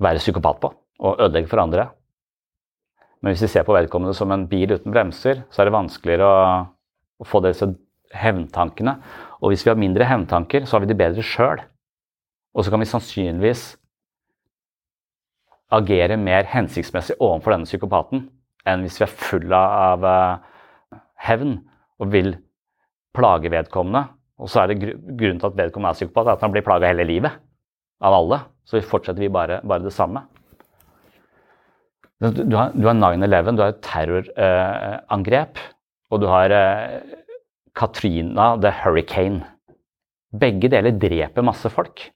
være 0.00 0.20
psykopat 0.22 0.60
på 0.62 0.70
og 1.00 1.22
ødelegge 1.24 1.50
for 1.50 1.62
andre. 1.62 1.88
Men 3.20 3.32
hvis 3.32 3.44
vi 3.44 3.50
ser 3.52 3.64
på 3.66 3.74
vedkommende 3.76 4.14
som 4.16 4.32
en 4.32 4.46
bil 4.48 4.76
uten 4.76 4.92
bremser, 4.92 5.42
så 5.52 5.62
er 5.62 5.68
det 5.68 5.76
vanskeligere 5.76 6.28
å, 6.28 6.44
å 7.20 7.28
få 7.28 7.42
disse 7.44 7.68
hevntankene. 8.16 8.96
Og 9.40 9.52
hvis 9.52 9.64
vi 9.64 9.72
har 9.72 9.80
mindre 9.80 10.08
hevntanker, 10.08 10.64
så 10.64 10.76
har 10.76 10.84
vi 10.84 10.90
det 10.90 10.98
bedre 11.00 11.24
sjøl. 11.24 11.62
Og 12.56 12.64
så 12.64 12.72
kan 12.72 12.82
vi 12.82 12.88
sannsynligvis 12.90 13.64
agere 15.70 16.16
mer 16.18 16.48
hensiktsmessig 16.50 17.16
overfor 17.22 17.54
denne 17.54 17.68
psykopaten 17.68 18.24
enn 18.68 18.82
hvis 18.84 18.98
vi 18.98 19.04
er 19.06 19.12
fulle 19.12 19.56
av 19.56 20.02
uh, 20.04 20.96
hevn 21.22 21.60
og 22.02 22.10
vil 22.12 22.34
plage 23.16 23.50
vedkommende. 23.52 24.06
Og 24.40 24.48
så 24.48 24.62
er 24.62 24.72
det 24.72 24.80
grunnen 24.80 25.40
til 25.40 25.50
at 25.50 25.56
vedkommende 25.58 25.92
er 25.92 25.98
psykopat, 25.98 26.34
at 26.34 26.44
han 26.44 26.52
blir 26.54 26.64
plaga 26.64 26.90
hele 26.92 27.06
livet. 27.08 27.40
Av 28.00 28.16
alle. 28.16 28.40
Så 28.64 28.80
fortsetter 28.86 29.20
vi 29.20 29.32
bare, 29.32 29.60
bare 29.66 29.84
det 29.84 29.92
samme. 29.92 30.22
Du 32.20 32.52
har, 32.52 32.72
har 32.76 32.96
9-11, 32.96 33.56
du 33.56 33.62
har 33.64 33.76
terrorangrep, 33.80 35.56
eh, 35.56 35.70
og 36.12 36.20
du 36.20 36.26
har 36.28 36.52
eh, 36.52 36.98
Katrina 37.76 38.52
the 38.60 38.72
Hurricane. 38.82 39.40
Begge 40.40 40.68
deler 40.68 40.92
dreper 41.00 41.44
masse 41.44 41.70
folk. 41.72 42.10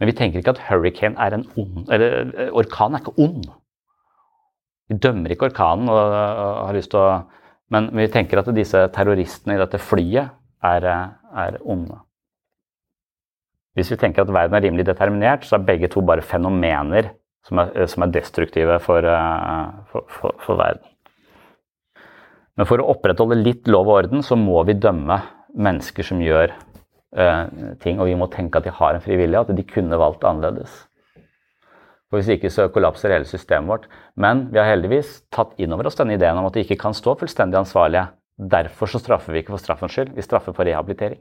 Men 0.00 0.08
vi 0.08 0.16
tenker 0.16 0.40
ikke 0.40 0.54
at 0.54 0.62
hurricane 0.70 1.20
er 1.20 1.36
en 1.36 1.44
ond 1.60 1.90
Eller 1.92 2.32
eh, 2.32 2.48
orkan 2.56 2.96
er 2.96 3.04
ikke 3.04 3.18
ond. 3.20 3.44
Vi 4.88 4.96
dømmer 4.96 5.34
ikke 5.34 5.50
orkanen 5.50 5.92
og, 5.92 6.00
og 6.00 6.64
har 6.66 6.78
lyst 6.78 6.90
til 6.94 7.02
å 7.04 7.10
men 7.70 7.88
vi 7.94 8.08
tenker 8.10 8.40
at 8.40 8.50
disse 8.54 8.82
terroristene 8.94 9.56
i 9.56 9.60
dette 9.60 9.78
flyet 9.82 10.32
er, 10.66 10.86
er 10.90 11.58
onde. 11.62 12.00
Hvis 13.78 13.92
vi 13.92 13.98
tenker 14.00 14.24
at 14.24 14.32
verden 14.34 14.56
er 14.58 14.64
rimelig 14.66 14.88
determinert, 14.88 15.46
så 15.46 15.56
er 15.56 15.66
begge 15.68 15.90
to 15.92 16.02
bare 16.02 16.24
fenomener 16.26 17.12
som 17.46 17.62
er, 17.62 17.70
som 17.88 18.04
er 18.04 18.14
destruktive 18.14 18.78
for, 18.84 19.06
for, 19.92 20.08
for, 20.10 20.34
for, 20.42 20.58
verden. 20.60 20.84
Men 22.58 22.68
for 22.68 22.82
å 22.82 22.90
opprettholde 22.92 23.38
litt 23.40 23.70
lov 23.70 23.88
og 23.88 24.02
orden, 24.02 24.24
så 24.26 24.36
må 24.36 24.60
vi 24.68 24.76
dømme 24.76 25.20
mennesker 25.54 26.04
som 26.04 26.20
gjør 26.20 26.52
uh, 26.52 27.46
ting. 27.80 28.02
Og 28.02 28.10
vi 28.10 28.18
må 28.18 28.28
tenke 28.32 28.60
at 28.60 28.66
de 28.66 28.74
har 28.74 28.96
en 28.96 29.04
fri 29.04 29.16
at 29.16 29.54
de 29.56 29.64
kunne 29.64 30.00
valgt 30.02 30.26
annerledes. 30.28 30.74
For 32.10 32.18
Hvis 32.18 32.32
ikke 32.34 32.50
så 32.50 32.66
kollapser 32.74 33.12
hele 33.14 33.28
systemet 33.28 33.70
vårt. 33.70 33.84
Men 34.18 34.48
vi 34.50 34.58
har 34.58 34.66
heldigvis 34.72 35.20
tatt 35.30 35.54
inn 35.62 35.72
over 35.72 35.86
oss 35.86 35.98
denne 35.98 36.16
ideen 36.18 36.38
om 36.40 36.48
at 36.48 36.56
de 36.56 36.64
ikke 36.64 36.80
kan 36.80 36.96
stå 36.96 37.14
fullstendig 37.20 37.60
ansvarlige. 37.60 38.08
Derfor 38.40 38.90
så 38.90 38.98
straffer 38.98 39.34
vi 39.34 39.44
ikke 39.44 39.54
for 39.54 39.62
straffens 39.62 39.94
skyld, 39.94 40.14
vi 40.16 40.24
straffer 40.24 40.54
for 40.56 40.66
rehabilitering. 40.66 41.20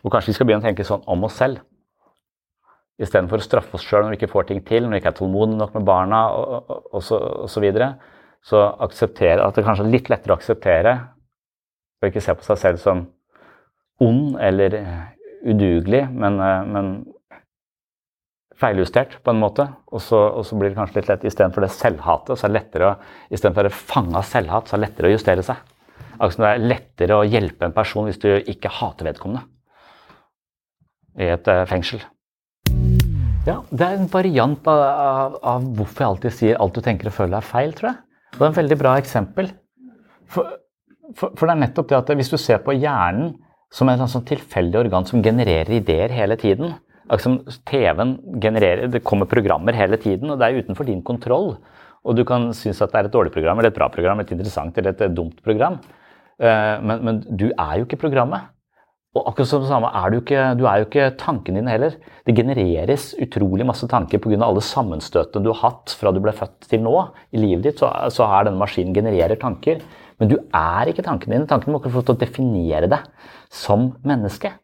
Og 0.00 0.10
kanskje 0.10 0.32
vi 0.32 0.38
skal 0.38 0.48
begynne 0.48 0.64
å 0.64 0.68
tenke 0.70 0.86
sånn 0.88 1.04
om 1.10 1.28
oss 1.28 1.36
selv. 1.38 1.60
Istedenfor 3.00 3.40
å 3.40 3.44
straffe 3.44 3.76
oss 3.76 3.84
sjøl 3.84 4.06
når 4.06 4.14
vi 4.14 4.18
ikke 4.18 4.32
får 4.32 4.48
ting 4.48 4.64
til, 4.66 4.84
når 4.84 4.96
vi 4.96 5.00
ikke 5.02 5.12
er 5.12 5.18
tålmodige 5.20 5.60
nok 5.60 5.76
med 5.76 5.86
barna 5.88 6.24
osv. 6.32 7.04
Så, 7.06 7.20
og 7.20 7.52
så, 7.52 7.62
videre, 7.62 7.90
så 8.44 8.64
akseptere 8.88 9.44
at 9.44 9.56
det 9.56 9.64
kanskje 9.68 9.86
er 9.86 9.94
litt 9.94 10.10
lettere 10.12 10.34
å 10.34 10.40
akseptere 10.40 10.96
og 12.00 12.08
ikke 12.08 12.24
se 12.24 12.34
på 12.36 12.46
seg 12.46 12.60
selv 12.60 12.80
som 12.80 13.04
ond 14.00 14.38
eller 14.40 14.76
udugelig, 15.44 16.06
men, 16.16 16.38
men 16.72 16.92
feiljustert 18.60 19.18
på 19.24 19.32
en 19.32 19.40
måte. 19.40 19.66
Og 19.90 20.02
så, 20.04 20.18
og 20.18 20.44
så, 20.46 20.58
blir 20.58 20.72
det 20.72 20.78
kanskje 20.78 21.00
litt 21.00 21.10
lett 21.10 21.26
istedenfor 21.30 21.64
det 21.64 21.72
selvhatet, 21.74 22.36
så 22.36 22.46
er 22.46 22.52
det 22.52 22.58
lettere 22.58 22.90
å, 22.90 22.94
istedenfor 23.32 23.68
å 23.70 23.74
fanga 23.74 24.20
av 24.20 24.28
selvhat, 24.28 24.68
så 24.68 24.76
er 24.76 24.82
det 24.82 24.88
lettere 24.88 25.10
å 25.10 25.14
justere 25.14 25.46
seg. 25.46 25.64
Akkurat 26.20 26.36
som 26.36 26.44
det 26.44 26.52
er 26.52 26.68
lettere 26.74 27.16
å 27.16 27.26
hjelpe 27.26 27.66
en 27.66 27.76
person 27.76 28.08
hvis 28.08 28.20
du 28.20 28.28
ikke 28.38 28.72
hater 28.80 29.08
vedkommende 29.08 29.46
i 31.20 31.30
et 31.32 31.48
uh, 31.50 31.64
fengsel. 31.68 32.02
Ja, 33.48 33.56
Det 33.72 33.86
er 33.86 33.96
en 33.96 34.10
variant 34.12 34.68
av, 34.68 34.80
av, 34.84 35.36
av, 35.48 35.64
hvorfor 35.78 36.04
jeg 36.04 36.10
alltid 36.10 36.36
sier 36.36 36.60
alt 36.60 36.76
du 36.76 36.84
tenker 36.84 37.08
og 37.08 37.16
føler 37.16 37.40
er 37.40 37.46
feil, 37.46 37.72
tror 37.76 37.90
jeg. 37.90 38.02
Det 38.36 38.42
er 38.44 38.50
en 38.50 38.58
veldig 38.58 38.78
bra 38.78 38.92
eksempel. 39.00 39.48
For, 40.30 40.52
for, 41.16 41.32
for 41.34 41.48
det 41.48 41.54
er 41.56 41.62
nettopp 41.64 41.88
det 41.90 41.98
at 41.98 42.12
hvis 42.20 42.30
du 42.30 42.36
ser 42.38 42.60
på 42.62 42.76
hjernen 42.76 43.32
som 43.74 43.88
et 43.90 44.02
sånn 44.12 44.26
tilfeldig 44.28 44.84
organ 44.84 45.08
som 45.08 45.22
genererer 45.24 45.72
ideer 45.78 46.12
hele 46.14 46.36
tiden, 46.38 46.76
TV-en 47.10 48.18
genererer 48.40 48.90
Det 48.90 49.02
kommer 49.02 49.26
programmer 49.26 49.74
hele 49.74 49.98
tiden, 49.98 50.30
og 50.30 50.38
det 50.38 50.46
er 50.46 50.62
utenfor 50.62 50.86
din 50.86 51.02
kontroll. 51.02 51.56
Og 52.06 52.16
du 52.16 52.24
kan 52.24 52.52
synes 52.54 52.80
at 52.80 52.92
det 52.92 52.98
er 53.00 53.08
et 53.08 53.12
dårlig 53.12 53.32
program 53.34 53.58
eller 53.58 53.72
et 53.72 53.76
bra 53.76 53.88
program, 53.92 54.20
et 54.20 54.30
interessant 54.30 54.76
eller 54.78 54.94
et 54.94 55.14
dumt 55.14 55.42
program. 55.44 55.80
Eh, 56.40 56.76
men, 56.80 57.04
men 57.04 57.20
du 57.28 57.50
er 57.50 57.80
jo 57.80 57.88
ikke 57.88 58.00
programmet. 58.06 58.48
Og 59.10 59.26
akkurat 59.26 59.48
som 59.50 59.64
det 59.64 59.68
samme 59.72 59.88
er 59.90 60.12
du 60.12 60.20
ikke, 60.20 60.42
du 60.54 60.64
er 60.70 60.78
jo 60.78 60.86
ikke 60.86 61.08
tankene 61.18 61.58
dine 61.58 61.72
heller. 61.72 61.96
Det 62.26 62.34
genereres 62.38 63.08
utrolig 63.18 63.66
masse 63.66 63.88
tanker 63.90 64.22
pga. 64.22 64.38
alle 64.46 64.62
sammenstøtene 64.62 65.42
du 65.42 65.50
har 65.50 65.64
hatt 65.64 65.96
fra 65.98 66.12
du 66.14 66.20
ble 66.22 66.32
født 66.36 66.68
til 66.70 66.84
nå 66.84 66.94
i 67.34 67.42
livet 67.42 67.66
ditt. 67.66 67.82
Så, 67.82 67.90
så 68.14 68.28
er 68.28 68.46
denne 68.46 68.62
maskinen 68.62 68.94
genererer 68.94 69.34
tanker. 69.40 69.82
Men 70.22 70.30
du 70.30 70.36
er 70.54 70.92
ikke 70.92 71.02
tankene 71.02 71.40
dine. 71.40 71.50
Tankene 71.50 71.74
må 71.74 71.80
ikke 71.82 71.90
få 71.90 72.04
lov 72.04 72.10
til 72.12 72.18
å 72.18 72.22
definere 72.22 72.90
deg 72.92 73.30
som 73.50 73.90
menneske. 74.06 74.54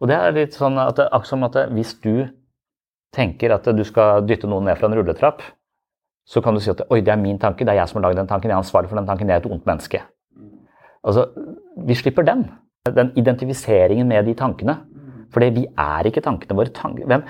Og 0.00 0.10
det 0.10 0.16
er 0.16 0.34
litt 0.36 0.56
sånn 0.56 0.76
at 0.80 0.98
akkurat 1.06 1.30
som 1.30 1.46
at 1.46 1.56
hvis 1.72 1.94
du 2.04 2.26
tenker 3.16 3.54
at 3.54 3.68
du 3.72 3.84
skal 3.86 4.26
dytte 4.28 4.48
noen 4.50 4.68
ned 4.68 4.76
fra 4.78 4.90
en 4.90 4.98
rulletrapp, 4.98 5.40
så 6.26 6.42
kan 6.42 6.56
du 6.56 6.60
si 6.60 6.72
at 6.72 6.82
oi, 6.90 7.00
det 7.06 7.14
er 7.14 7.22
min 7.22 7.38
tanke, 7.40 7.64
det 7.64 7.72
er 7.72 7.80
jeg 7.80 7.92
som 7.92 8.00
har 8.00 8.08
lagd 8.08 8.20
den 8.20 8.28
tanken, 8.28 8.50
jeg 8.50 8.56
er 8.56 8.64
ansvarlig 8.64 8.90
for 8.90 8.98
den 8.98 9.08
tanken, 9.08 9.30
jeg 9.30 9.38
er 9.38 9.44
et 9.44 9.50
ondt 9.56 9.68
menneske. 9.68 10.02
Altså, 11.06 11.28
Vi 11.86 11.94
slipper 11.94 12.26
den. 12.26 12.48
Den 12.86 13.12
identifiseringen 13.18 14.08
med 14.08 14.26
de 14.26 14.34
tankene. 14.34 14.78
Fordi 15.34 15.50
vi 15.54 15.66
er 15.78 16.08
ikke 16.08 16.22
tankene 16.24 16.56
våre. 16.56 16.72
Tank, 16.74 16.98
hvem, 17.04 17.22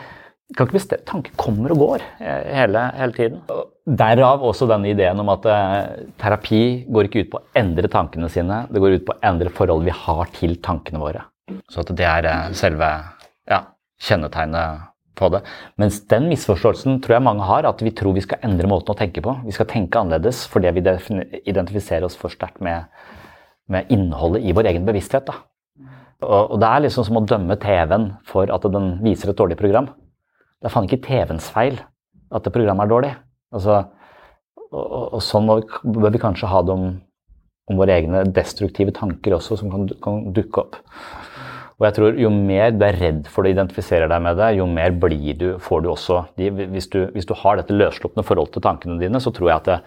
kan 0.55 0.69
ikke 0.69 0.77
bestemme, 0.79 1.05
Tanker 1.09 1.33
kommer 1.37 1.73
og 1.75 1.81
går 1.81 2.05
eh, 2.21 2.53
hele, 2.55 2.83
hele, 2.95 3.13
tiden. 3.17 3.41
Derav 3.99 4.45
også 4.47 4.69
denne 4.71 4.93
ideen 4.93 5.21
om 5.21 5.33
at 5.35 5.49
eh, 5.51 6.05
terapi 6.21 6.61
går 6.87 7.09
ikke 7.09 7.25
ut 7.25 7.33
på 7.33 7.41
å 7.41 7.47
endre 7.59 7.91
tankene 7.91 8.31
sine, 8.33 8.63
det 8.71 8.83
går 8.83 9.01
ut 9.01 9.09
på 9.09 9.17
å 9.17 9.25
endre 9.27 9.51
forholdet 9.51 9.91
vi 9.91 9.97
har 10.05 10.31
til 10.37 10.55
tankene 10.63 11.03
våre. 11.03 11.25
Så 11.71 11.83
at 11.83 11.95
det 11.99 12.07
er 12.07 12.29
eh, 12.31 12.53
selve 12.59 12.91
ja, 13.49 13.63
kjennetegnet 14.03 14.87
på 15.17 15.31
det. 15.33 15.43
Mens 15.81 16.03
den 16.11 16.29
misforståelsen 16.31 17.01
tror 17.05 17.17
jeg 17.17 17.25
mange 17.25 17.47
har, 17.49 17.69
at 17.69 17.83
vi 17.83 17.93
tror 17.97 18.17
vi 18.17 18.25
skal 18.25 18.43
endre 18.47 18.69
måten 18.71 18.93
å 18.93 18.99
tenke 18.99 19.23
på. 19.25 19.37
Vi 19.47 19.55
skal 19.57 19.69
tenke 19.71 20.01
annerledes 20.01 20.45
fordi 20.53 20.73
vi 20.77 20.85
identifiserer 21.47 22.07
oss 22.09 22.19
for 22.19 22.33
sterkt 22.33 22.61
med, 22.65 22.89
med, 23.73 23.89
innholdet 23.93 24.45
i 24.45 24.55
vår 24.57 24.71
egen 24.73 24.89
bevissthet. 24.89 25.31
Og, 25.33 26.43
og 26.43 26.59
det 26.61 26.69
er 26.69 26.85
liksom 26.85 27.07
som 27.09 27.21
å 27.21 27.27
dømme 27.29 27.59
TV-en 27.63 28.11
for 28.29 28.53
at 28.53 28.67
den 28.73 28.97
viser 29.05 29.33
et 29.33 29.41
dårlig 29.41 29.59
program. 29.61 29.91
Det 30.61 30.69
er 30.69 30.75
faen 30.75 30.89
ikke 30.89 31.05
TV-ens 31.05 31.49
feil 31.53 31.81
at 32.35 32.45
det 32.45 32.53
programmet 32.53 32.87
er 32.87 32.93
dårlig. 32.93 33.13
Altså, 33.55 33.83
og, 34.67 34.85
og, 34.85 35.05
og, 35.17 35.21
sånn 35.25 35.49
bør 35.49 36.13
vi 36.13 36.21
kanskje 36.21 36.51
ha 36.51 36.63
det 36.67 36.75
om, 36.75 36.89
om, 37.71 37.79
våre 37.79 37.95
egne 38.01 38.25
destruktive 38.35 38.95
tanker 38.97 39.37
også, 39.37 39.61
som 39.61 39.73
kan, 39.73 39.87
kan 40.03 40.25
dukke 40.37 40.65
opp. 40.65 40.81
Og 41.77 41.85
jeg 41.85 41.97
tror 41.99 42.19
Jo 42.21 42.31
mer 42.33 42.73
du 42.73 42.85
er 42.87 42.97
redd 42.97 43.29
for 43.29 43.45
å 43.45 43.53
identifisere 43.53 44.09
deg 44.09 44.23
med 44.25 44.39
det, 44.41 44.55
jo 44.57 44.67
mer 44.71 44.95
blir 44.97 45.37
du, 45.37 45.49
får 45.61 45.85
du 45.85 45.91
også 45.93 46.23
de, 46.39 46.49
hvis, 46.73 46.89
du, 46.93 47.03
hvis, 47.13 47.29
du, 47.29 47.35
har 47.37 47.61
dette 47.61 47.77
løsslupne 47.77 48.25
forhold 48.25 48.55
til 48.55 48.65
tankene 48.65 48.97
dine, 49.03 49.21
så 49.21 49.33
tror 49.35 49.51
jeg 49.51 49.61
at 49.61 49.71
det, 49.71 49.79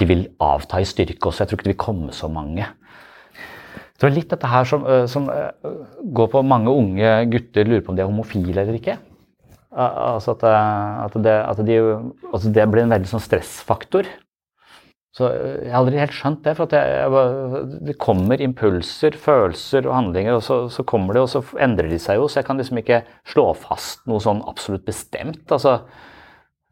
de 0.00 0.08
vil 0.08 0.24
avta 0.42 0.80
i 0.80 0.88
styrke 0.88 1.28
også. 1.28 1.44
Jeg 1.44 1.50
tror 1.50 1.60
ikke 1.60 1.68
det 1.68 1.74
vil 1.74 1.84
komme 1.84 2.16
så 2.16 2.30
mange. 2.32 2.66
Jeg 2.66 4.02
tror 4.02 4.14
litt 4.16 4.32
dette 4.32 4.50
her 4.50 4.66
som, 4.66 4.86
som 5.06 5.28
går 6.02 6.30
på 6.32 6.42
mange 6.42 6.74
unge 6.74 7.14
gutter 7.30 7.68
lurer 7.68 7.84
på 7.84 7.92
om 7.92 7.98
de 7.98 8.02
er 8.02 8.10
homofile 8.10 8.64
eller 8.64 8.80
ikke. 8.80 8.96
Altså 9.72 10.34
at, 10.34 10.42
at, 11.06 11.14
det, 11.22 11.36
at 11.38 11.60
de, 11.64 11.78
altså 12.32 12.50
det, 12.52 12.66
blir 12.72 12.82
en 12.82 12.92
veldig 12.92 13.08
sånn 13.08 13.22
stressfaktor. 13.22 14.08
Så 15.12 15.28
Jeg 15.28 15.68
har 15.68 15.82
aldri 15.82 15.98
helt 16.00 16.14
skjønt 16.16 16.40
det. 16.46 16.54
for 16.56 16.72
jeg, 16.72 16.92
jeg, 17.02 17.80
Det 17.88 17.98
kommer 18.00 18.40
impulser, 18.40 19.16
følelser 19.20 19.86
og 19.86 19.94
handlinger, 19.98 20.38
og 20.38 20.42
så, 20.42 20.58
så, 20.72 20.84
kommer 20.88 21.14
det, 21.14 21.22
og 21.26 21.28
så 21.28 21.42
endrer 21.60 21.90
de 21.92 22.00
seg 22.00 22.16
jo. 22.16 22.28
Så 22.28 22.40
jeg 22.40 22.48
kan 22.48 22.60
liksom 22.60 22.80
ikke 22.80 23.02
slå 23.28 23.50
fast 23.54 24.06
noe 24.08 24.22
sånn 24.24 24.40
absolutt 24.48 24.86
bestemt. 24.88 25.44
Altså, 25.52 25.82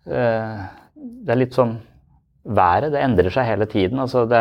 eh, 0.09 0.65
det 0.97 1.35
er 1.35 1.43
litt 1.45 1.57
sånn 1.57 1.79
Været 2.41 2.95
det 2.95 3.03
endrer 3.05 3.29
seg 3.29 3.45
hele 3.45 3.67
tiden. 3.69 3.99
altså 4.01 4.23
det 4.25 4.41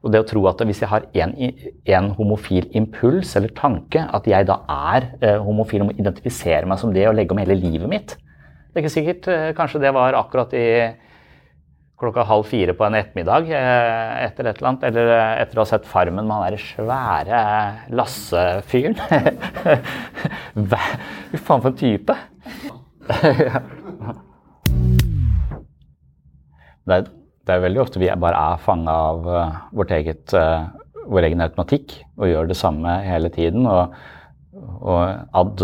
og 0.00 0.12
det 0.14 0.22
å 0.22 0.26
tro 0.28 0.46
at 0.48 0.62
hvis 0.64 0.80
jeg 0.80 0.88
har 0.88 1.04
en 1.12 2.06
homofil 2.16 2.70
impuls 2.76 3.34
eller 3.36 3.52
tanke, 3.56 4.00
at 4.00 4.28
jeg 4.28 4.46
da 4.48 4.56
er 4.72 5.10
eh, 5.20 5.36
homofil 5.44 5.84
og 5.84 5.90
må 5.90 5.96
identifisere 6.00 6.68
meg 6.68 6.80
som 6.80 6.94
det 6.94 7.04
og 7.08 7.18
legge 7.18 7.36
om 7.36 7.42
hele 7.42 7.58
livet 7.58 7.90
mitt 7.90 8.14
Det 8.16 8.78
er 8.78 8.84
ikke 8.84 8.94
sikkert. 8.94 9.28
Eh, 9.28 9.50
kanskje 9.58 9.82
det 9.82 9.92
var 9.92 10.16
akkurat 10.16 10.54
i 10.56 10.64
klokka 12.00 12.24
halv 12.28 12.44
fire 12.48 12.72
på 12.76 12.84
en 12.86 12.94
ettermiddag 12.98 13.42
eh, 13.52 14.24
etter 14.24 14.44
et 14.48 14.56
eller 14.58 14.68
annet. 14.70 14.84
Eller 14.88 15.06
eh, 15.14 15.42
etter 15.42 15.56
å 15.58 15.60
ha 15.64 15.68
sett 15.68 15.88
Farmen 15.88 16.26
med 16.26 16.34
han 16.36 16.44
derre 16.46 16.64
svære 16.64 17.40
Lasse-fyren. 17.98 18.96
Fy 21.30 21.36
faen, 21.36 21.60
for 21.60 21.70
en 21.70 21.78
type! 21.78 22.14
det 26.86 26.94
er 26.96 27.02
det 27.48 27.54
er 27.56 27.64
veldig 27.64 27.82
ofte 27.82 27.98
vi 27.98 28.08
bare 28.20 28.40
er 28.52 28.62
fanga 28.62 28.94
av 29.10 29.20
uh, 29.26 29.50
eget, 29.96 30.26
vår 31.10 31.22
egen 31.26 31.42
automatikk 31.42 31.86
og 32.20 32.28
gjør 32.28 32.44
det 32.50 32.60
samme 32.60 32.90
hele 33.02 33.28
tiden. 33.34 33.62
Og, 33.66 33.82
og 34.84 35.00
ad 35.40 35.56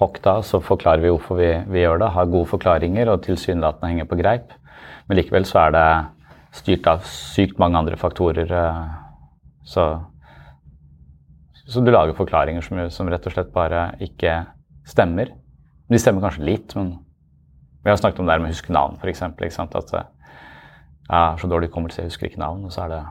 hoc 0.00 0.14
da 0.26 0.34
så 0.44 0.56
forklarer 0.60 1.00
vi 1.04 1.12
hvorfor 1.14 1.34
vi, 1.38 1.50
vi, 1.70 1.78
gjør 1.84 1.98
det, 2.02 2.14
har 2.16 2.32
gode 2.34 2.50
forklaringer 2.50 3.06
og 3.12 3.22
tilsynelatende 3.24 3.88
henger 3.92 4.06
på 4.10 4.20
greip. 4.20 4.46
Men 5.08 5.18
likevel 5.18 5.46
så 5.48 5.66
er 5.66 5.74
det 5.74 5.86
styrt 6.54 6.86
av 6.90 7.06
sykt 7.08 7.58
mange 7.60 7.80
andre 7.80 7.98
faktorer. 8.00 8.50
Uh, 8.50 8.92
så, 9.66 9.86
så, 11.64 11.80
du 11.80 11.92
lager 11.92 12.16
forklaringer 12.16 12.64
som, 12.64 12.80
som, 12.92 13.10
rett 13.10 13.26
og 13.26 13.34
slett 13.34 13.52
bare 13.54 13.88
ikke 14.04 14.42
stemmer. 14.88 15.32
De 15.90 16.00
stemmer 16.00 16.24
kanskje 16.24 16.46
litt, 16.46 16.76
men 16.78 16.94
vi 17.84 17.92
har 17.92 18.00
snakket 18.00 18.22
om 18.22 18.28
det 18.28 18.36
her 18.36 18.44
med 18.44 18.52
å 18.52 18.54
huske 18.54 18.72
navn, 18.72 18.96
f.eks. 19.02 19.22
At 19.60 19.92
jeg 19.94 21.12
har 21.12 21.36
så 21.40 21.50
dårlig 21.50 21.68
hukommelse, 21.68 22.00
jeg 22.00 22.12
husker 22.12 22.30
ikke 22.30 22.40
navn. 22.40 22.64
Og 22.64 22.72
så 22.72 22.86
er 22.86 22.94
det 22.94 23.02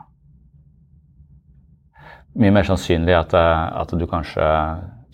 mye 2.42 2.54
mer 2.54 2.66
sannsynlig 2.66 3.14
at, 3.14 3.34
eh, 3.38 3.64
at 3.80 3.94
du 3.94 4.06
kanskje 4.10 4.46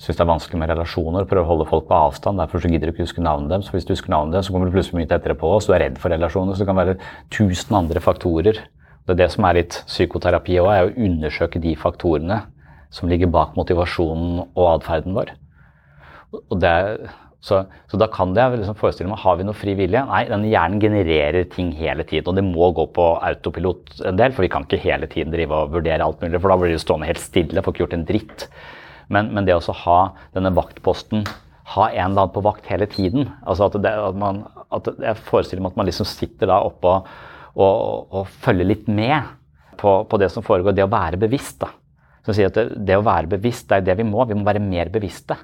syns 0.01 0.17
det 0.17 0.25
er 0.25 0.31
vanskelig 0.31 0.59
med 0.63 0.71
relasjoner, 0.73 1.27
prøver 1.29 1.45
å 1.45 1.51
holde 1.51 1.69
folk 1.69 1.85
på 1.91 1.97
avstand. 2.09 2.41
Derfor 2.41 2.63
så 2.63 2.71
gidder 2.73 2.89
du 2.89 2.95
ikke 2.95 3.05
huske 3.05 3.25
navnet 3.25 3.53
deres. 3.53 3.69
For 3.69 3.77
hvis 3.77 3.89
du 3.89 3.93
husker 3.93 4.13
navnet 4.15 4.39
deres, 4.39 4.49
så 4.49 4.55
kommer 4.55 4.71
du 4.71 4.77
plutselig 4.77 5.03
mye 5.03 5.11
tettere 5.11 5.37
på, 5.37 5.51
oss. 5.59 5.69
du 5.69 5.75
er 5.77 5.85
redd 5.85 6.01
for 6.01 6.13
relasjoner. 6.13 6.57
Så 6.57 6.65
det 6.65 6.71
kan 6.71 6.81
være 6.81 6.97
tusen 7.37 7.77
andre 7.77 8.01
faktorer. 8.01 8.63
Det 9.05 9.17
er 9.17 9.21
det 9.21 9.29
som 9.35 9.45
er 9.45 9.59
litt 9.61 9.77
psykoterapi 9.91 10.57
òg, 10.63 10.71
er 10.73 10.89
å 10.89 10.95
undersøke 11.09 11.61
de 11.61 11.75
faktorene 11.77 12.41
som 12.95 13.11
ligger 13.11 13.31
bak 13.31 13.53
motivasjonen 13.59 14.41
og 14.47 14.65
atferden 14.73 15.17
vår. 15.19 15.35
Og 16.41 16.57
det, 16.63 16.73
så, 17.45 17.63
så, 17.91 18.01
da 18.01 18.09
kan 18.13 18.33
jeg 18.37 18.61
liksom 18.63 18.81
forestille 18.81 19.11
meg 19.11 19.21
har 19.21 19.37
vi 19.37 19.47
noe 19.51 19.57
fri 19.57 19.77
vilje. 19.79 20.03
Nei, 20.09 20.25
denne 20.31 20.49
hjernen 20.49 20.81
genererer 20.83 21.47
ting 21.53 21.75
hele 21.77 22.09
tiden. 22.09 22.33
Og 22.33 22.41
det 22.41 22.47
må 22.47 22.73
gå 22.77 22.89
på 22.97 23.13
autopilot 23.31 24.01
en 24.09 24.21
del, 24.21 24.33
for 24.33 24.47
vi 24.47 24.53
kan 24.53 24.65
ikke 24.65 24.81
hele 24.81 25.11
tiden 25.11 25.35
drive 25.35 25.61
og 25.61 25.77
vurdere 25.77 26.07
alt 26.07 26.25
mulig. 26.25 26.39
For 26.39 26.53
da 26.53 26.61
blir 26.63 26.73
det 26.73 26.83
stående 26.85 27.11
helt 27.11 27.23
stille, 27.23 27.65
får 27.65 27.77
ikke 27.77 27.85
gjort 27.85 27.99
en 27.99 28.07
dritt. 28.09 28.47
Men, 29.11 29.33
men 29.35 29.47
det 29.47 29.57
å 29.57 29.75
ha 29.85 30.01
denne 30.37 30.53
vaktposten, 30.55 31.25
ha 31.75 31.89
en 31.91 32.11
eller 32.11 32.25
annen 32.25 32.35
på 32.35 32.43
vakt 32.43 32.67
hele 32.67 32.87
tiden 32.91 33.29
altså 33.47 33.69
at, 33.69 33.77
det, 33.83 33.91
at, 33.95 34.17
man, 34.19 34.41
at 34.75 34.89
Jeg 34.99 35.19
forestiller 35.29 35.63
meg 35.63 35.71
at 35.71 35.79
man 35.79 35.87
liksom 35.87 36.09
sitter 36.09 36.51
da 36.51 36.57
oppe 36.67 36.91
og, 36.91 37.11
og, 37.55 38.17
og 38.17 38.33
følger 38.43 38.67
litt 38.67 38.89
med 38.91 39.29
på, 39.79 39.93
på, 40.11 40.19
det 40.21 40.29
som 40.35 40.45
foregår, 40.45 40.75
det 40.77 40.85
å 40.85 40.93
være 40.93 41.21
bevisst. 41.21 41.61
da. 41.63 41.71
Som 42.27 42.37
sier 42.37 42.51
at 42.51 42.59
det, 42.59 42.67
det, 42.89 42.99
å 42.99 43.07
være 43.07 43.31
bevisst, 43.31 43.69
det 43.71 43.79
er 43.79 43.87
det 43.87 43.97
vi 44.03 44.07
må. 44.09 44.27
Vi 44.29 44.37
må 44.37 44.45
være 44.45 44.63
mer 44.63 44.91
bevisste. 44.93 45.39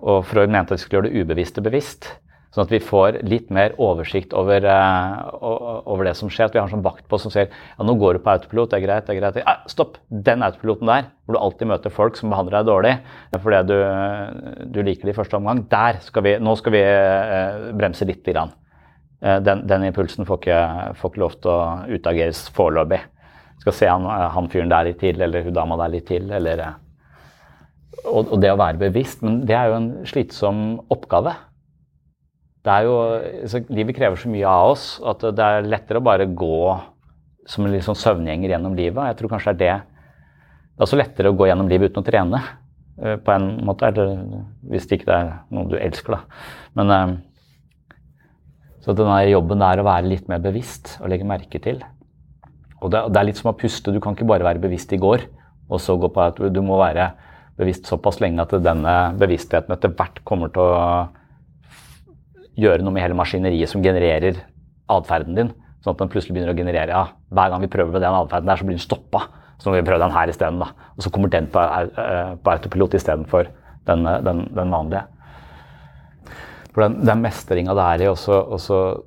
Og 0.00 0.24
Freud 0.26 0.50
mente 0.50 0.74
at 0.74 0.80
vi 0.80 0.82
skulle 0.82 0.98
gjøre 0.98 1.12
det 1.12 1.22
ubevisste 1.22 1.62
bevisst. 1.62 2.08
Sånn 2.54 2.68
at 2.68 2.70
vi 2.70 2.78
får 2.78 3.16
litt 3.26 3.48
mer 3.50 3.72
oversikt 3.82 4.34
over, 4.38 4.62
uh, 4.62 5.24
over 5.90 6.06
det 6.06 6.12
som 6.14 6.28
skjer. 6.30 6.46
At 6.46 6.54
vi 6.54 6.60
har 6.60 6.68
en 6.68 6.74
sånn 6.76 6.84
vakt 6.84 7.02
på 7.10 7.18
som 7.18 7.32
sier 7.34 7.48
ja, 7.50 7.82
nå 7.82 7.96
går 7.98 8.14
du 8.14 8.22
på 8.22 8.30
autopilot, 8.30 8.70
det 8.70 8.76
er 8.78 8.84
greit. 8.84 9.06
det 9.08 9.16
er 9.16 9.18
greit. 9.18 9.38
Ah, 9.42 9.64
stopp! 9.70 9.96
Den 10.06 10.44
autopiloten 10.46 10.86
der, 10.86 11.08
hvor 11.26 11.34
du 11.34 11.40
alltid 11.40 11.70
møter 11.72 11.94
folk 11.94 12.14
som 12.18 12.30
behandler 12.30 12.60
deg 12.60 12.68
dårlig 12.68 12.92
fordi 13.42 13.58
du, 13.66 13.74
du 14.70 14.78
liker 14.86 15.08
det 15.08 15.16
i 15.16 15.16
første 15.16 15.40
omgang, 15.40 15.64
der 15.72 15.98
skal 16.04 16.22
vi, 16.26 16.36
nå 16.38 16.54
skal 16.60 16.74
vi 16.76 16.82
uh, 16.86 17.64
bremse 17.74 18.06
litt. 18.06 18.22
Grann. 18.24 18.54
Uh, 19.18 19.40
den, 19.42 19.64
den, 19.66 19.88
impulsen 19.88 20.28
får 20.28 20.38
ikke, 20.38 20.60
får 21.00 21.10
ikke 21.10 21.22
lov 21.24 21.34
til 21.40 21.50
å 21.50 21.58
utageres 21.90 22.44
foreløpig. 22.54 23.00
Skal 23.64 23.76
se 23.80 23.88
han, 23.90 24.06
han 24.06 24.52
fyren 24.52 24.70
der 24.70 24.86
litt 24.92 25.00
til, 25.02 25.18
eller 25.26 25.42
hun 25.42 25.58
dama 25.58 25.80
der 25.82 25.96
litt 25.96 26.06
til, 26.06 26.30
eller 26.30 26.62
og, 28.04 28.30
og 28.30 28.38
det 28.38 28.54
å 28.54 28.60
være 28.62 28.78
bevisst. 28.86 29.26
Men 29.26 29.42
det 29.48 29.58
er 29.58 29.72
jo 29.72 29.80
en 29.80 29.90
slitsom 30.06 30.62
oppgave 30.94 31.34
jo, 32.64 32.96
så, 33.50 33.60
Livet 33.68 33.96
krever 33.96 34.16
så 34.16 34.30
mye 34.32 34.48
av 34.48 34.72
oss 34.72 34.86
at 35.04 35.24
det 35.36 35.44
er 35.44 35.66
lettere 35.68 36.00
å 36.00 36.04
bare 36.04 36.26
gå 36.26 36.60
som 37.48 37.66
en 37.66 37.74
sånn 37.84 37.98
søvngjenger 37.98 38.54
gjennom 38.54 38.76
livet. 38.76 39.10
Jeg 39.10 39.18
tror 39.18 39.34
kanskje 39.34 39.52
det 39.52 39.68
er 39.68 39.82
det 39.82 39.90
Det 40.74 40.80
er 40.80 40.86
også 40.88 40.98
lettere 40.98 41.30
å 41.30 41.36
gå 41.38 41.46
gjennom 41.46 41.68
livet 41.70 41.92
uten 41.92 42.02
å 42.02 42.06
trene, 42.06 42.38
uh, 42.98 43.16
på 43.22 43.30
en 43.30 43.44
måte. 43.62 43.86
Eller 43.86 44.16
hvis 44.72 44.88
det 44.90 44.98
ikke 44.98 45.12
er 45.14 45.28
noe 45.54 45.68
du 45.70 45.76
elsker, 45.78 46.16
da. 46.16 46.40
Men 46.74 46.90
uh, 46.90 47.12
Så 48.82 48.92
den 48.96 49.12
jobben 49.30 49.62
er 49.62 49.80
å 49.80 49.86
være 49.86 50.08
litt 50.08 50.26
mer 50.28 50.42
bevisst 50.42 50.96
og 51.00 51.12
legge 51.12 51.24
merke 51.24 51.60
til. 51.62 51.78
Og 52.80 52.90
det, 52.90 53.04
det, 53.12 53.20
er 53.20 53.28
litt 53.28 53.38
som 53.38 53.52
å 53.52 53.56
puste. 53.56 53.92
Du 53.92 54.00
kan 54.02 54.16
ikke 54.16 54.26
bare 54.28 54.44
være 54.44 54.60
bevisst 54.60 54.92
i 54.92 55.00
går, 55.00 55.28
og 55.70 55.80
så 55.80 55.96
gå 55.96 56.10
på 56.12 56.20
at 56.20 56.40
du 56.40 56.60
må 56.64 56.80
være 56.80 57.12
bevisst 57.56 57.86
såpass 57.86 58.18
lenge 58.20 58.42
at 58.42 58.52
denne 58.64 58.94
bevisstheten 59.20 59.72
etter 59.72 59.94
hvert 59.94 60.18
kommer 60.26 60.50
til 60.52 60.74
å 60.74 60.80
gjøre 62.58 62.84
noe 62.84 62.94
med 62.94 63.04
hele 63.04 63.16
maskineriet 63.18 63.70
som 63.70 63.82
genererer 63.84 64.40
atferden 64.92 65.38
din. 65.38 65.52
Sånn 65.84 65.94
at 65.94 66.00
den 66.00 66.12
plutselig 66.12 66.36
begynner 66.36 66.54
å 66.54 66.56
generere 66.56 66.94
ja, 66.94 67.02
Hver 67.34 67.50
gang 67.52 67.64
vi 67.64 67.72
prøver 67.72 68.00
den 68.00 68.16
atferden 68.16 68.48
der, 68.48 68.60
så 68.60 68.68
blir 68.68 68.78
den 68.78 68.84
stoppa. 68.84 69.26
Så 69.58 69.68
må 69.68 69.76
vi 69.76 69.86
prøve 69.86 70.02
den 70.02 70.14
her 70.14 70.30
isteden. 70.32 70.62
Og 70.62 71.04
så 71.04 71.12
kommer 71.12 71.32
den 71.32 71.50
på, 71.52 71.60
uh, 71.60 72.36
på 72.40 72.54
autopilot 72.54 72.96
istedenfor 72.98 73.50
den, 73.88 74.08
den, 74.24 74.46
den 74.54 74.72
vanlige. 74.72 75.04
For 76.74 76.86
den, 76.86 76.98
den 77.06 77.22
mestringa 77.22 77.76
det 77.76 77.84
er 77.90 78.06
i 78.06 78.10
å 78.10 78.16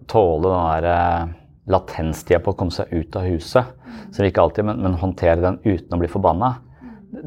tåle 0.08 0.52
den 0.54 0.70
der 0.70 0.88
uh, 0.88 1.34
latenstida 1.74 2.40
på 2.44 2.54
å 2.54 2.60
komme 2.60 2.74
seg 2.74 2.94
ut 2.94 3.18
av 3.20 3.28
huset, 3.28 3.74
som 4.14 4.24
ikke 4.24 4.44
alltid, 4.44 4.70
men, 4.70 4.80
men 4.86 5.02
håndtere 5.02 5.42
den 5.44 5.60
uten 5.66 5.98
å 5.98 6.00
bli 6.00 6.10
forbanna, 6.12 6.54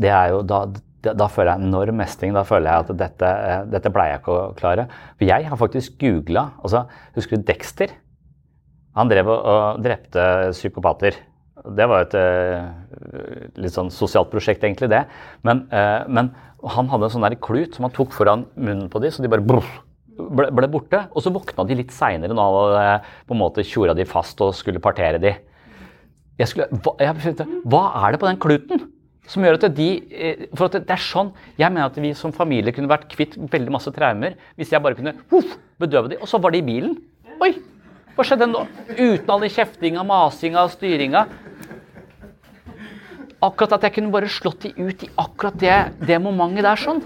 det 0.01 0.13
er 0.13 0.33
jo 0.33 0.41
da 0.47 0.65
da, 1.01 1.27
føler 1.33 1.55
jeg 1.55 1.69
enorm 1.69 1.99
mestring. 2.01 2.35
Da 2.37 2.45
føler 2.47 2.69
jeg 2.69 2.85
at 2.85 2.93
dette, 3.01 3.33
eh, 3.49 3.65
dette 3.73 3.93
pleier 3.95 4.17
jeg 4.17 4.23
ikke 4.23 4.37
å 4.37 4.53
klare. 4.59 4.87
For 5.17 5.29
jeg 5.29 5.49
har 5.49 5.61
faktisk 5.61 5.99
googla 6.01 6.51
altså, 6.61 6.85
Husker 7.17 7.41
du 7.41 7.47
Dexter? 7.49 7.95
Han 8.99 9.11
drev 9.11 9.31
og, 9.31 9.41
og 9.41 9.83
drepte 9.85 10.23
psykopater. 10.53 11.17
Det 11.61 11.87
var 11.87 12.07
et 12.07 12.15
uh, 12.17 12.71
litt 13.61 13.75
sånn 13.75 13.91
sosialt 13.93 14.31
prosjekt, 14.33 14.65
egentlig, 14.65 14.89
det. 14.91 15.05
Men, 15.47 15.67
uh, 15.71 16.09
men 16.09 16.33
han 16.75 16.89
hadde 16.91 17.07
en 17.07 17.13
sånn 17.15 17.27
der 17.27 17.37
klut 17.39 17.77
som 17.77 17.87
han 17.87 17.95
tok 17.95 18.15
foran 18.17 18.47
munnen 18.57 18.89
på 18.91 19.03
de, 19.05 19.13
så 19.13 19.23
de 19.23 19.31
bare 19.31 19.45
bruff, 19.45 19.69
ble, 20.17 20.49
ble, 20.57 20.71
borte. 20.73 21.05
Og 21.13 21.23
så 21.23 21.33
våkna 21.33 21.69
de 21.69 21.79
litt 21.79 21.95
seinere 21.95 22.35
når 22.35 22.75
han 22.81 23.13
på 23.29 23.37
en 23.37 23.43
måte 23.45 23.65
tjora 23.69 23.95
de 23.97 24.09
fast 24.09 24.41
og 24.43 24.57
skulle 24.59 24.83
partere 24.83 25.21
de. 25.23 25.37
Jeg 26.41 26.51
skulle, 26.51 26.81
hva, 26.81 26.97
jeg, 27.05 27.47
hva 27.69 27.85
er 28.01 28.17
det 28.17 28.23
på 28.23 28.31
den 28.31 28.41
kluten? 28.41 28.89
Som 29.31 29.45
gjør 29.47 29.61
at 29.61 29.67
de 29.77 29.89
eh, 30.11 30.47
For 30.57 30.67
at 30.67 30.81
det 30.81 30.95
er 30.97 31.03
sånn 31.05 31.31
Jeg 31.55 31.71
mener 31.71 31.91
at 31.91 31.99
vi 32.03 32.13
som 32.19 32.35
familie 32.35 32.75
kunne 32.75 32.91
vært 32.91 33.09
kvitt 33.13 33.37
veldig 33.39 33.75
masse 33.77 33.93
traumer 33.95 34.37
hvis 34.59 34.73
jeg 34.75 34.83
bare 34.83 34.99
kunne 34.99 35.15
huff, 35.33 35.55
bedøve 35.81 36.13
dem, 36.13 36.21
og 36.21 36.29
så 36.29 36.41
var 36.43 36.53
de 36.53 36.61
i 36.61 36.67
bilen. 36.67 36.99
Oi! 37.41 37.55
Hva 38.17 38.27
skjedde 38.27 38.51
nå? 38.51 38.67
Uten 38.91 39.31
all 39.33 39.45
den 39.47 39.53
kjeftinga, 39.55 40.03
masinga 40.05 40.67
og 40.67 40.75
styringa. 40.75 41.23
Akkurat 43.41 43.79
at 43.79 43.87
jeg 43.87 43.95
kunne 43.97 44.13
bare 44.13 44.29
slått 44.29 44.67
de 44.67 44.75
ut 44.77 45.07
i 45.07 45.09
akkurat 45.23 45.57
det, 45.63 45.77
det 46.05 46.19
momentet 46.21 46.67
der 46.67 46.83
sånn. 46.83 47.01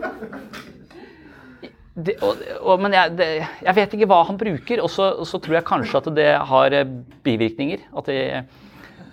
Det, 1.94 2.16
og, 2.26 2.40
og, 2.58 2.80
men 2.82 2.96
jeg, 2.96 3.14
det, 3.20 3.28
jeg, 3.44 3.74
vet 3.76 3.92
ikke 3.94 4.08
hva 4.10 4.24
han 4.26 4.38
bruker, 4.40 4.82
og 4.82 4.90
så, 4.90 5.12
så, 5.22 5.38
tror 5.38 5.60
jeg 5.60 5.68
kanskje 5.68 6.00
at 6.00 6.08
det 6.16 6.30
har 6.50 6.74
eh, 6.74 6.94
bivirkninger. 7.26 7.84
At 7.94 8.10
det 8.10 8.18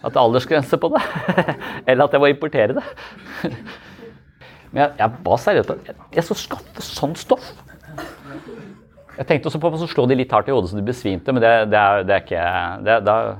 at 0.01 0.13
det 0.13 0.17
er 0.17 0.25
aldersgrense 0.25 0.77
på 0.81 0.89
det. 0.95 1.01
Eller 1.89 2.05
at 2.05 2.15
jeg 2.15 2.21
må 2.23 2.29
importere 2.31 2.77
det. 2.77 2.85
Men 4.71 4.83
jeg, 4.83 4.93
jeg 4.97 5.21
ba 5.25 5.37
seriøst 5.37 5.71
Jeg 6.15 6.25
skal 6.25 6.39
skaffe 6.39 6.85
sånn 6.85 7.13
stoff. 7.19 7.51
Jeg 9.17 9.27
tenkte 9.29 9.51
også 9.51 9.61
på 9.61 9.71
å 9.75 9.89
slå 9.91 10.07
de 10.09 10.17
litt 10.17 10.31
hardt 10.33 10.49
i 10.49 10.55
hodet 10.55 10.71
så 10.71 10.79
de 10.79 10.87
besvimte, 10.87 11.33
men 11.35 11.43
det, 11.43 11.51
det, 11.69 11.77
er, 11.77 12.05
det 12.07 12.15
er, 12.15 12.23
ikke 12.23 12.45
det, 12.87 12.95
er, 13.11 13.33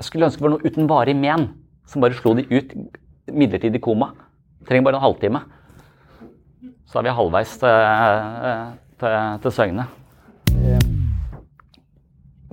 Jeg 0.00 0.06
skulle 0.08 0.30
ønske 0.30 0.40
det 0.40 0.46
var 0.48 0.54
noe 0.56 0.72
uten 0.72 0.88
varig 0.90 1.14
men 1.18 1.50
som 1.86 2.02
bare 2.02 2.16
slo 2.16 2.32
de 2.38 2.46
ut 2.48 2.72
midlertidig 3.30 3.82
koma. 3.84 4.10
Trenger 4.66 4.88
bare 4.88 4.98
en 4.98 5.04
halvtime. 5.04 5.42
Så 6.88 6.98
er 6.98 7.06
vi 7.06 7.14
halvveis 7.14 7.52
til, 7.60 8.72
til, 9.02 9.18
til 9.44 9.54
Søgne 9.54 9.86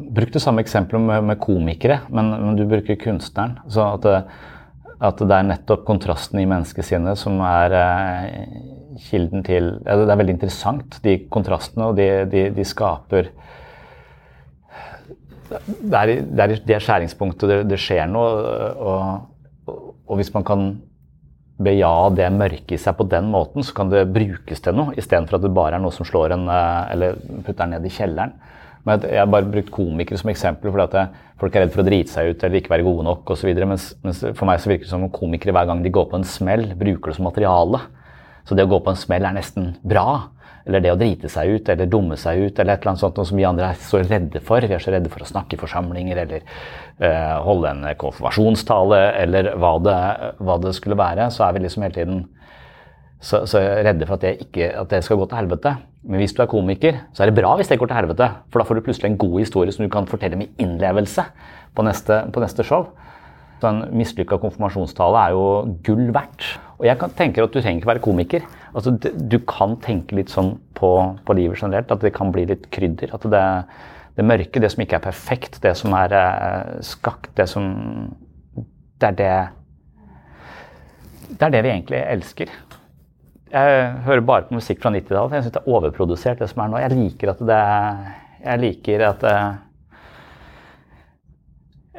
brukt 0.09 0.35
det 0.35 0.41
samme 0.43 0.63
eksempelet 0.65 1.03
med, 1.05 1.27
med 1.31 1.41
komikere, 1.41 2.01
men, 2.09 2.31
men, 2.33 2.55
du 2.57 2.65
bruker 2.69 2.97
kunstneren. 2.99 3.59
Så 3.69 3.85
at 3.85 4.07
at 4.99 5.21
det, 5.23 5.31
er 5.31 5.47
nettopp 5.47 5.85
kontrasten 5.87 6.41
i 6.41 6.47
menneskesinnet 6.49 7.19
som 7.19 7.37
er 7.45 7.75
eh, 7.77 8.33
kilden 9.05 9.45
til 9.47 9.71
ja, 9.85 9.95
Det 9.95 10.11
er 10.11 10.19
veldig 10.19 10.35
interessant, 10.35 10.97
de 11.05 11.15
kontrastene, 11.31 11.87
og 11.87 11.95
de, 11.99 12.07
de, 12.27 12.49
de 12.55 12.65
skaper 12.67 13.31
det 15.49 15.97
er, 15.97 16.11
det 16.27 16.43
er 16.43 16.53
det 16.67 16.81
skjæringspunktet 16.83 17.49
det, 17.49 17.57
det 17.71 17.79
skjer 17.81 18.11
noe. 18.11 18.27
Og, 18.75 19.23
og, 19.71 19.79
og, 20.05 20.19
hvis 20.19 20.29
man 20.35 20.45
kan 20.45 20.67
beja 21.63 21.89
det 22.13 22.27
mørket 22.35 22.75
i 22.75 22.79
seg 22.79 22.99
på 22.99 23.07
den 23.09 23.31
måten, 23.33 23.65
så 23.65 23.73
kan 23.79 23.89
det 23.89 24.03
brukes 24.13 24.61
til 24.61 24.77
noe, 24.77 24.93
istedenfor 24.99 25.39
at 25.39 25.47
det 25.47 25.55
bare 25.55 25.79
er 25.79 25.81
noe 25.81 25.95
som 25.95 26.05
slår 26.05 26.35
en 26.35 26.45
eh, 26.53 26.93
eller 26.93 27.17
putter 27.47 27.63
den 27.63 27.77
ned 27.77 27.87
i 27.87 27.95
kjelleren. 27.95 28.35
Men 28.87 29.03
jeg 29.03 29.19
har 29.19 29.29
bare 29.29 29.49
brukt 29.51 29.71
komikere 29.73 30.19
som 30.19 30.31
eksempel, 30.31 30.71
fordi 30.71 31.05
folk 31.39 31.55
er 31.55 31.65
redd 31.65 31.73
for 31.73 31.83
å 31.83 31.87
drite 31.87 32.13
seg 32.13 32.31
ut 32.31 32.43
eller 32.43 32.61
ikke 32.61 32.73
være 32.73 32.87
gode 32.87 33.05
nok 33.07 33.31
osv. 33.35 33.51
Mens, 33.67 33.91
mens 34.05 34.23
for 34.31 34.47
meg 34.49 34.61
så 34.63 34.71
virker 34.71 34.87
det 34.87 34.93
som 34.93 35.05
om 35.07 35.13
komikere 35.13 35.55
hver 35.55 35.69
gang 35.69 35.83
de 35.83 35.93
går 35.93 36.09
på 36.11 36.19
en 36.19 36.27
smell, 36.27 36.67
bruker 36.79 37.11
det 37.11 37.19
som 37.19 37.27
materiale. 37.27 37.81
Så 38.47 38.57
det 38.57 38.65
å 38.65 38.71
gå 38.71 38.79
på 38.81 38.93
en 38.93 38.99
smell 38.99 39.27
er 39.27 39.35
nesten 39.35 39.73
bra. 39.85 40.07
Eller 40.69 40.83
det 40.83 40.91
å 40.93 40.99
drite 40.99 41.29
seg 41.31 41.55
ut 41.55 41.69
eller 41.71 41.89
dumme 41.89 42.17
seg 42.19 42.43
ut 42.43 42.59
eller 42.59 42.75
et 42.75 42.81
eller 42.83 42.91
annet 42.91 43.01
sånt 43.01 43.19
noe 43.19 43.27
som 43.29 43.39
vi 43.39 43.45
andre 43.47 43.71
er 43.71 43.83
så 43.83 44.01
redde 44.03 44.41
for. 44.45 44.65
Vi 44.65 44.75
er 44.75 44.83
så 44.83 44.93
redde 44.93 45.11
for 45.11 45.25
å 45.25 45.29
snakke 45.29 45.57
i 45.57 45.61
forsamlinger 45.61 46.23
eller 46.25 46.43
uh, 47.01 47.37
holde 47.45 47.71
en 47.71 47.87
konfirmasjonstale 47.99 48.99
eller 49.23 49.53
hva 49.59 49.71
det, 49.85 50.01
hva 50.45 50.59
det 50.61 50.75
skulle 50.77 50.99
være. 50.99 51.29
Så 51.33 51.45
er 51.45 51.55
vi 51.55 51.63
liksom 51.65 51.85
hele 51.87 51.97
tiden 51.97 52.21
så, 53.19 53.43
så 53.49 53.59
jeg 53.59 53.81
er 53.81 53.85
redde 53.89 54.07
for 54.07 54.15
at 54.15 54.23
det, 54.23 54.37
ikke, 54.45 54.69
at 54.79 54.91
det, 54.91 55.03
skal 55.03 55.19
gå 55.19 55.27
til 55.27 55.41
helvete. 55.41 55.75
Men 56.07 56.21
hvis 56.21 56.33
du 56.35 56.41
er 56.41 56.47
komiker, 56.51 57.01
så 57.13 57.23
er 57.23 57.29
det 57.29 57.41
bra 57.41 57.51
hvis 57.59 57.67
det 57.67 57.79
går 57.79 57.91
til 57.91 57.99
helvete. 57.99 58.29
For 58.47 58.61
da 58.61 58.67
får 58.67 58.79
du 58.79 58.85
plutselig 58.85 59.11
en 59.11 59.19
god 59.19 59.35
historie 59.41 59.75
som 59.75 59.83
du 59.83 59.91
kan 59.91 60.07
fortelle 60.07 60.39
med 60.39 60.53
innlevelse 60.61 61.25
på 61.75 61.83
neste, 61.83 62.21
på 62.31 62.43
neste 62.43 62.63
show. 62.63 62.87
Så 63.59 63.67
En 63.67 63.81
mislykka 63.91 64.37
konfirmasjonstale 64.39 65.19
er 65.25 65.35
jo 65.35 65.43
gull 65.83 66.13
verdt. 66.15 66.47
Og 66.79 66.87
jeg 66.87 66.95
kan 67.01 67.11
tenke 67.11 67.43
at 67.43 67.51
du 67.51 67.59
trenger 67.59 67.81
ikke 67.81 67.91
være 67.91 68.05
komiker. 68.05 68.45
Altså, 68.71 68.93
du 68.95 69.39
kan 69.43 69.75
tenke 69.83 70.15
litt 70.15 70.31
sånn 70.31 70.53
på, 70.79 70.91
på 71.27 71.35
livet 71.35 71.59
generelt, 71.59 71.91
at 71.91 72.05
det 72.05 72.13
kan 72.15 72.31
bli 72.31 72.45
litt 72.47 72.69
krydder. 72.71 73.11
At 73.17 73.27
det, 73.27 73.43
det 74.15 74.27
mørke, 74.27 74.63
det 74.63 74.71
som 74.71 74.85
ikke 74.85 75.01
er 75.01 75.03
perfekt, 75.09 75.59
det 75.65 75.75
som 75.75 75.91
er 75.99 76.15
eh, 76.15 76.79
skakt, 76.87 77.33
det 77.35 77.49
som 77.51 77.67
Det 78.99 79.07
er 79.07 79.15
det 79.19 79.35
Det 81.29 81.45
er 81.45 81.51
det 81.51 81.63
vi 81.63 81.69
egentlig 81.69 81.99
elsker. 81.99 82.49
Jeg 83.49 83.93
hører 84.05 84.21
bare 84.21 84.45
på 84.45 84.57
musikk 84.59 84.81
fra 84.83 84.91
90-tallet. 84.93 85.37
Jeg 85.37 85.45
syns 85.45 85.55
det 85.55 85.61
er 85.63 85.71
overprodusert, 85.73 86.41
det 86.41 86.49
som 86.51 86.61
er 86.63 86.69
nå. 86.69 86.81
Jeg 86.83 86.97
liker 86.97 87.31
at 87.33 87.39
det 87.49 87.61
Jeg 88.43 88.61
liker 88.63 89.05
at 89.07 89.23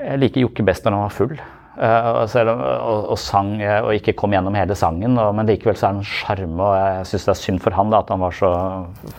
Jeg 0.01 0.21
liker 0.23 0.45
Jokke 0.47 0.65
best 0.65 0.87
når 0.87 0.97
han 0.97 1.03
var 1.09 1.17
full. 1.17 1.35
Uh, 1.81 2.27
og, 2.27 2.35
og, 2.51 3.05
og, 3.15 3.19
sang 3.19 3.55
og 3.63 3.95
ikke 3.95 4.13
kom 4.19 4.35
gjennom 4.35 4.57
hele 4.59 4.77
sangen. 4.77 5.17
Og, 5.19 5.31
men 5.37 5.49
likevel 5.49 5.79
så 5.79 5.89
er 5.89 5.97
det 5.97 6.03
en 6.03 6.11
sjarme, 6.11 6.61
og 6.61 6.75
jeg 6.77 7.11
syns 7.11 7.27
det 7.27 7.33
er 7.33 7.41
synd 7.41 7.63
for 7.65 7.77
han 7.77 7.93
da, 7.93 8.03
at 8.03 8.11
han 8.13 8.21
var 8.21 8.37
så 8.37 8.51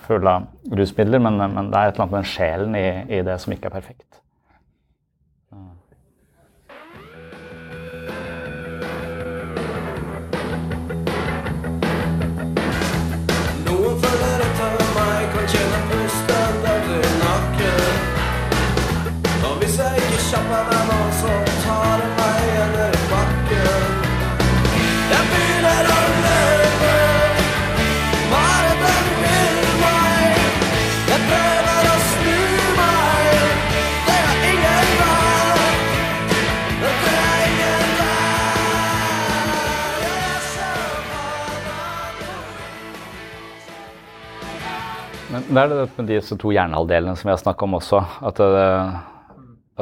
full 0.06 0.30
av 0.30 0.48
rusmidler. 0.78 1.24
Men, 1.24 1.40
men, 1.42 1.72
det 1.72 1.80
er 1.80 1.90
et 1.90 1.96
eller 1.96 2.06
annet 2.06 2.14
med 2.14 2.20
den 2.20 2.32
sjelen 2.32 2.78
i, 2.78 2.88
i 3.18 3.24
det 3.26 3.40
som 3.42 3.56
ikke 3.56 3.72
er 3.72 3.78
perfekt. 3.80 4.22
Det 45.52 45.62
er 45.62 45.72
det 45.72 45.86
med 45.98 46.10
disse 46.10 46.36
to 46.40 46.52
hjernehalvdelene 46.56 47.14
som 47.20 47.28
vi 47.28 47.34
har 47.34 47.42
snakket 47.42 47.68
om 47.68 47.78
også. 47.78 48.02
At, 48.30 48.40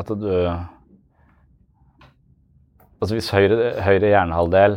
at 0.02 0.14
du 0.18 0.30
Altså 3.00 3.16
hvis 3.16 3.30
høyre, 3.32 3.78
høyre 3.80 4.10
hjernehalvdel 4.12 4.74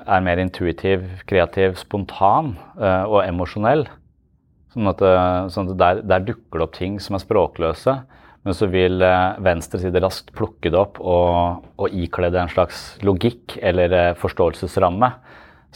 er 0.00 0.22
mer 0.24 0.40
intuitiv, 0.40 1.02
kreativ, 1.28 1.74
spontan 1.76 2.54
uh, 2.80 3.04
og 3.04 3.18
emosjonell, 3.26 3.84
sånn 4.72 4.88
at, 4.88 5.02
sånn 5.52 5.68
at 5.74 5.80
der, 5.82 6.00
der, 6.08 6.24
dukker 6.24 6.56
det 6.56 6.64
opp 6.64 6.78
ting 6.78 6.96
som 7.04 7.18
er 7.18 7.20
språkløse, 7.20 7.98
men 8.48 8.56
så 8.56 8.70
vil 8.72 9.04
uh, 9.04 9.36
venstre 9.44 9.82
side 9.82 10.00
raskt 10.00 10.32
plukke 10.36 10.72
det 10.72 10.80
opp 10.80 11.02
og, 11.04 11.68
og 11.76 12.00
ikle 12.00 12.32
det 12.32 12.40
en 12.40 12.52
slags 12.52 12.94
logikk 13.04 13.58
eller 13.60 13.92
uh, 13.92 14.16
forståelsesramme 14.16 15.12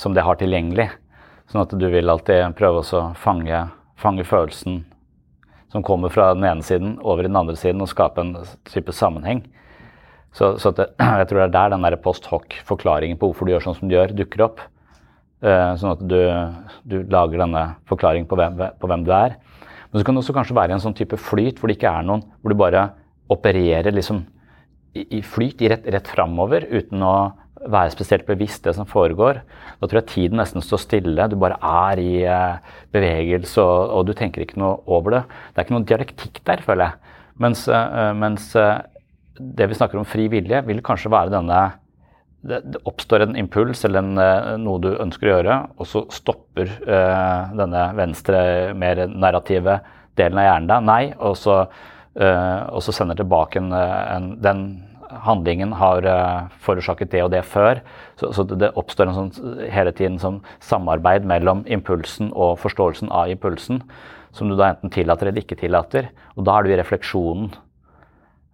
som 0.01 0.17
det 0.17 0.25
har 0.25 0.41
tilgjengelig. 0.41 0.89
Sånn 1.53 1.67
at 1.67 1.77
du 1.77 1.85
vil 1.93 2.09
alltid 2.09 2.57
prøve 2.57 2.81
å 2.81 3.03
fange 3.21 3.67
fange 4.01 4.27
følelsen 4.27 4.83
som 5.75 5.83
kommer 5.83 6.13
fra 6.15 6.29
den 6.37 6.47
ene 6.47 6.63
siden 6.63 6.99
over 7.03 7.25
i 7.25 7.29
den 7.29 7.37
andre 7.37 7.57
siden, 7.59 7.83
og 7.83 7.91
skape 7.91 8.23
en 8.23 8.37
type 8.71 8.93
sammenheng. 8.95 9.43
Så, 10.35 10.53
så 10.63 10.71
det, 10.75 10.91
jeg 11.21 11.29
tror 11.31 11.41
det 11.41 11.47
er 11.49 11.57
der 11.57 11.75
den 11.75 11.87
der 11.87 11.97
post 12.03 12.29
hoc-forklaringen 12.31 13.19
på 13.19 13.31
hvorfor 13.31 13.47
du 13.47 13.55
gjør 13.55 13.67
sånn 13.67 13.79
som 13.81 13.91
du 13.91 13.97
gjør, 13.97 14.15
dukker 14.15 14.47
opp. 14.47 14.63
Uh, 15.45 15.75
sånn 15.77 15.93
at 15.93 16.05
du, 16.09 16.21
du, 16.89 17.01
lager 17.13 17.43
denne 17.43 17.65
forklaringen 17.91 18.29
på 18.31 18.39
hvem, 18.39 18.63
på 18.81 18.89
hvem, 18.89 19.03
du 19.05 19.11
er. 19.13 19.35
Men 19.91 20.01
så 20.01 20.07
kan 20.07 20.17
det 20.17 20.23
også 20.23 20.37
kanskje 20.37 20.57
være 20.57 20.77
en 20.77 20.85
sånn 20.85 20.97
type 20.97 21.19
flyt 21.21 21.59
hvor 21.59 21.71
det 21.71 21.77
ikke 21.77 21.91
er 21.91 22.07
noen 22.07 22.25
Hvor 22.41 22.51
du 22.51 22.59
bare 22.59 22.87
opererer 23.31 23.95
liksom 23.95 24.23
i, 24.95 25.23
flyt, 25.27 25.63
i 25.63 25.71
rett, 25.73 25.87
rett 25.91 26.09
framover, 26.11 26.67
uten 26.71 27.03
å 27.05 27.15
være 27.65 27.93
spesielt 27.95 28.27
bevisst 28.29 28.67
det 28.67 28.75
som 28.77 28.89
foregår. 28.89 29.41
Da 29.81 29.89
tror 29.89 30.01
jeg 30.01 30.11
tiden 30.13 30.41
nesten 30.41 30.65
står 30.65 30.83
stille. 30.83 31.29
Du 31.31 31.37
bare 31.41 31.59
er 31.59 32.03
i 32.03 32.11
uh, 32.29 32.75
bevegelse, 32.95 33.63
og, 33.63 33.95
og, 33.95 34.09
du 34.09 34.15
tenker 34.17 34.45
ikke 34.45 34.61
noe 34.61 34.79
over 34.85 35.19
det. 35.19 35.23
Det 35.53 35.61
er 35.61 35.67
ikke 35.67 35.77
noen 35.77 35.89
dialektikk 35.89 36.43
der, 36.47 36.65
føler 36.67 36.91
jeg. 36.91 37.15
Mens, 37.45 37.65
uh, 37.71 38.13
mens 38.19 38.51
uh, 38.59 38.85
det 39.39 39.71
vi 39.71 39.79
snakker 39.79 40.01
om 40.01 40.09
fri 40.09 40.29
vilje, 40.33 40.61
vil 40.69 40.85
kanskje 40.85 41.13
være 41.15 41.35
denne 41.35 41.65
det 42.45 42.77
oppstår 42.85 43.23
en 43.25 43.39
impuls 43.41 43.87
eller 43.89 44.03
en, 44.05 44.19
noe 44.61 44.81
du 44.85 44.91
ønsker 45.01 45.31
å 45.31 45.37
gjøre, 45.39 45.55
og 45.81 45.87
så 45.89 46.03
stopper 46.13 46.69
denne 47.57 47.85
venstre, 47.97 48.43
mer 48.77 49.01
narrative 49.09 49.79
delen 50.21 50.43
av 50.43 50.45
hjernen 50.45 50.69
deg. 50.69 50.85
Nei, 50.85 51.05
og 51.25 51.39
så, 51.41 51.55
og 52.15 52.83
så 52.87 52.93
sender 52.95 53.17
tilbake 53.19 53.59
en, 53.59 53.73
en, 53.75 54.27
den 54.39 54.61
handlingen 55.23 55.75
har 55.79 56.07
uh, 56.07 56.51
forårsaket 56.65 57.13
det 57.13 57.23
og 57.25 57.31
det 57.35 57.43
før. 57.47 57.81
Så, 58.19 58.33
så, 58.35 58.45
det 58.49 58.73
oppstår 58.79 59.11
en 59.11 59.19
sånn, 59.19 59.59
hele 59.73 59.93
tiden 59.97 60.19
sånn 60.23 60.41
samarbeid 60.65 61.27
mellom 61.29 61.65
impulsen 61.71 62.33
og 62.33 62.59
forståelsen 62.63 63.13
av 63.15 63.33
impulsen, 63.33 63.83
som 64.35 64.51
du 64.51 64.57
da 64.59 64.73
enten 64.73 64.93
tillater 64.95 65.31
eller 65.31 65.45
ikke 65.45 65.59
tillater. 65.61 66.11
Og 66.35 66.47
da 66.49 66.59
er 66.59 66.67
du 66.67 66.75
i 66.75 66.81
refleksjonen. 66.81 67.53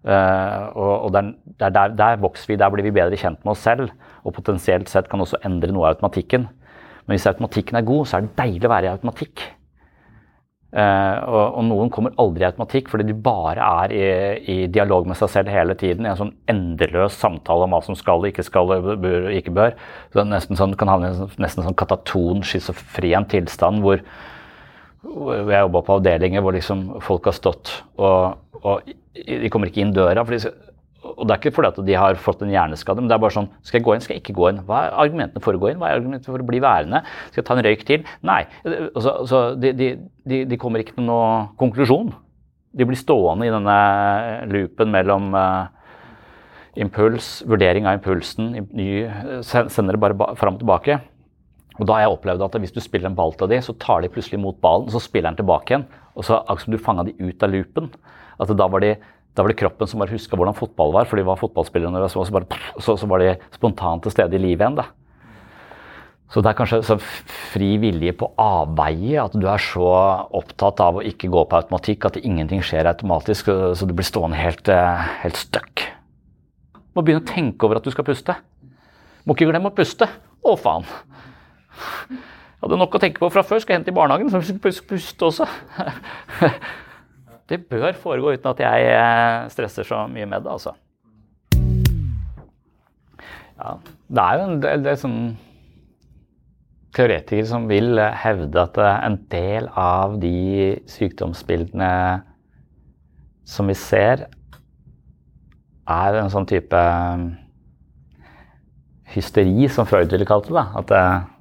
Uh, 0.01 0.71
og, 0.73 0.93
og 1.07 1.11
der, 1.17 1.33
der, 1.61 1.95
der, 1.97 2.21
vokser 2.23 2.55
vi, 2.55 2.61
der 2.61 2.73
blir 2.73 2.87
vi 2.87 2.97
bedre 2.97 3.21
kjent 3.21 3.43
med 3.45 3.55
oss 3.55 3.65
selv. 3.67 3.93
Og 4.25 4.37
potensielt 4.37 4.93
sett 4.93 5.09
kan 5.13 5.23
også 5.23 5.41
endre 5.47 5.73
noe 5.73 5.89
av 5.89 5.97
automatikken. 5.97 6.49
Men 7.07 7.17
hvis 7.17 7.29
automatikken 7.29 7.81
er 7.81 7.89
god, 7.89 8.07
så 8.07 8.19
er 8.19 8.27
det 8.27 8.37
deilig 8.39 8.69
å 8.69 8.75
være 8.75 8.89
i 8.89 8.95
automatikk. 8.95 9.49
Uh, 10.71 11.17
og, 11.27 11.57
og, 11.59 11.65
noen 11.67 11.89
kommer 11.91 12.13
aldri 12.23 12.45
i 12.45 12.47
automatikk 12.47 12.93
fordi 12.93 13.09
de 13.09 13.15
bare 13.19 13.65
er 13.83 13.91
i, 13.91 14.03
i, 14.53 14.57
dialog 14.71 15.09
med 15.11 15.19
seg 15.19 15.33
selv 15.33 15.51
hele 15.51 15.75
tiden. 15.79 16.07
I 16.07 16.13
en 16.13 16.21
sånn 16.21 16.35
endeløs 16.51 17.17
samtale 17.19 17.67
om 17.67 17.75
hva 17.75 17.81
som 17.83 17.99
skal 17.99 18.23
og 18.23 18.31
ikke 18.31 18.47
skal 18.47 18.71
og 18.77 19.07
ikke 19.35 19.55
bør. 19.57 19.75
Så 20.13 20.21
det 20.21 20.29
nesten 20.31 20.61
sånn, 20.61 20.77
kan 20.79 20.93
havne 20.93 21.11
i 21.11 21.17
en 21.17 21.43
nesten 21.43 21.67
sånn 21.67 21.79
kataton, 21.79 22.45
schizofren 22.47 23.27
tilstand 23.33 23.83
hvor, 23.83 24.05
hvor 25.03 25.51
jeg 25.51 25.67
jobba 25.67 25.83
på 25.89 25.99
avdelinger 25.99 26.47
hvor 26.47 26.55
liksom 26.55 26.87
folk 27.03 27.27
har 27.27 27.35
stått 27.35 27.75
og, 27.99 28.39
og 28.63 28.95
de 29.27 29.51
kommer 29.51 29.73
ikke 29.73 29.83
inn 29.83 29.97
døra. 29.97 30.23
for 30.23 30.37
de 30.37 30.70
og 31.21 31.29
det 31.29 31.35
er 31.35 31.41
ikke 31.43 31.53
fordi 31.53 31.69
at 31.71 31.79
de 31.87 31.97
har 32.01 32.19
fått 32.21 32.41
en 32.45 32.53
hjerneskade, 32.53 33.03
men 33.03 33.11
det 33.11 33.17
er 33.17 33.23
bare 33.23 33.35
sånn 33.35 33.51
Skal 33.67 33.79
jeg 33.79 33.87
gå 33.87 33.95
inn, 33.95 34.05
skal 34.05 34.17
jeg 34.17 34.23
ikke 34.23 34.37
gå 34.39 34.47
inn? 34.51 34.63
Hva 34.69 34.79
er 34.87 34.97
argumentene 35.05 35.43
for 35.45 35.57
å 35.57 35.61
gå 35.61 35.71
inn? 35.71 35.81
Hva 35.81 35.91
er 35.91 36.01
argumentene 36.01 36.33
for 36.33 36.43
å 36.43 36.49
bli 36.49 36.63
værende? 36.65 37.03
Skal 37.29 37.43
jeg 37.43 37.49
ta 37.51 37.57
en 37.57 37.65
røyk 37.67 37.85
til? 37.89 38.07
Nei. 38.27 38.41
Så, 38.65 39.13
så 39.29 39.43
de, 39.61 39.75
de, 39.77 39.91
de, 40.33 40.41
de, 40.49 40.59
kommer 40.61 40.83
ikke 40.83 40.97
til 40.97 41.07
noen 41.09 41.51
konklusjon. 41.61 42.11
De 42.73 42.87
blir 42.89 42.99
stående 42.99 43.49
i 43.49 43.53
denne 43.53 43.77
loopen 44.51 44.93
mellom 44.95 45.31
uh, 45.37 45.69
impuls, 46.81 47.41
vurdering 47.51 47.89
av 47.89 47.99
impulsen, 47.99 48.53
ny, 48.71 48.91
sender 49.43 49.97
det 49.97 50.03
bare 50.03 50.35
fram 50.39 50.57
og 50.57 50.65
tilbake. 50.65 51.01
Og 51.81 51.87
da 51.89 51.97
har 51.97 52.05
jeg 52.05 52.15
opplevd 52.15 52.45
at 52.45 52.59
hvis 52.61 52.75
du 52.75 52.81
spiller 52.85 53.11
en 53.11 53.17
ball 53.17 53.33
til 53.39 53.49
dem, 53.51 53.63
så 53.65 53.75
tar 53.81 54.05
de 54.05 54.11
plutselig 54.13 54.41
mot 54.41 54.57
ballen, 54.61 54.89
og 54.89 54.95
så 54.95 55.03
spiller 55.03 55.31
den 55.31 55.41
tilbake 55.41 55.75
igjen. 55.75 55.87
Og 56.15 56.27
så 56.27 56.41
akkurat 56.43 56.67
som 56.67 56.75
du 56.75 56.83
fanga 56.83 57.07
de 57.09 57.17
ut 57.21 57.47
av 57.47 57.53
loopen. 57.55 57.89
At 58.41 58.53
da 58.57 58.67
var 58.69 58.85
de 58.85 58.95
da 59.35 59.45
var 59.45 59.53
det 59.53 59.61
kroppen 59.61 59.89
som 59.89 60.03
bare 60.03 60.15
huska 60.15 60.37
hvordan 60.39 60.57
fotball 60.59 60.95
var, 60.97 61.07
for 61.09 61.21
de 61.21 61.27
var 61.27 61.39
fotballspillere. 61.39 62.09
Så, 62.11 62.25
så, 62.27 62.35
bare, 62.35 62.59
så, 62.83 62.97
så 62.99 63.09
var 63.11 63.23
de 63.23 63.37
spontant 63.55 64.03
til 64.05 64.15
stede 64.15 64.37
i 64.37 64.43
livet 64.43 64.65
igjen. 64.65 64.81
da. 64.81 64.89
Så 66.31 66.43
det 66.43 66.53
er 66.53 66.59
kanskje 66.61 66.79
så 66.87 66.97
fri 67.51 67.73
vilje 67.83 68.13
på 68.15 68.29
avveie, 68.39 69.19
at 69.19 69.35
du 69.35 69.49
er 69.51 69.63
så 69.63 69.87
opptatt 70.39 70.83
av 70.83 71.01
å 71.01 71.07
ikke 71.07 71.31
gå 71.31 71.43
på 71.43 71.59
automatikk 71.59 72.07
at 72.07 72.21
ingenting 72.21 72.63
skjer 72.63 72.87
automatisk, 72.87 73.51
så 73.51 73.89
du 73.89 73.95
blir 73.99 74.07
stående 74.07 74.39
helt, 74.39 74.69
eh, 74.71 75.09
helt 75.25 75.41
stuck. 75.41 75.83
Må 76.95 77.03
begynne 77.03 77.25
å 77.25 77.27
tenke 77.27 77.67
over 77.67 77.81
at 77.81 77.87
du 77.87 77.91
skal 77.91 78.07
puste. 78.07 78.37
Må 79.27 79.35
ikke 79.35 79.51
glemme 79.51 79.71
å 79.71 79.75
puste. 79.75 80.07
Å, 80.07 80.55
faen. 80.59 80.87
Jeg 82.11 82.63
hadde 82.63 82.79
nok 82.79 82.95
å 82.95 83.03
tenke 83.03 83.23
på 83.23 83.31
fra 83.33 83.43
før. 83.47 83.59
Skal 83.63 83.75
jeg 83.75 83.81
hente 83.81 83.91
i 83.91 83.99
barnehagen, 83.99 84.31
så 84.31 84.43
skal 84.43 84.71
jeg 84.71 84.87
puste 84.87 85.27
også. 85.27 85.47
Det 87.51 87.59
bør 87.67 87.97
foregå 87.99 88.37
uten 88.37 88.53
at 88.53 88.61
jeg 88.63 88.91
eh, 88.95 89.49
stresser 89.51 89.87
så 89.87 90.05
mye 90.07 90.27
med 90.31 90.45
det, 90.45 90.53
altså. 90.53 90.77
Ja, 93.61 93.73
det 94.07 94.25
er 94.25 94.37
jo 94.39 94.45
en 94.47 94.61
del, 94.63 94.85
del 94.87 95.01
sånn 95.01 95.19
teoretikere 96.95 97.49
som 97.51 97.67
vil 97.71 97.99
hevde 98.23 98.63
at 98.63 98.79
eh, 98.79 99.01
en 99.09 99.19
del 99.35 99.67
av 99.75 100.15
de 100.23 100.79
sykdomsbildene 100.91 101.91
som 103.51 103.67
vi 103.67 103.75
ser, 103.75 104.29
er 105.91 106.21
en 106.21 106.31
sånn 106.31 106.47
type 106.47 106.79
eh, 106.79 107.27
hysteri, 109.11 109.67
som 109.75 109.91
Freud 109.91 110.15
ville 110.15 110.29
kalt 110.29 110.47
det. 110.55 110.67
At, 110.85 110.95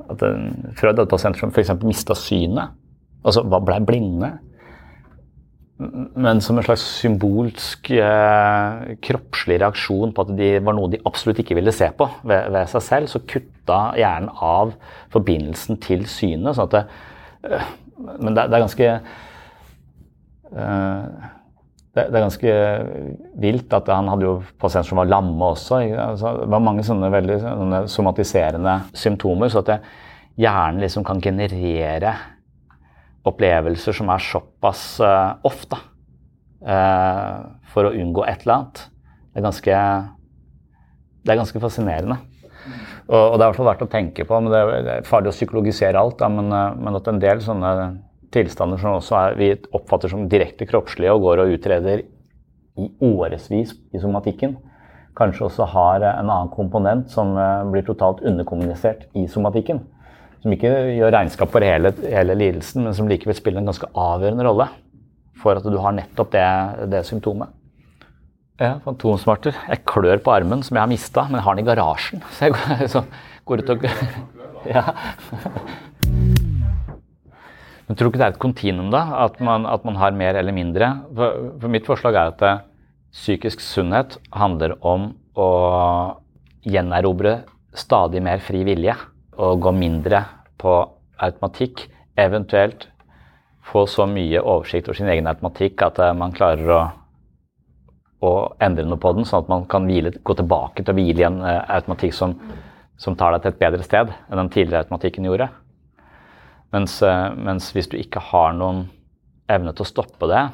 at 0.10 0.26
Freud 0.74 0.96
hadde 0.96 1.10
pasienter 1.12 1.46
som 1.46 1.54
f.eks. 1.54 1.76
mista 1.86 2.18
synet. 2.18 2.74
Altså 3.22 3.46
ble 3.46 3.84
blinde 3.86 4.40
men 5.80 6.42
som 6.44 6.58
en 6.60 6.66
slags 6.66 6.82
symbolsk 7.00 7.90
eh, 7.96 8.96
kroppslig 9.06 9.62
reaksjon 9.62 10.12
på 10.12 10.26
at 10.26 10.34
det 10.36 10.50
var 10.68 10.76
noe 10.76 10.92
de 10.92 11.00
absolutt 11.08 11.40
ikke 11.40 11.56
ville 11.56 11.72
se 11.76 11.88
på 11.96 12.08
ved, 12.28 12.50
ved 12.52 12.68
seg 12.68 12.84
selv, 12.84 13.08
så 13.08 13.22
kutta 13.24 13.78
hjernen 14.00 14.28
av 14.44 14.74
forbindelsen 15.14 15.80
til 15.80 16.04
synet. 16.12 16.58
sånn 16.58 16.68
at 16.68 16.76
det, 16.76 16.84
eh, 17.48 17.70
Men 18.20 18.36
det, 18.36 18.48
det, 18.50 18.58
er 18.58 18.66
ganske 18.66 18.90
eh, 20.52 21.06
det, 21.96 22.04
det, 22.04 22.18
er 22.18 22.26
ganske 22.26 22.58
vilt 23.40 23.76
at 23.80 23.92
han 23.94 24.12
hadde 24.12 24.28
jo 24.28 24.34
pasienter 24.60 24.90
som 24.92 25.00
var 25.00 25.12
lamme 25.12 25.54
også. 25.54 25.80
Altså, 25.96 26.34
det 26.42 26.50
var 26.52 26.66
mange 26.68 26.84
sånne 26.88 27.12
veldig 27.14 27.40
sånne 27.46 27.82
somatiserende 27.92 28.76
symptomer. 28.92 29.52
Så 29.52 29.64
at 29.64 29.80
hjernen 30.40 30.84
liksom 30.84 31.08
kan 31.08 31.24
generere 31.24 32.14
opplevelser 33.28 33.96
som 33.96 34.10
er 34.14 34.24
såpass 34.24 34.84
uh, 35.04 35.36
ofte 35.48 35.78
uh, 36.64 37.50
for 37.74 37.90
å 37.90 37.94
unngå 37.96 38.26
et 38.28 38.46
eller 38.46 38.56
annet. 38.56 38.84
Det 39.30 39.42
er 39.42 39.46
ganske, 39.46 39.80
det 41.26 41.34
er 41.34 41.42
ganske 41.42 41.64
fascinerende. 41.64 42.20
Og, 43.10 43.18
og, 43.18 43.36
det 43.36 43.42
er 43.42 43.44
i 43.44 43.50
hvert 43.50 43.60
fall 43.60 43.70
verdt 43.72 43.86
å 43.88 43.92
tenke 43.92 44.28
på. 44.28 44.40
men 44.40 44.54
Det 44.54 44.62
er, 44.62 45.08
farlig 45.08 45.34
å 45.34 45.36
psykologisere 45.36 46.00
alt, 46.00 46.20
da, 46.22 46.32
men, 46.32 46.54
uh, 46.54 46.72
men, 46.78 47.00
at 47.00 47.12
en 47.12 47.22
del 47.22 47.44
sånne 47.44 47.74
tilstander 48.34 48.80
som 48.82 49.00
også 49.00 49.20
er, 49.20 49.38
vi 49.40 49.52
oppfatter 49.76 50.12
som 50.12 50.28
direkte 50.30 50.68
kroppslige 50.70 51.14
og 51.16 51.24
går 51.26 51.44
og 51.44 51.54
utreder 51.58 52.06
i 52.80 52.90
årevis 53.04 53.74
i 53.92 54.00
somatikken, 54.00 54.54
kanskje 55.18 55.48
også 55.50 55.66
har 55.74 56.06
en 56.06 56.30
annen 56.30 56.52
komponent 56.54 57.10
som 57.12 57.34
blir 57.74 57.84
totalt 57.84 58.22
underkommunisert 58.24 59.08
i 59.20 59.26
somatikken 59.28 59.82
som 60.44 60.56
ikke 60.56 60.72
gjør 60.96 61.14
regnskap 61.16 61.52
for 61.52 61.66
hele, 61.66 61.92
hele, 62.04 62.36
lidelsen, 62.40 62.86
men 62.86 62.96
som 62.96 63.10
likevel 63.10 63.36
spiller 63.38 63.62
en 63.62 63.72
ganske 63.72 63.90
avgjørende 63.92 64.46
rolle 64.48 64.70
for 65.40 65.60
at 65.60 65.66
du 65.68 65.78
har 65.80 65.96
nettopp 65.96 66.32
det, 66.36 66.46
det 66.92 67.04
symptomet. 67.08 67.52
Ja, 68.60 68.74
fantomsmerter. 68.84 69.56
Jeg 69.72 69.86
klør 69.88 70.20
på 70.24 70.34
armen 70.34 70.64
som 70.68 70.76
jeg 70.76 70.84
har 70.84 70.92
mista, 70.92 71.24
men 71.30 71.40
jeg 71.40 71.46
har 71.46 71.56
den 71.56 71.64
i 71.64 71.70
garasjen. 71.70 72.24
Så 72.36 72.50
jeg 72.50 72.56
går, 72.58 72.82
så 72.92 73.04
går 73.48 73.64
ut 73.64 73.72
og 73.76 73.86
Ja. 74.68 74.84
Men 77.88 77.98
tror 77.98 78.10
du 78.10 78.12
ikke 78.12 78.20
det 78.20 78.26
er 78.28 78.34
et 78.36 78.42
kontinuum, 78.44 78.90
da? 78.94 79.06
At 79.24 79.40
man, 79.42 79.64
at 79.66 79.86
man, 79.88 79.96
har 79.98 80.12
mer 80.12 80.38
eller 80.38 80.54
mindre? 80.54 80.92
For, 81.16 81.46
for 81.64 81.72
mitt 81.72 81.88
forslag 81.88 82.20
er 82.20 82.34
at 82.34 82.44
det, 82.44 82.58
psykisk 83.10 83.64
sunnhet 83.66 84.20
handler 84.38 84.76
om 84.86 85.08
å 85.34 85.48
gjenerobre 86.62 87.40
stadig 87.74 88.22
mer 88.22 88.44
fri 88.46 88.62
vilje 88.68 88.94
og 89.40 89.62
gå 89.64 89.72
mindre 89.76 90.24
på 90.60 90.74
automatikk, 91.24 91.86
eventuelt 92.20 92.88
få 93.70 93.86
så 93.88 94.08
mye 94.10 94.42
oversikt 94.42 94.90
over 94.90 94.98
sin 94.98 95.12
egen 95.12 95.30
automatikk 95.30 95.84
at 95.86 96.00
uh, 96.02 96.12
man 96.18 96.34
klarer 96.36 96.72
å, 96.74 96.80
å, 98.26 98.32
endre 98.66 98.88
noe 98.88 99.00
på 99.02 99.14
den, 99.16 99.28
sånn 99.28 99.46
at 99.46 99.52
man 99.52 99.68
kan 99.70 99.88
hvile, 99.88 100.16
gå 100.26 100.36
tilbake 100.36 100.84
til 100.84 100.94
å 100.94 100.98
hvile 100.98 101.24
i 101.24 101.28
en 101.28 101.42
uh, 101.44 101.62
automatikk 101.78 102.16
som, 102.18 102.36
som, 103.00 103.18
tar 103.20 103.36
deg 103.36 103.46
til 103.46 103.54
et 103.54 103.62
bedre 103.62 103.86
sted 103.86 104.12
enn 104.12 104.42
den 104.42 104.54
tidligere 104.54 104.88
automatikken 104.88 105.30
gjorde. 105.30 105.50
Mens, 106.76 107.00
uh, 107.06 107.30
mens 107.38 107.70
hvis 107.76 107.92
du 107.92 108.00
ikke 108.00 108.24
har 108.32 108.58
noen 108.58 108.88
evne 109.50 109.74
til 109.74 109.86
å 109.86 109.92
stoppe 109.92 110.30
det, 110.30 110.48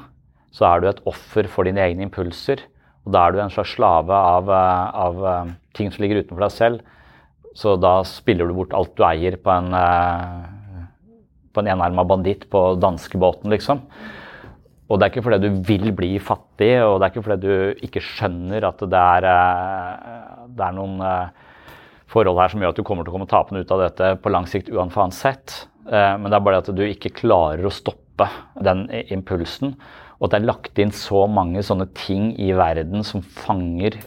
så 0.55 0.69
er 0.69 0.81
du 0.81 0.89
et 0.89 1.03
offer 1.09 1.49
for 1.51 1.67
dine 1.67 1.83
egne 1.83 2.05
impulser. 2.05 2.61
Og 3.05 3.13
da 3.13 3.25
er 3.25 3.33
du 3.35 3.41
en 3.43 3.51
slags 3.53 3.73
slave 3.75 4.15
av, 4.15 4.47
av 4.49 5.17
ting 5.75 5.91
som 5.91 6.01
ligger 6.01 6.23
utenfor 6.23 6.45
deg 6.45 6.53
selv. 6.55 6.94
Så 7.55 7.77
da 7.79 7.97
spiller 8.07 8.49
du 8.49 8.57
bort 8.57 8.75
alt 8.75 8.93
du 8.97 9.03
eier 9.07 9.39
på 9.39 9.53
en 9.53 9.71
på 11.55 11.63
en 11.63 11.71
enarma 11.71 12.03
banditt 12.03 12.49
på 12.51 12.67
danskebåten, 12.83 13.47
liksom. 13.53 13.81
Og 14.85 14.99
det 14.99 15.05
er 15.05 15.13
ikke 15.13 15.25
fordi 15.25 15.47
du 15.47 15.61
vil 15.65 15.89
bli 15.97 16.11
fattig, 16.21 16.75
og 16.85 16.99
det 16.99 17.07
er 17.07 17.13
ikke 17.13 17.25
fordi 17.25 17.47
du 17.47 17.85
ikke 17.87 18.03
skjønner 18.05 18.67
at 18.67 18.83
det 18.85 19.01
er, 19.01 19.27
eh, 19.31 20.43
det 20.53 20.65
er 20.67 20.75
noen 20.77 20.99
eh, 21.01 21.55
forhold 22.11 22.37
her 22.37 22.53
som 22.53 22.61
gjør 22.61 22.75
at 22.75 22.81
du 22.81 22.85
kommer 22.85 23.07
til 23.07 23.13
å 23.13 23.15
komme 23.15 23.29
tapende 23.31 23.63
ut 23.63 23.73
av 23.73 23.81
dette 23.81 24.11
på 24.21 24.33
lang 24.33 24.45
sikt 24.49 24.69
uansett. 24.69 25.63
Eh, 25.89 26.13
men 26.19 26.29
det 26.29 26.37
er 26.37 26.45
bare 26.45 26.61
at 26.61 26.69
du 26.69 26.83
ikke 26.85 27.15
klarer 27.17 27.65
å 27.65 27.73
stoppe 27.73 28.29
den 28.61 28.85
impulsen. 29.09 29.73
Og 30.19 30.27
at 30.27 30.35
det 30.35 30.41
er 30.43 30.49
lagt 30.51 30.79
inn 30.79 30.93
så 30.93 31.25
mange 31.27 31.65
sånne 31.65 31.89
ting 31.97 32.29
i 32.37 32.53
verden 32.55 33.01
som 33.03 33.25
fanger 33.25 33.97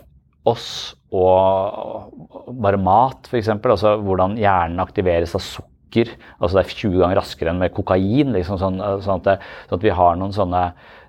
oss, 0.49 0.95
og 1.15 2.55
bare 2.61 2.81
mat, 2.81 3.29
f.eks. 3.31 3.51
Altså 3.57 3.97
hvordan 4.05 4.37
hjernen 4.41 4.83
aktiveres 4.83 5.35
av 5.39 5.45
sukker. 5.45 6.13
Altså 6.39 6.59
det 6.59 6.65
er 6.65 6.75
20 6.75 7.03
ganger 7.03 7.21
raskere 7.23 7.53
enn 7.55 7.63
med 7.63 7.75
kokain. 7.77 8.35
Liksom, 8.37 8.61
sånn, 8.61 8.81
eh, 8.85 8.99
sånn, 9.05 9.23
at 9.23 9.29
det, 9.29 9.37
sånn, 9.69 9.81
at 9.81 9.87
vi 9.89 9.95
har 10.01 10.19
noen 10.21 10.35
sånne 10.37 10.65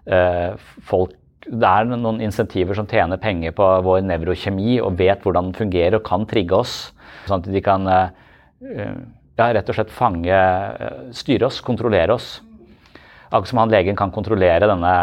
eh, 0.08 0.70
folk 0.88 1.16
det 1.50 1.66
er 1.66 1.88
noen 1.88 2.20
insentiver 2.22 2.78
som 2.78 2.86
tjener 2.90 3.18
penger 3.18 3.54
på 3.58 3.66
vår 3.86 4.04
nevrokjemi 4.06 4.76
og 4.84 4.98
vet 5.00 5.24
hvordan 5.24 5.50
den 5.50 5.58
fungerer 5.58 5.98
og 5.98 6.06
kan 6.06 6.28
trigge 6.30 6.60
oss. 6.60 6.76
Sånn 7.26 7.42
at 7.42 7.50
de 7.50 7.62
kan 7.64 7.88
eh, 7.90 8.12
ja, 9.40 9.48
rett 9.56 9.72
og 9.72 9.78
slett 9.78 9.94
fange 9.94 10.36
eh, 10.36 11.00
Styre 11.16 11.48
oss, 11.48 11.62
kontrollere 11.66 12.16
oss. 12.16 12.38
Akkurat 13.30 13.50
som 13.50 13.62
han 13.64 13.74
legen 13.74 13.98
kan 13.98 14.14
kontrollere 14.14 14.70
denne 14.70 14.94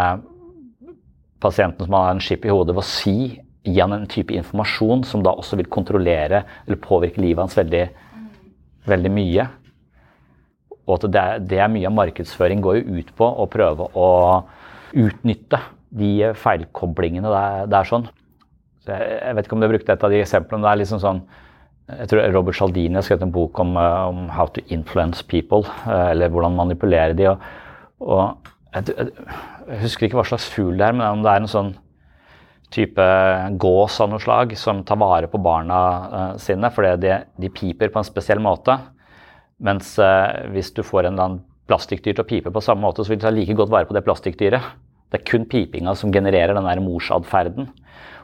pasienten 1.42 1.86
som 1.86 1.96
har 1.98 2.12
en 2.12 2.22
skip 2.22 2.46
i 2.46 2.52
hodet 2.52 2.74
ved 2.76 2.84
å 2.84 2.88
si 2.88 3.16
gi 3.66 3.80
han 3.80 3.94
en 3.96 4.08
type 4.10 4.34
informasjon 4.34 5.04
som 5.06 5.22
da 5.26 5.34
også 5.34 5.58
vil 5.60 5.70
kontrollere 5.72 6.44
eller 6.66 6.82
påvirke 6.82 7.22
livet 7.22 7.42
hans 7.44 7.56
veldig, 7.58 7.84
veldig 8.86 9.12
mye. 9.12 9.46
Og 10.86 10.98
at 10.98 11.08
det, 11.10 11.24
det 11.50 11.62
er 11.62 11.72
mye 11.72 11.88
av 11.88 11.96
markedsføring 11.96 12.62
går 12.62 12.78
jo 12.80 13.00
ut 13.00 13.10
på 13.18 13.26
å 13.26 13.48
prøve 13.50 13.88
å 13.98 14.10
utnytte 14.96 15.60
de 15.96 16.30
feilkoblingene 16.38 17.32
det 17.70 17.76
er, 17.78 17.88
sånn. 17.88 18.06
Så 18.84 18.94
jeg, 18.94 19.18
jeg, 19.18 19.36
vet 19.36 19.48
ikke 19.48 19.56
om 19.56 19.62
du 19.62 19.66
har 19.66 19.74
brukt 19.74 19.90
et 19.92 20.06
av 20.06 20.14
de 20.14 20.22
eksemplene. 20.22 20.64
Det 20.66 20.72
er 20.72 20.80
liksom 20.82 21.02
sånn 21.02 21.24
jeg 21.86 22.10
tror 22.10 22.24
Robert 22.34 22.56
Cialdini 22.58 22.98
har 22.98 23.04
skrevet 23.06 23.22
en 23.22 23.34
bok 23.34 23.60
om, 23.62 23.76
eh, 23.78 24.08
om, 24.10 24.28
'How 24.28 24.48
to 24.50 24.60
influence 24.74 25.22
people', 25.22 25.68
eh, 25.86 26.10
eller 26.10 26.28
hvordan 26.28 26.56
manipulere 26.56 27.14
de. 27.14 27.28
Og, 27.30 27.38
og 28.00 28.38
jeg, 28.74 28.96
jeg, 28.96 29.78
husker 29.82 30.06
ikke 30.06 30.18
hva 30.18 30.26
slags 30.26 30.50
fugl 30.50 30.74
det 30.78 30.86
er, 30.86 30.92
men 30.92 31.06
om 31.06 31.22
det 31.22 31.30
er 31.30 31.40
en 31.40 31.52
sånn 31.52 31.76
type 32.74 33.04
gås 33.62 34.00
av 34.02 34.10
noe 34.10 34.22
slag 34.22 34.56
som 34.58 34.82
tar 34.86 34.98
vare 35.00 35.30
på 35.30 35.40
barna 35.42 35.78
uh, 35.78 36.32
sine 36.42 36.70
fordi 36.74 36.94
de, 37.04 37.18
de 37.38 37.50
piper 37.52 37.92
på 37.92 38.02
en 38.02 38.08
spesiell 38.08 38.42
måte. 38.42 38.78
Mens 39.56 39.94
eh, 40.02 40.50
hvis 40.52 40.68
du 40.76 40.82
får 40.84 41.08
en 41.08 41.16
eller 41.16 41.38
plastikkdyr 41.66 42.12
til 42.12 42.24
å 42.24 42.28
pipe 42.28 42.52
på 42.52 42.62
samme 42.62 42.84
måte, 42.84 43.02
så 43.02 43.12
vil 43.12 43.20
du 43.20 43.24
ta 43.24 43.32
like 43.32 43.54
godt 43.56 43.72
vare 43.72 43.88
på 43.88 43.96
det 43.96 44.04
plastikkdyret. 44.04 44.66
Det 45.10 45.20
er 45.20 45.24
kun 45.30 45.46
pipinga 45.48 45.94
som 45.96 46.12
genererer 46.14 46.54
den 46.54 46.68
der 46.68 46.82
morsatferden. 46.84 47.70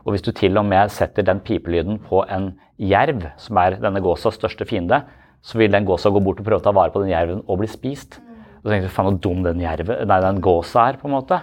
Og 0.03 0.15
hvis 0.15 0.25
du 0.27 0.33
til 0.35 0.59
og 0.59 0.67
med 0.69 0.93
setter 0.93 1.25
den 1.27 1.41
pipelyden 1.43 2.01
på 2.05 2.25
en 2.27 2.53
jerv, 2.83 3.25
som 3.41 3.59
er 3.63 3.79
denne 3.81 4.03
gåsas 4.03 4.37
største 4.39 4.67
fiende, 4.69 5.01
så 5.43 5.59
vil 5.59 5.73
den 5.73 5.87
gåsa 5.87 6.11
gå 6.13 6.23
bort 6.23 6.43
og 6.43 6.47
prøve 6.47 6.61
å 6.61 6.67
ta 6.67 6.75
vare 6.75 6.93
på 6.95 7.03
den 7.03 7.15
jerven 7.15 7.43
og 7.47 7.63
bli 7.63 7.71
spist. 7.71 8.21
Og 8.61 8.67
så 8.69 8.75
tenker 8.75 8.91
du 8.91 8.95
faen 8.95 9.11
så 9.11 9.23
dum 9.25 9.43
den, 9.47 9.63
jerve, 9.63 10.03
nei, 10.07 10.19
den 10.23 10.43
gåsa 10.43 10.91
er, 10.91 10.99
på 11.01 11.09
en 11.09 11.17
måte. 11.17 11.41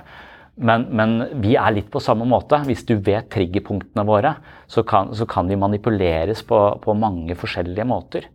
Men, 0.59 0.89
men, 0.91 1.13
vi 1.39 1.53
er 1.55 1.71
litt 1.71 1.87
på 1.91 2.01
samme 2.03 2.25
måte. 2.27 2.59
Hvis 2.67 2.83
du 2.87 2.97
vet 2.99 3.29
triggerpunktene 3.31 4.03
våre, 4.07 4.33
så 4.67 4.83
kan, 4.87 5.13
så 5.15 5.27
kan 5.29 5.47
de 5.47 5.55
manipuleres 5.59 6.43
på, 6.47 6.59
på 6.83 6.95
mange 6.99 7.37
forskjellige 7.39 7.87
måter. 7.87 8.27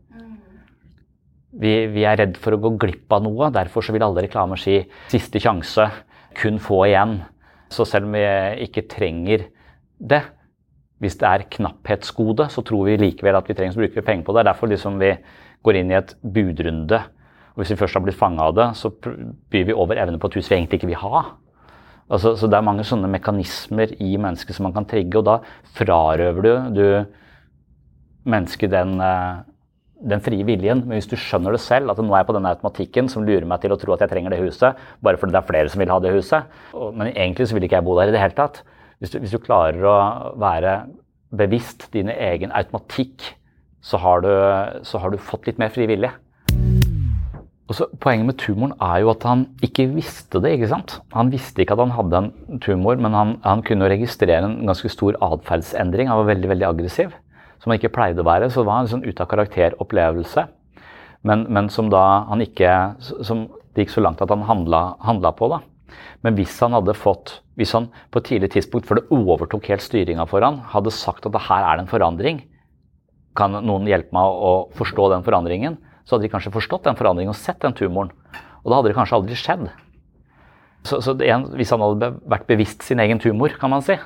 Vi, 1.54 1.74
vi, 1.92 2.02
er 2.08 2.18
redd 2.18 2.38
for 2.40 2.56
å 2.56 2.60
gå 2.62 2.72
glipp 2.82 3.12
av 3.14 3.22
noe. 3.26 3.50
Derfor 3.54 3.84
vil 3.92 4.06
alle 4.06 4.24
reklamer 4.24 4.58
si 4.58 4.80
'siste 5.12 5.38
sjanse', 5.38 5.90
'kun 6.34 6.58
få 6.58 6.86
igjen'. 6.88 7.20
Så 7.70 7.84
selv 7.84 8.08
om 8.08 8.16
vi 8.16 8.24
ikke 8.64 8.88
trenger 8.88 9.46
det, 10.00 10.22
hvis 10.98 11.18
det 11.20 11.28
er 11.28 11.46
knapphetsgode, 11.50 12.48
så 12.48 12.64
tror 12.64 12.88
vi 12.88 12.96
likevel 12.96 13.36
at 13.36 13.48
vi 13.48 13.54
trenger 13.54 13.76
å 13.76 13.84
bruke 13.84 14.02
penger 14.02 14.24
på 14.24 14.34
det. 14.34 14.46
Derfor 14.48 14.70
liksom 14.72 14.98
vi 14.98 15.12
går 15.62 15.76
inn 15.76 15.92
i 15.92 15.98
et 16.00 16.16
budrunde. 16.22 17.00
Og 17.54 17.62
hvis 17.62 17.70
vi 17.70 17.78
først 17.78 17.94
har 17.94 18.02
blitt 18.02 18.18
fanga 18.18 18.48
av 18.48 18.54
det, 18.56 18.68
så 18.74 18.90
byr 18.90 19.66
vi 19.68 19.76
over 19.76 20.00
evne 20.00 20.18
på 20.18 20.26
et 20.30 20.38
hus 20.40 20.48
vi 20.50 20.56
egentlig 20.56 20.80
ikke 20.80 20.90
vil 20.90 21.02
ha. 21.04 21.24
Altså, 22.10 22.34
så 22.36 22.46
Det 22.46 22.58
er 22.58 22.66
mange 22.66 22.84
sånne 22.84 23.08
mekanismer 23.08 23.94
i 24.00 24.16
mennesket 24.16 24.56
som 24.56 24.68
man 24.68 24.74
kan 24.76 24.84
trigge, 24.84 25.18
og 25.18 25.24
da 25.24 25.38
frarøver 25.78 26.42
du, 26.42 26.52
du 26.76 28.28
mennesket 28.28 28.70
den 28.70 29.00
uh, 29.00 29.40
den 30.04 30.22
frie 30.24 30.44
viljen. 30.46 30.82
Men 30.84 30.98
hvis 30.98 31.08
du 31.10 31.16
skjønner 31.20 31.54
det 31.54 31.62
selv, 31.64 31.92
at 31.92 32.00
nå 32.00 32.12
er 32.12 32.22
jeg 32.22 32.28
på 32.28 32.36
denne 32.36 32.52
automatikken 32.54 33.10
som 33.12 33.24
lurer 33.26 33.46
meg 33.48 33.62
til 33.62 33.74
å 33.74 33.78
tro 33.80 33.94
at 33.94 34.04
jeg 34.04 34.12
trenger 34.12 34.34
det 34.34 34.42
huset, 34.42 34.80
bare 35.04 35.20
fordi 35.20 35.34
det 35.34 35.40
er 35.40 35.48
flere 35.48 35.72
som 35.72 35.82
vil 35.82 35.92
ha 35.92 36.00
det 36.02 36.14
huset, 36.16 36.58
men 36.74 37.12
egentlig 37.12 37.48
så 37.48 37.56
vil 37.56 37.68
ikke 37.68 37.80
jeg 37.80 37.86
bo 37.88 37.96
der 37.98 38.12
i 38.12 38.16
det 38.16 38.22
hele 38.22 38.36
tatt. 38.36 38.60
Hvis 39.00 39.14
du, 39.14 39.18
hvis 39.22 39.34
du 39.34 39.40
klarer 39.42 39.88
å 39.88 39.96
være 40.40 40.76
bevisst 41.34 41.88
din 41.94 42.12
egen 42.12 42.54
automatikk, 42.54 43.32
så 43.84 43.98
har, 44.00 44.22
du, 44.24 44.30
så 44.86 45.00
har 45.02 45.12
du 45.12 45.20
fått 45.20 45.48
litt 45.48 45.58
mer 45.60 45.72
fri 45.72 45.88
vilje. 45.90 46.08
Så, 47.72 47.86
poenget 47.96 48.28
med 48.28 48.36
tumoren 48.36 48.74
er 48.82 48.98
jo 49.00 49.10
at 49.14 49.22
han 49.24 49.46
ikke 49.64 49.86
visste 49.94 50.40
det. 50.44 50.52
ikke 50.58 50.68
sant? 50.68 50.98
Han 51.16 51.30
visste 51.32 51.62
ikke 51.64 51.72
at 51.78 51.80
han 51.80 51.94
hadde 51.96 52.18
en 52.20 52.60
tumor, 52.60 52.98
men 53.00 53.16
han, 53.16 53.36
han 53.44 53.62
kunne 53.64 53.88
registrere 53.88 54.44
en 54.44 54.58
ganske 54.68 54.90
stor 54.92 55.16
atferdsendring. 55.24 56.10
Han 56.10 56.20
var 56.20 56.34
veldig 56.34 56.50
veldig 56.52 56.68
aggressiv 56.68 57.14
som 57.62 57.72
han 57.72 57.80
ikke 57.80 57.94
pleide 57.94 58.20
å 58.20 58.28
være. 58.28 58.50
Så 58.52 58.60
det 58.60 58.68
var 58.68 58.82
en 58.82 58.90
sånn 58.90 59.06
ut 59.06 59.20
av 59.22 59.30
karakter-opplevelse. 59.30 60.44
Men, 61.24 61.46
men, 61.48 61.70
som 61.72 61.88
da 61.88 62.26
han 62.28 62.42
ikke 62.44 62.68
Som 63.00 63.46
det 63.72 63.86
gikk 63.86 63.94
så 63.94 64.02
langt 64.04 64.20
at 64.20 64.30
han 64.30 64.44
handla, 64.44 64.82
handla 65.02 65.32
på. 65.34 65.48
da. 65.48 65.62
Men 66.22 66.36
hvis 66.36 66.52
han 66.62 66.76
hadde 66.76 66.94
fått, 66.96 67.38
hvis 67.58 67.72
han 67.74 67.88
på 68.12 68.20
et 68.20 68.28
tidlig 68.28 68.52
tidspunkt, 68.54 68.86
før 68.86 69.00
det 69.00 69.08
overtok 69.14 69.66
helt 69.72 69.82
styringa 69.82 70.28
for 70.30 70.44
han, 70.44 70.60
hadde 70.70 70.92
sagt 70.94 71.26
at 71.26 71.40
her 71.48 71.66
er 71.72 71.80
en 71.80 71.90
forandring, 71.90 72.44
kan 73.34 73.56
noen 73.66 73.88
hjelpe 73.90 74.14
meg 74.14 74.44
å 74.46 74.52
forstå 74.78 75.08
den 75.10 75.26
forandringen, 75.26 75.80
så 76.04 76.14
hadde 76.14 76.26
de 76.26 76.32
kanskje 76.32 76.52
forstått 76.54 76.86
den 76.86 76.98
forandringen 76.98 77.32
og 77.32 77.38
sett 77.38 77.62
den 77.64 77.76
tumoren. 77.76 78.12
Og 78.64 78.70
da 78.70 78.78
hadde 78.78 78.92
det 78.92 78.96
kanskje 78.98 79.18
aldri 79.18 79.38
skjedd. 79.38 79.68
Så, 80.84 81.00
så 81.00 81.14
en, 81.24 81.46
hvis 81.56 81.72
han 81.72 81.80
hadde 81.84 82.10
vært 82.28 82.48
bevisst 82.48 82.84
sin 82.84 83.00
egen 83.00 83.20
tumor, 83.22 83.54
kan 83.60 83.72
man 83.72 83.84
si, 83.84 83.96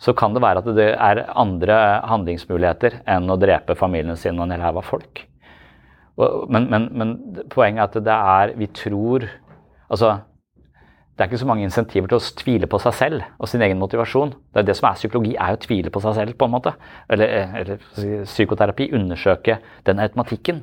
så 0.00 0.14
kan 0.16 0.32
det 0.34 0.42
være 0.42 0.62
at 0.62 0.70
det 0.76 0.88
er 0.94 1.24
andre 1.38 1.76
handlingsmuligheter 2.08 3.02
enn 3.10 3.28
å 3.30 3.38
drepe 3.40 3.76
familien 3.76 4.16
sin 4.16 4.38
og 4.38 4.46
en 4.46 4.54
hel 4.54 4.64
haug 4.64 4.80
av 4.80 4.86
folk. 4.86 5.26
Men, 6.20 6.66
men, 6.70 6.88
men, 6.96 7.12
poenget 7.52 7.80
er 7.80 7.86
at 7.86 8.04
det 8.04 8.14
er 8.14 8.50
Vi 8.58 8.66
tror 8.76 9.22
Altså, 9.88 10.10
det 11.16 11.24
er 11.24 11.30
ikke 11.30 11.40
så 11.40 11.46
mange 11.48 11.64
insentiver 11.64 12.10
til 12.10 12.18
å 12.20 12.34
tvile 12.38 12.68
på 12.70 12.78
seg 12.82 12.94
selv 12.94 13.24
og 13.40 13.48
sin 13.50 13.62
egen 13.64 13.80
motivasjon. 13.80 14.34
Det 14.54 14.60
er 14.62 14.66
det 14.68 14.76
som 14.78 14.86
er 14.86 14.98
psykologi, 15.00 15.32
er 15.34 15.56
å 15.56 15.58
tvile 15.60 15.90
på 15.90 16.02
seg 16.04 16.14
selv, 16.16 16.36
på 16.38 16.46
en 16.46 16.52
måte. 16.54 16.72
Eller, 17.10 17.32
eller 17.58 17.80
psykoterapi. 18.30 18.86
Undersøke 18.94 19.58
den 19.88 20.00
automatikken 20.04 20.62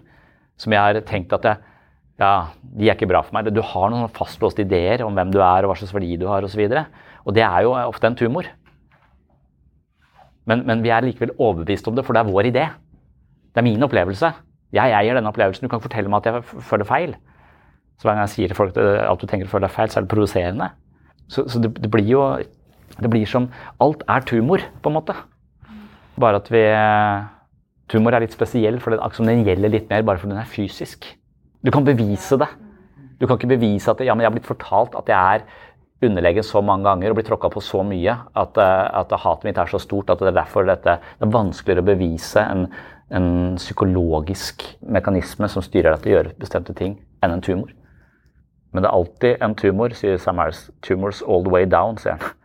som 0.57 0.73
jeg 0.73 0.81
har 0.81 0.99
tenkt 1.07 1.33
at 1.37 1.45
jeg, 1.45 1.73
ja, 2.17 2.31
de 2.61 2.87
er 2.87 2.97
ikke 2.97 3.09
bra 3.09 3.21
for 3.25 3.37
meg. 3.37 3.49
Du 3.53 3.61
har 3.61 3.91
noen 3.93 4.09
fastlåste 4.13 4.65
ideer 4.65 5.03
om 5.05 5.13
hvem 5.17 5.33
du 5.33 5.37
er 5.37 5.65
og 5.65 5.71
hva 5.71 5.77
slags 5.77 5.93
verdi 5.93 6.15
du 6.17 6.25
har 6.29 6.45
osv. 6.45 6.63
Og, 6.65 6.73
så 6.73 6.85
og 7.27 7.35
det 7.37 7.45
er 7.45 7.67
jo 7.67 7.75
ofte 7.77 8.09
en 8.09 8.17
tumor. 8.17 8.49
Men, 10.47 10.63
men, 10.65 10.81
vi 10.83 10.91
er 10.95 11.03
likevel 11.03 11.35
overbevist 11.35 11.87
om 11.89 11.95
det, 11.97 12.05
for 12.07 12.15
det 12.15 12.23
er 12.23 12.31
vår 12.31 12.49
idé. 12.49 12.65
Det 13.51 13.61
er 13.61 13.67
min 13.67 13.83
opplevelse. 13.83 14.31
Jeg 14.75 14.95
eier 14.95 15.17
denne 15.17 15.29
opplevelsen. 15.29 15.67
Du 15.67 15.71
kan 15.71 15.83
fortelle 15.83 16.09
meg 16.11 16.23
at 16.23 16.39
jeg 16.39 16.63
føler 16.69 16.87
feil. 16.87 17.15
Så 17.97 18.07
hver 18.07 18.15
gang 18.15 18.25
jeg 18.25 18.33
sier 18.35 18.51
til 18.51 18.57
folk 18.57 18.77
at 18.77 19.21
du 19.21 19.27
tenker 19.27 19.49
å 19.49 19.51
føle 19.51 19.67
deg 19.67 19.75
feil, 19.75 19.91
så 19.91 19.99
er 19.99 20.05
det 20.05 20.13
provoserende. 20.13 20.69
Så, 21.27 21.43
så 21.51 21.59
det, 21.59 21.73
det, 21.81 21.89
blir 21.91 22.07
jo 22.07 22.21
Det 22.97 23.09
blir 23.11 23.27
som 23.27 23.49
Alt 23.83 24.05
er 24.07 24.23
tumor, 24.23 24.63
på 24.81 24.89
en 24.89 24.95
måte. 24.95 25.15
Bare 26.17 26.39
at 26.39 26.47
vi 26.49 26.63
Tumor 27.91 28.15
er 28.15 28.25
litt 28.25 28.35
spesiell, 28.35 28.81
for 28.83 28.95
den, 28.95 29.45
gjelder 29.47 29.71
litt 29.71 29.89
mer 29.91 30.03
bare 30.07 30.19
fordi 30.19 30.35
den 30.35 30.43
er 30.43 30.51
fysisk. 30.51 31.07
Du 31.63 31.71
kan 31.71 31.87
bevise 31.87 32.37
det. 32.39 32.49
Du 33.17 33.25
kan 33.25 33.39
ikke 33.39 33.55
bevise 33.55 33.91
at 33.91 34.03
ja, 34.03 34.13
jeg 34.13 34.27
har 34.27 34.35
blitt 34.35 34.49
fortalt 34.49 34.97
at 34.99 35.07
jeg 35.09 35.39
er 35.39 35.47
underlegen 36.05 36.45
så 36.45 36.61
mange 36.61 36.85
ganger 36.85 37.09
og 37.09 37.17
blir 37.17 37.25
tråkka 37.25 37.49
på 37.49 37.63
så 37.65 37.81
mye 37.87 38.13
at, 38.37 38.59
eh, 38.61 38.83
at, 38.99 39.15
hatet 39.23 39.47
mitt 39.47 39.57
er 39.57 39.71
så 39.71 39.79
stort 39.81 40.11
at 40.13 40.21
det 40.21 40.29
er 40.29 40.37
derfor 40.43 40.67
dette, 40.67 40.99
det 41.01 41.25
er 41.25 41.33
vanskeligere 41.33 41.81
å 41.81 41.87
bevise 41.87 42.43
en, 42.43 42.67
en 43.09 43.31
psykologisk 43.57 44.67
mekanisme 44.85 45.49
som 45.49 45.65
styrer 45.65 45.95
deg 45.95 46.03
til 46.03 46.11
å 46.11 46.17
gjøre 46.17 46.35
bestemte 46.43 46.75
ting, 46.77 46.99
enn 47.25 47.33
en 47.33 47.41
tumor. 47.41 47.73
Men 48.75 48.83
det 48.83 48.91
er 48.91 48.99
alltid 48.99 49.41
en 49.41 49.57
tumor, 49.57 49.95
sier 49.97 50.19
Sam. 50.21 50.43
Tumors 50.85 51.23
all 51.23 51.41
the 51.41 51.49
way 51.49 51.65
down, 51.65 51.97
sier 51.97 52.19
han. 52.19 52.36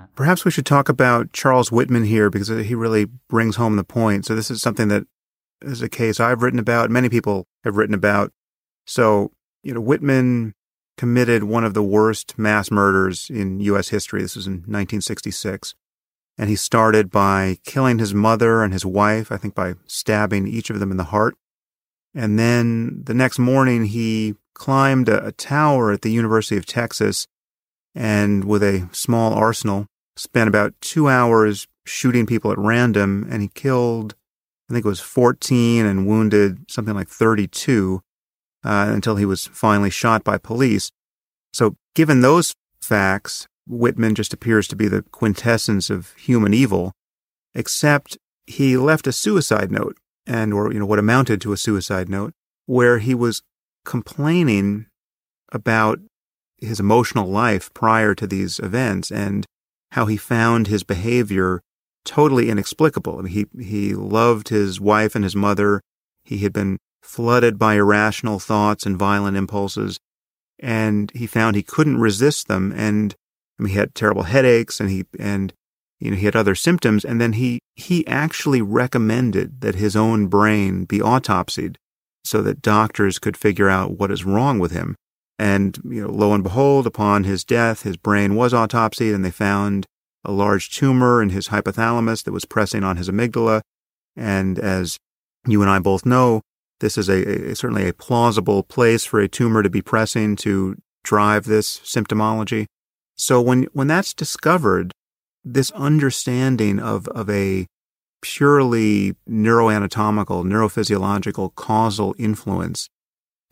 Perhaps 0.14 0.44
we 0.44 0.50
should 0.50 0.66
talk 0.66 0.88
about 0.88 1.32
Charles 1.32 1.72
Whitman 1.72 2.04
here 2.04 2.30
because 2.30 2.48
he 2.48 2.74
really 2.74 3.06
brings 3.28 3.56
home 3.56 3.76
the 3.76 3.84
point. 3.84 4.26
So 4.26 4.34
this 4.34 4.50
is 4.50 4.62
something 4.62 4.88
that 4.88 5.04
is 5.60 5.82
a 5.82 5.88
case 5.88 6.20
I've 6.20 6.42
written 6.42 6.58
about, 6.58 6.90
many 6.90 7.08
people 7.08 7.46
have 7.64 7.76
written 7.76 7.94
about. 7.94 8.32
So, 8.86 9.32
you 9.62 9.72
know, 9.74 9.80
Whitman 9.80 10.54
committed 10.96 11.44
one 11.44 11.64
of 11.64 11.74
the 11.74 11.82
worst 11.82 12.38
mass 12.38 12.70
murders 12.70 13.30
in 13.30 13.60
U.S. 13.60 13.88
history. 13.88 14.22
This 14.22 14.36
was 14.36 14.46
in 14.46 14.54
1966. 14.54 15.74
And 16.38 16.48
he 16.48 16.56
started 16.56 17.10
by 17.10 17.58
killing 17.64 17.98
his 17.98 18.14
mother 18.14 18.62
and 18.62 18.72
his 18.72 18.86
wife, 18.86 19.30
I 19.30 19.36
think 19.36 19.54
by 19.54 19.74
stabbing 19.86 20.46
each 20.46 20.70
of 20.70 20.80
them 20.80 20.90
in 20.90 20.96
the 20.96 21.04
heart. 21.04 21.36
And 22.14 22.38
then 22.38 23.02
the 23.04 23.14
next 23.14 23.38
morning, 23.38 23.86
he 23.86 24.34
climbed 24.54 25.08
a, 25.08 25.26
a 25.26 25.32
tower 25.32 25.92
at 25.92 26.02
the 26.02 26.10
University 26.10 26.56
of 26.56 26.66
Texas 26.66 27.26
and 27.94 28.44
with 28.44 28.62
a 28.62 28.88
small 28.92 29.34
arsenal, 29.34 29.86
spent 30.16 30.48
about 30.48 30.74
two 30.80 31.08
hours 31.08 31.66
shooting 31.84 32.26
people 32.26 32.52
at 32.52 32.58
random. 32.58 33.26
And 33.30 33.42
he 33.42 33.48
killed, 33.48 34.14
I 34.70 34.74
think 34.74 34.84
it 34.84 34.88
was 34.88 35.00
14 35.00 35.84
and 35.84 36.06
wounded 36.06 36.70
something 36.70 36.94
like 36.94 37.08
32 37.08 38.00
uh, 38.64 38.86
until 38.88 39.16
he 39.16 39.24
was 39.24 39.46
finally 39.46 39.90
shot 39.90 40.24
by 40.24 40.38
police. 40.38 40.90
So, 41.52 41.76
given 41.94 42.20
those 42.20 42.54
facts, 42.80 43.46
Whitman 43.66 44.14
just 44.14 44.32
appears 44.32 44.66
to 44.68 44.76
be 44.76 44.88
the 44.88 45.02
quintessence 45.02 45.90
of 45.90 46.12
human 46.14 46.54
evil, 46.54 46.92
except 47.54 48.18
he 48.46 48.76
left 48.76 49.06
a 49.06 49.12
suicide 49.12 49.70
note, 49.70 49.96
and 50.26 50.52
or 50.52 50.72
you 50.72 50.78
know 50.78 50.86
what 50.86 50.98
amounted 50.98 51.40
to 51.42 51.52
a 51.52 51.56
suicide 51.56 52.08
note, 52.08 52.32
where 52.66 52.98
he 52.98 53.14
was 53.14 53.42
complaining 53.84 54.86
about 55.52 56.00
his 56.62 56.80
emotional 56.80 57.28
life 57.28 57.72
prior 57.74 58.14
to 58.14 58.26
these 58.26 58.58
events 58.58 59.10
and 59.10 59.46
how 59.92 60.06
he 60.06 60.16
found 60.16 60.66
his 60.66 60.84
behavior 60.84 61.60
totally 62.04 62.50
inexplicable. 62.50 63.18
I 63.18 63.22
mean, 63.22 63.32
he 63.32 63.64
he 63.64 63.94
loved 63.94 64.48
his 64.48 64.80
wife 64.80 65.14
and 65.14 65.24
his 65.24 65.36
mother. 65.36 65.80
He 66.24 66.38
had 66.38 66.52
been 66.52 66.78
flooded 67.02 67.58
by 67.58 67.74
irrational 67.74 68.38
thoughts 68.38 68.86
and 68.86 68.96
violent 68.96 69.36
impulses, 69.36 69.98
and 70.58 71.10
he 71.14 71.26
found 71.26 71.56
he 71.56 71.62
couldn't 71.62 72.00
resist 72.00 72.48
them. 72.48 72.72
And 72.76 73.14
I 73.58 73.62
mean, 73.62 73.72
he 73.72 73.78
had 73.78 73.94
terrible 73.94 74.24
headaches, 74.24 74.80
and 74.80 74.90
he 74.90 75.04
and 75.18 75.52
you 76.00 76.10
know 76.10 76.16
he 76.16 76.24
had 76.24 76.36
other 76.36 76.54
symptoms. 76.54 77.04
And 77.04 77.20
then 77.20 77.34
he 77.34 77.60
he 77.74 78.06
actually 78.06 78.62
recommended 78.62 79.60
that 79.60 79.76
his 79.76 79.96
own 79.96 80.26
brain 80.26 80.84
be 80.84 80.98
autopsied 80.98 81.76
so 82.24 82.40
that 82.42 82.62
doctors 82.62 83.18
could 83.18 83.36
figure 83.36 83.68
out 83.68 83.98
what 83.98 84.10
is 84.10 84.24
wrong 84.24 84.58
with 84.58 84.72
him. 84.72 84.94
And 85.38 85.78
you 85.84 86.02
know, 86.02 86.10
lo 86.10 86.34
and 86.34 86.42
behold, 86.42 86.86
upon 86.86 87.24
his 87.24 87.44
death, 87.44 87.82
his 87.82 87.96
brain 87.96 88.34
was 88.34 88.52
autopsied, 88.52 89.14
and 89.14 89.24
they 89.24 89.30
found 89.30 89.86
a 90.24 90.32
large 90.32 90.70
tumor 90.70 91.22
in 91.22 91.30
his 91.30 91.48
hypothalamus 91.48 92.22
that 92.24 92.32
was 92.32 92.44
pressing 92.44 92.84
on 92.84 92.96
his 92.96 93.08
amygdala. 93.08 93.62
And 94.16 94.58
as 94.58 94.98
you 95.46 95.62
and 95.62 95.70
I 95.70 95.78
both 95.78 96.06
know, 96.06 96.42
this 96.80 96.98
is 96.98 97.08
a, 97.08 97.50
a, 97.50 97.56
certainly 97.56 97.88
a 97.88 97.94
plausible 97.94 98.62
place 98.62 99.04
for 99.04 99.20
a 99.20 99.28
tumor 99.28 99.62
to 99.62 99.70
be 99.70 99.82
pressing 99.82 100.36
to 100.36 100.76
drive 101.02 101.44
this 101.44 101.78
symptomology. 101.80 102.66
So 103.16 103.40
when 103.40 103.64
when 103.72 103.88
that's 103.88 104.14
discovered, 104.14 104.92
this 105.44 105.70
understanding 105.72 106.78
of 106.78 107.08
of 107.08 107.28
a 107.30 107.66
purely 108.20 109.14
neuroanatomical, 109.28 110.44
neurophysiological 110.44 111.54
causal 111.56 112.14
influence 112.18 112.88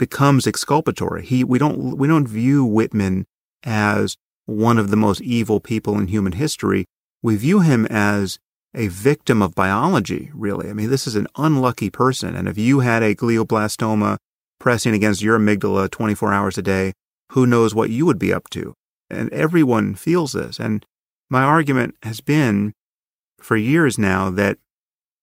becomes 0.01 0.47
exculpatory. 0.47 1.25
He 1.25 1.45
we 1.45 1.59
don't 1.59 1.99
we 1.99 2.09
don't 2.09 2.27
view 2.27 2.65
Whitman 2.65 3.27
as 3.63 4.17
one 4.47 4.79
of 4.79 4.91
the 4.91 4.97
most 4.97 5.21
evil 5.21 5.61
people 5.61 5.99
in 5.99 6.09
human 6.09 6.33
history. 6.33 6.87
We 7.23 7.37
view 7.37 7.61
him 7.61 7.85
as 7.87 8.39
a 8.75 8.89
victim 8.89 9.43
of 9.43 9.55
biology, 9.55 10.31
really. 10.33 10.71
I 10.71 10.73
mean, 10.73 10.89
this 10.89 11.07
is 11.07 11.17
an 11.17 11.27
unlucky 11.37 11.91
person. 11.91 12.35
And 12.35 12.49
if 12.49 12.57
you 12.57 12.81
had 12.81 13.03
a 13.03 13.15
glioblastoma 13.15 14.17
pressing 14.59 14.95
against 14.95 15.23
your 15.23 15.39
amygdala 15.39 15.91
24 15.91 16.33
hours 16.33 16.57
a 16.57 16.63
day, 16.63 16.95
who 17.33 17.47
knows 17.47 17.75
what 17.75 17.91
you 17.91 18.07
would 18.07 18.19
be 18.19 18.33
up 18.33 18.49
to? 18.51 18.73
And 19.11 19.31
everyone 19.33 19.97
feels 19.97 20.33
this. 20.33 20.59
And 20.59 20.87
my 21.29 21.43
argument 21.43 21.95
has 22.05 22.23
been 22.23 22.73
for 23.39 23.57
years 23.57 23.99
now 23.99 24.31
that 24.31 24.57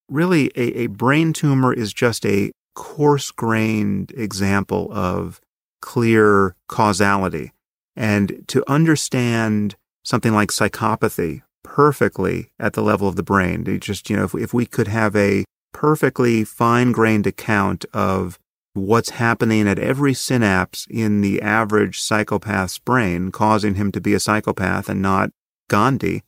really 0.07 0.51
a, 0.55 0.83
a 0.83 0.87
brain 0.87 1.33
tumor 1.33 1.73
is 1.73 1.93
just 1.93 2.25
a 2.27 2.51
coarse 2.77 3.31
grained 3.31 4.11
example 4.11 4.87
of 4.93 5.41
clear 5.81 6.55
causality. 6.67 7.51
And 7.95 8.45
to 8.49 8.63
understand 8.71 9.75
something 10.05 10.31
like 10.31 10.49
psychopathy 10.49 11.41
perfectly 11.63 12.49
at 12.59 12.73
the 12.73 12.81
level 12.81 13.07
of 13.09 13.17
the 13.17 13.23
brain. 13.23 13.65
Just, 13.79 14.09
you 14.09 14.15
know, 14.15 14.23
if, 14.23 14.35
if 14.35 14.53
we 14.53 14.65
could 14.65 14.87
have 14.87 15.15
a 15.15 15.43
perfectly 15.73 16.45
fine 16.45 16.93
grained 16.93 17.27
account 17.27 17.83
of 17.93 18.39
what's 18.73 19.09
happening 19.09 19.67
at 19.67 19.79
every 19.79 20.13
synapse 20.13 20.87
in 20.89 21.21
the 21.21 21.41
average 21.41 21.99
psychopath's 21.99 22.79
brain, 22.79 23.31
causing 23.31 23.75
him 23.75 23.91
to 23.91 23.99
be 23.99 24.13
a 24.13 24.19
psychopath 24.19 24.87
and 24.87 25.01
not 25.01 25.31
Gandhi, 25.69 26.23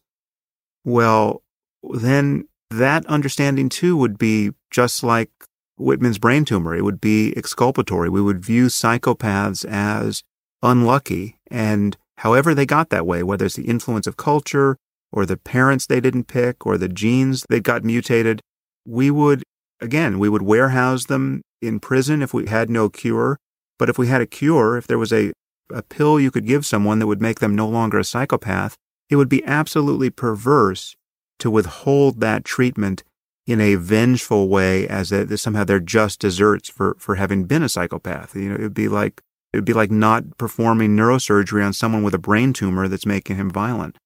well, 0.84 1.42
then 1.84 2.48
that 2.70 3.06
understanding 3.06 3.70
too 3.70 3.96
would 3.96 4.18
be 4.18 4.52
just 4.70 5.04
like 5.04 5.32
Whitman's 5.80 6.20
brain 6.20 6.46
tumor. 6.46 6.76
It 6.76 6.84
would 6.84 7.02
be 7.02 7.36
exculpatory. 7.38 8.10
We 8.10 8.22
would 8.22 8.44
view 8.44 8.68
psychopaths 8.68 9.66
as 9.66 10.24
unlucky 10.62 11.38
and 11.50 11.98
however 12.18 12.54
they 12.54 12.66
got 12.66 12.90
that 12.90 13.08
way, 13.08 13.24
whether 13.24 13.46
it's 13.46 13.56
the 13.56 13.68
influence 13.68 14.06
of 14.06 14.18
culture 14.18 14.78
or 15.12 15.26
the 15.26 15.38
parents 15.38 15.86
they 15.86 16.02
didn't 16.02 16.26
pick 16.26 16.66
or 16.66 16.78
the 16.78 16.90
genes 16.90 17.46
that 17.50 17.64
got 17.64 17.84
mutated, 17.84 18.42
we 18.86 19.10
would, 19.10 19.44
again, 19.80 20.20
we 20.20 20.30
would 20.30 20.42
warehouse 20.42 21.06
them 21.06 21.42
in 21.62 21.80
prison 21.80 22.22
if 22.22 22.34
we 22.34 22.48
had 22.48 22.70
no 22.70 22.90
cure. 22.90 23.38
But 23.78 23.90
if 23.90 23.98
we 23.98 24.08
had 24.08 24.22
a 24.22 24.28
cure, 24.28 24.78
if 24.78 24.86
there 24.88 25.00
was 25.00 25.14
a, 25.14 25.32
a 25.72 25.82
pill 25.82 26.20
you 26.20 26.32
could 26.32 26.46
give 26.46 26.66
someone 26.66 27.00
that 27.00 27.08
would 27.08 27.22
make 27.22 27.40
them 27.40 27.56
no 27.56 27.68
longer 27.68 27.98
a 28.00 28.04
psychopath, 28.04 28.76
it 29.10 29.16
would 29.16 29.30
be 29.30 29.46
absolutely 29.46 30.10
perverse 30.10 30.96
to 31.40 31.50
withhold 31.50 32.20
that 32.20 32.44
treatment 32.44 33.04
in 33.50 33.60
a 33.60 33.76
vengeful 33.76 34.48
way 34.48 34.88
as 34.88 35.10
that 35.10 35.36
somehow 35.40 35.64
they're 35.64 35.80
just 35.80 36.20
desserts 36.20 36.70
for, 36.70 36.96
for 37.00 37.16
having 37.16 37.46
been 37.46 37.64
a 37.64 37.70
psychopath. 37.70 38.36
You 38.36 38.50
know, 38.50 38.56
it 38.56 38.62
would 38.62 38.74
be 38.76 38.88
like, 38.88 39.22
it 39.52 39.58
would 39.58 39.66
be 39.66 39.74
like 39.74 39.90
not 39.90 40.38
performing 40.38 40.96
neurosurgery 40.96 41.66
on 41.66 41.74
someone 41.74 42.04
with 42.04 42.14
a 42.14 42.20
brain 42.20 42.54
tumor 42.54 42.88
that's 42.88 43.08
making 43.08 43.38
him 43.38 43.50
violent. 43.50 43.98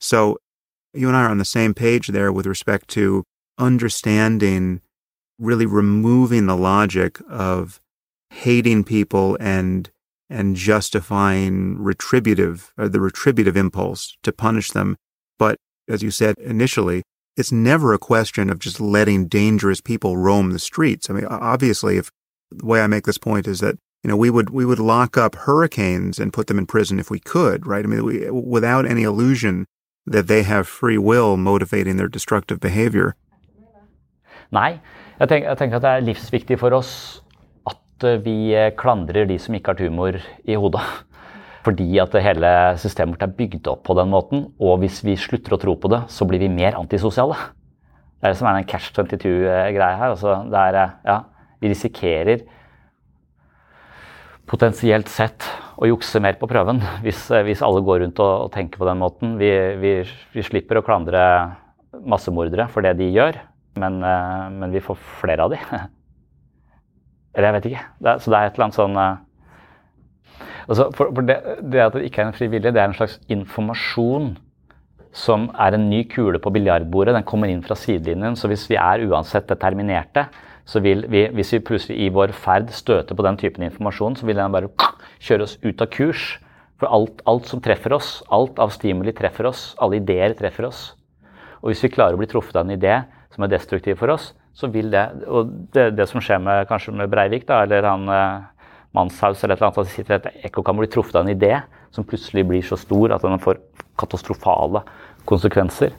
So 0.00 0.38
you 0.94 1.08
and 1.08 1.16
I 1.16 1.22
are 1.24 1.30
on 1.30 1.38
the 1.38 1.44
same 1.44 1.74
page 1.74 2.08
there 2.08 2.30
with 2.32 2.46
respect 2.46 2.86
to 2.90 3.24
understanding, 3.58 4.80
really 5.36 5.66
removing 5.66 6.46
the 6.46 6.56
logic 6.56 7.18
of 7.28 7.80
hating 8.30 8.84
people 8.84 9.36
and 9.40 9.90
and 10.30 10.56
justifying 10.56 11.76
retributive 11.78 12.72
or 12.78 12.88
the 12.88 13.00
retributive 13.00 13.54
impulse 13.54 14.16
to 14.22 14.32
punish 14.32 14.70
them. 14.70 14.96
But 15.38 15.58
as 15.88 16.02
you 16.02 16.10
said 16.10 16.36
initially, 16.38 17.02
it's 17.36 17.52
never 17.52 17.92
a 17.92 17.98
question 17.98 18.50
of 18.50 18.58
just 18.58 18.80
letting 18.80 19.26
dangerous 19.26 19.80
people 19.80 20.16
roam 20.16 20.52
the 20.52 20.58
streets. 20.58 21.08
I 21.08 21.14
mean, 21.14 21.26
obviously, 21.26 21.96
if 21.96 22.10
the 22.50 22.66
way 22.66 22.82
I 22.82 22.86
make 22.86 23.04
this 23.06 23.18
point 23.18 23.46
is 23.46 23.60
that 23.60 23.76
you 24.02 24.08
know 24.08 24.16
we 24.16 24.30
would 24.30 24.50
we 24.50 24.64
would 24.64 24.78
lock 24.78 25.16
up 25.16 25.34
hurricanes 25.34 26.18
and 26.18 26.32
put 26.32 26.46
them 26.46 26.58
in 26.58 26.66
prison 26.66 26.98
if 26.98 27.10
we 27.10 27.18
could, 27.18 27.66
right? 27.66 27.84
I 27.84 27.88
mean, 27.88 28.04
we, 28.04 28.30
without 28.30 28.86
any 28.86 29.02
illusion 29.02 29.66
that 30.06 30.26
they 30.26 30.42
have 30.42 30.66
free 30.66 30.98
will 30.98 31.36
motivating 31.36 31.96
their 31.96 32.08
destructive 32.08 32.60
behavior? 32.60 33.14
Nei, 34.52 34.80
jeg 35.18 35.28
tenker, 35.28 35.48
jeg 35.48 35.58
tenker, 35.58 35.80
det 35.80 35.90
er 35.90 36.04
livsviktig 36.04 36.58
for 36.60 36.74
oss 36.76 37.22
at 37.70 38.04
eh, 38.04 38.18
vi 38.20 38.52
eh, 38.52 38.72
klandrer 38.76 39.24
de 39.30 39.38
som 39.40 39.54
ikke 39.56 39.72
har 39.72 39.78
tumor 39.80 40.18
i 40.44 40.58
hodet. 40.58 40.82
Fordi 41.62 41.86
at 42.02 42.14
hele 42.24 42.52
systemet 42.82 43.14
vårt 43.16 43.28
er 43.28 43.34
bygd 43.38 43.68
opp 43.70 43.84
på 43.86 43.94
den 43.98 44.10
måten. 44.10 44.46
Og 44.58 44.80
hvis 44.82 45.00
vi 45.06 45.14
slutter 45.20 45.54
å 45.54 45.60
tro 45.62 45.76
på 45.78 45.90
det, 45.92 46.02
så 46.10 46.26
blir 46.26 46.42
vi 46.42 46.50
mer 46.50 46.78
antisosiale. 46.78 47.36
Det 48.18 48.26
er 48.26 48.34
det 48.34 48.38
som 48.40 48.48
er 48.50 48.58
den 48.58 48.66
catch 48.70 48.90
22-greia 48.94 49.94
her. 49.98 50.14
Altså, 50.14 50.40
det 50.50 50.58
er, 50.58 50.80
eh, 50.80 50.96
ja, 51.06 51.20
vi 51.62 51.70
risikerer 51.70 52.44
potensielt 54.50 55.08
sett 55.08 55.46
å 55.78 55.86
jukse 55.88 56.20
mer 56.20 56.36
på 56.38 56.48
prøven 56.50 56.82
hvis, 57.04 57.24
hvis 57.46 57.62
alle 57.64 57.82
går 57.86 58.02
rundt 58.04 58.20
og, 58.20 58.32
og, 58.46 58.52
tenker 58.54 58.82
på 58.82 58.88
den 58.88 59.00
måten. 59.00 59.36
Vi, 59.40 59.50
vi, 59.82 59.92
vi 60.34 60.46
slipper 60.46 60.80
å 60.80 60.86
klandre 60.86 61.22
massemordere 62.08 62.66
for 62.72 62.84
det 62.84 62.96
de 62.98 63.10
gjør, 63.14 63.38
men, 63.78 64.00
men, 64.02 64.70
vi 64.72 64.82
får 64.82 64.98
flere 65.20 65.46
av 65.46 65.52
de. 65.54 65.60
Eller 67.36 67.48
jeg 67.48 67.56
vet 67.56 67.68
ikke. 67.70 67.84
Det, 68.02 68.16
så 68.24 68.32
det 68.32 68.38
er 68.38 68.48
et 68.48 68.56
eller 68.58 68.66
annet 68.66 68.80
sånn 68.80 68.98
altså 70.68 70.88
for, 70.96 71.12
for 71.14 71.26
det, 71.26 71.38
det, 71.62 71.82
at 71.82 71.96
det 71.96 72.06
ikke 72.08 72.22
er 72.22 72.30
en 72.30 72.36
fri 72.36 72.48
vilje, 72.52 72.72
det 72.72 72.80
er 72.82 72.90
en 72.90 72.96
slags 72.96 73.18
informasjon 73.32 74.32
som 75.12 75.50
er 75.60 75.76
en 75.76 75.90
ny 75.90 76.02
kule 76.08 76.40
på 76.40 76.52
biljardbordet. 76.54 77.14
Den 77.14 77.26
kommer 77.28 77.50
inn 77.52 77.62
fra 77.64 77.76
sidelinjen. 77.76 78.36
Så 78.38 78.48
hvis 78.48 78.64
vi 78.70 78.78
er 78.80 79.04
uansett 79.04 79.48
determinerte, 79.50 80.26
så 80.64 80.80
vil 80.80 81.04
vi, 81.10 81.26
hvis 81.36 81.52
vi 81.56 81.64
plutselig 81.66 81.98
i 82.00 82.12
vår 82.14 82.32
ferd 82.38 82.70
støter 82.72 83.18
på 83.18 83.26
den 83.26 83.36
typen 83.40 83.66
informasjon, 83.66 84.16
så 84.16 84.28
vil 84.28 84.38
den 84.38 84.54
bare 84.54 84.70
kjøre 85.20 85.48
oss 85.48 85.58
ut 85.64 85.84
av 85.84 85.90
kurs. 85.92 86.36
For 86.80 86.90
alt, 86.90 87.20
alt 87.28 87.50
som 87.50 87.60
treffer 87.62 87.94
oss, 87.94 88.22
alt 88.32 88.58
av 88.62 88.72
stimuli 88.74 89.12
treffer 89.14 89.46
oss, 89.50 89.72
alle 89.82 90.00
ideer 90.00 90.34
treffer 90.38 90.66
oss. 90.70 90.92
Og 91.60 91.70
hvis 91.70 91.82
vi 91.84 91.92
klarer 91.94 92.16
å 92.16 92.22
bli 92.22 92.30
truffet 92.30 92.56
av 92.56 92.64
en 92.64 92.74
idé 92.74 93.02
som 93.34 93.44
er 93.44 93.52
destruktiv 93.52 94.00
for 94.00 94.10
oss, 94.14 94.32
så 94.52 94.68
vil 94.68 94.90
det 94.92 95.04
Og 95.26 95.52
det, 95.72 95.92
det 95.96 96.08
som 96.10 96.20
skjer 96.20 96.40
med, 96.42 96.66
kanskje 96.68 96.92
med 96.92 97.10
Breivik, 97.10 97.46
da, 97.48 97.62
eller 97.64 97.86
han 97.86 98.08
Manshaus 98.96 99.42
eller 99.42 99.56
et 99.56 99.62
eller 99.62 99.70
annet, 99.70 99.88
de 99.88 99.96
sitter 99.96 100.18
et 100.18 100.46
ekkokammer 100.48 100.82
og 100.82 100.86
blir 100.86 100.94
truffet 100.94 101.16
av 101.16 101.24
en 101.26 101.32
idé 101.32 101.52
som 101.92 102.04
plutselig 102.08 102.44
blir 102.48 102.64
så 102.66 102.76
stor 102.80 103.14
at 103.14 103.24
den 103.24 103.40
får 103.40 103.60
katastrofale 104.00 104.84
konsekvenser. 105.28 105.94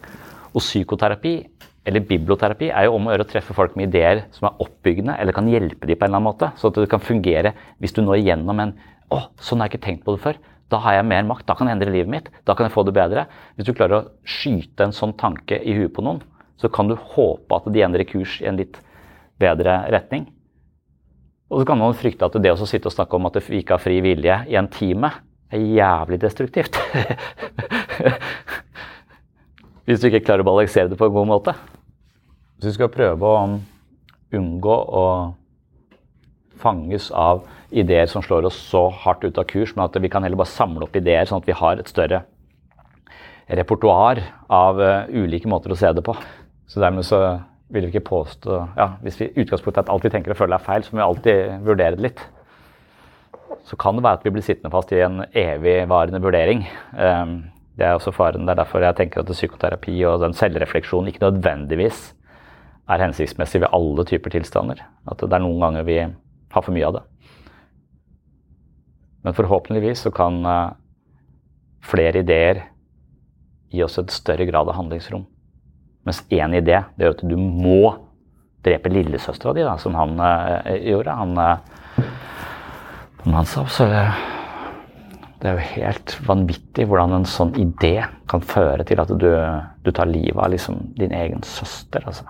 Og 0.54 0.62
psykoterapi 0.62 1.36
eller 1.84 2.06
biblioterapi 2.08 2.70
er 2.72 2.88
jo 2.88 2.96
om 2.96 3.10
å 3.10 3.14
gjøre 3.14 3.26
å 3.26 3.30
treffe 3.30 3.56
folk 3.56 3.76
med 3.76 3.90
ideer 3.90 4.24
som 4.36 4.48
er 4.48 4.62
oppbyggende, 4.64 5.18
eller 5.20 5.36
kan 5.36 5.50
hjelpe 5.52 5.88
dem 5.90 5.98
på 6.00 6.06
en 6.06 6.14
eller 6.14 6.22
annen 6.22 6.30
måte. 6.30 6.52
Så 6.56 6.70
at 6.70 6.80
det 6.80 6.90
kan 6.92 7.04
fungere 7.04 7.52
hvis 7.84 7.96
du 7.96 8.02
når 8.02 8.22
igjennom 8.22 8.60
en 8.60 8.74
'Å, 9.12 9.20
sånn 9.38 9.60
har 9.60 9.68
jeg 9.68 9.78
ikke 9.78 9.86
tenkt 9.86 10.06
på 10.06 10.16
det 10.16 10.24
før'. 10.24 10.40
Da 10.72 10.80
har 10.80 10.94
jeg 10.94 11.06
mer 11.06 11.24
makt. 11.24 11.46
Da 11.46 11.54
kan 11.54 11.68
jeg 11.68 11.76
endre 11.76 11.92
livet 11.92 12.10
mitt. 12.10 12.30
Da 12.46 12.56
kan 12.56 12.66
jeg 12.66 12.74
få 12.74 12.84
det 12.86 12.96
bedre. 12.96 13.28
Hvis 13.56 13.68
du 13.68 13.74
klarer 13.74 14.00
å 14.00 14.10
skyte 14.26 14.88
en 14.88 14.96
sånn 14.96 15.14
tanke 15.14 15.60
i 15.62 15.76
huet 15.78 15.94
på 15.94 16.02
noen, 16.02 16.24
så 16.58 16.72
kan 16.72 16.88
du 16.88 16.96
håpe 16.96 17.52
at 17.56 17.68
de 17.72 17.84
endrer 17.84 18.06
kurs 18.06 18.42
i 18.42 18.48
en 18.48 18.58
litt 18.58 18.80
bedre 19.38 19.92
retning. 19.92 20.32
Og 21.54 21.62
så 21.62 21.68
kan 21.70 21.78
man 21.78 21.94
frykte 21.94 22.26
at 22.26 22.34
det 22.42 22.50
å 22.50 22.66
sitte 22.66 22.90
og 22.90 22.96
snakke 22.96 23.20
om 23.20 23.30
at 23.30 23.38
vi 23.46 23.62
ikke 23.62 23.78
har 23.78 23.84
fri 23.84 24.00
vilje 24.02 24.40
i 24.50 24.58
en 24.58 24.72
time, 24.74 25.12
er 25.54 25.68
jævlig 25.78 26.18
destruktivt. 26.24 26.80
Hvis 29.86 30.02
du 30.02 30.10
ikke 30.10 30.24
klarer 30.26 30.42
å 30.42 30.48
balansere 30.48 30.90
det 30.90 30.98
på 30.98 31.06
en 31.06 31.14
god 31.14 31.30
måte. 31.30 31.54
Hvis 32.58 32.72
vi 32.72 32.78
skal 32.80 32.90
prøve 32.90 33.30
å 33.30 33.46
unngå 34.34 34.74
å 34.74 35.06
fanges 36.64 37.12
av 37.12 37.44
ideer 37.70 38.08
som 38.10 38.24
slår 38.24 38.48
oss 38.50 38.58
så 38.72 38.88
hardt 39.04 39.26
ut 39.28 39.38
av 39.38 39.46
kurs, 39.50 39.76
men 39.76 39.86
at 39.86 39.98
vi 40.02 40.10
kan 40.10 40.24
heller 40.26 40.40
bare 40.40 40.54
samle 40.54 40.88
opp 40.88 40.96
ideer, 40.98 41.28
sånn 41.30 41.44
at 41.44 41.50
vi 41.50 41.60
har 41.60 41.78
et 41.78 41.92
større 41.92 42.24
repertoar 43.52 44.22
av 44.48 44.80
uh, 44.80 45.04
ulike 45.12 45.50
måter 45.52 45.74
å 45.74 45.78
se 45.78 45.92
det 45.94 46.06
på. 46.06 46.16
Så 46.72 46.82
dermed 46.82 47.06
så 47.06 47.20
vil 47.74 47.88
vi 47.88 47.94
ikke 47.94 48.06
påstå 48.12 48.60
ja, 48.78 48.88
Hvis 49.02 49.20
vi 49.20 49.32
utgangspunktet 49.42 49.88
at 49.88 49.92
alt 49.92 50.06
vi 50.06 50.12
tenker 50.14 50.34
og 50.34 50.40
føler 50.40 50.60
er 50.60 50.66
feil, 50.66 50.86
så 50.86 50.94
må 50.94 51.02
vi 51.02 51.08
alltid 51.08 51.66
vurdere 51.66 51.98
det 51.98 52.06
litt. 52.06 52.22
Så 53.66 53.78
kan 53.80 53.98
det 53.98 54.04
være 54.06 54.20
at 54.20 54.28
vi 54.28 54.34
blir 54.36 54.46
sittende 54.46 54.74
fast 54.74 54.92
i 54.94 55.02
en 55.02 55.24
evigvarende 55.30 56.22
vurdering. 56.22 56.66
Um, 56.94 57.38
det 57.80 57.88
er 57.88 57.96
også 57.98 58.14
faren. 58.14 58.46
Det 58.46 58.54
er 58.54 58.62
derfor 58.62 58.86
jeg 58.86 58.98
tenker 59.00 59.24
at 59.24 59.32
psykoterapi 59.34 59.96
og 60.06 60.22
den 60.22 60.36
selvrefleksjonen 60.38 61.10
ikke 61.10 61.24
nødvendigvis 61.26 62.12
er 62.92 63.02
hensiktsmessig 63.02 63.64
ved 63.64 63.74
alle 63.74 64.06
typer 64.06 64.36
tilstander. 64.36 64.84
At 65.10 65.24
det 65.24 65.34
er 65.34 65.42
noen 65.42 65.64
ganger 65.64 65.88
vi 65.88 65.98
har 66.04 66.62
for 66.62 66.76
mye 66.76 66.86
av 66.92 67.00
det. 67.00 67.04
Men 69.24 69.38
forhåpentligvis 69.38 70.06
så 70.06 70.14
kan 70.14 70.44
uh, 70.46 70.76
flere 71.82 72.22
ideer 72.22 72.66
gi 73.74 73.82
oss 73.82 73.98
et 73.98 74.14
større 74.14 74.46
grad 74.46 74.70
av 74.70 74.78
handlingsrom. 74.78 75.26
Mens 76.04 76.24
én 76.30 76.56
idé 76.58 76.84
det 76.98 77.08
gjør 77.08 77.18
at 77.18 77.26
du 77.30 77.38
må 77.40 77.96
drepe 78.64 78.92
lillesøstera 78.92 79.54
di, 79.56 79.66
som 79.80 79.96
han 80.00 80.16
uh, 80.20 80.72
gjorde. 80.80 81.16
Han, 81.20 81.36
uh, 81.40 82.06
han 83.28 83.50
sa 83.50 83.66
så 83.72 83.90
det 85.44 85.52
er 85.52 85.58
jo 85.58 85.72
helt 85.74 86.14
vanvittig 86.24 86.86
hvordan 86.88 87.18
en 87.18 87.26
sånn 87.28 87.50
idé 87.60 87.98
kan 88.32 88.40
føre 88.48 88.86
til 88.88 89.02
at 89.04 89.10
du, 89.20 89.28
du 89.84 89.90
tar 89.92 90.08
livet 90.08 90.40
av 90.40 90.54
liksom 90.54 90.78
din 90.96 91.12
egen 91.12 91.44
søster. 91.44 92.06
Altså. 92.08 92.24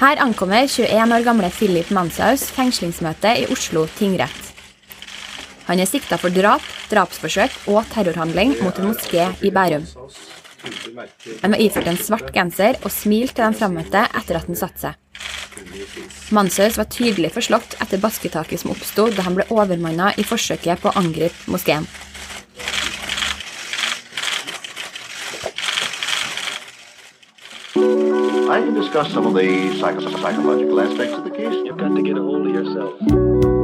Her 0.00 0.18
ankommer 0.24 0.66
21 0.66 1.14
år 1.14 1.22
gamle 1.22 1.52
Philip 1.54 1.92
Manshaus 1.94 2.48
fengslingsmøte 2.56 3.36
i 3.44 3.46
Oslo 3.54 3.86
tingrett. 3.94 4.50
Han 5.70 5.78
er 5.78 5.86
sikta 5.86 6.18
for 6.18 6.34
drap, 6.34 6.66
drapsforsøk 6.90 7.70
og 7.70 7.84
terrorhandling 7.94 8.56
mot 8.64 8.74
en 8.82 8.90
moské 8.90 9.30
i 9.46 9.54
Bærum. 9.54 9.86
Han 11.42 11.54
var 11.54 11.60
iført 11.62 11.88
en 11.88 12.00
svart 12.00 12.32
genser 12.34 12.76
og 12.84 12.92
smilte 12.92 13.38
til 13.38 13.46
de 13.46 13.60
frammøtte 13.60 14.04
etter 14.20 14.40
at 14.40 14.48
han 14.50 14.58
satte 14.58 14.88
seg. 14.88 14.98
Mansaus 16.30 16.76
var 16.78 16.88
tydelig 16.92 17.32
forslått 17.34 17.76
etter 17.82 18.00
basketaket 18.02 18.62
som 18.62 18.74
oppsto 18.74 19.08
da 19.14 19.24
han 19.26 19.36
ble 19.38 19.48
overmanna 19.50 20.12
i 20.20 20.26
forsøket 20.26 20.82
på 20.82 20.92
å 20.92 20.96
angripe 21.00 21.50
moskeen. 21.50 21.88
I 28.50 28.58
can 28.58 28.74
discuss 28.74 29.12
some 29.12 29.26
of 29.26 29.34
the 29.34 29.70
psycho 29.78 30.00
psychological 30.18 30.80
aspects 30.80 31.14
of 31.14 31.24
the 31.24 31.30
case. 31.30 31.54
You've 31.64 31.78
got 31.78 31.94
to 31.94 32.02
get 32.02 32.18
a 32.18 32.22
hold 32.22 32.48
of 32.48 32.54
yourself. 32.54 33.59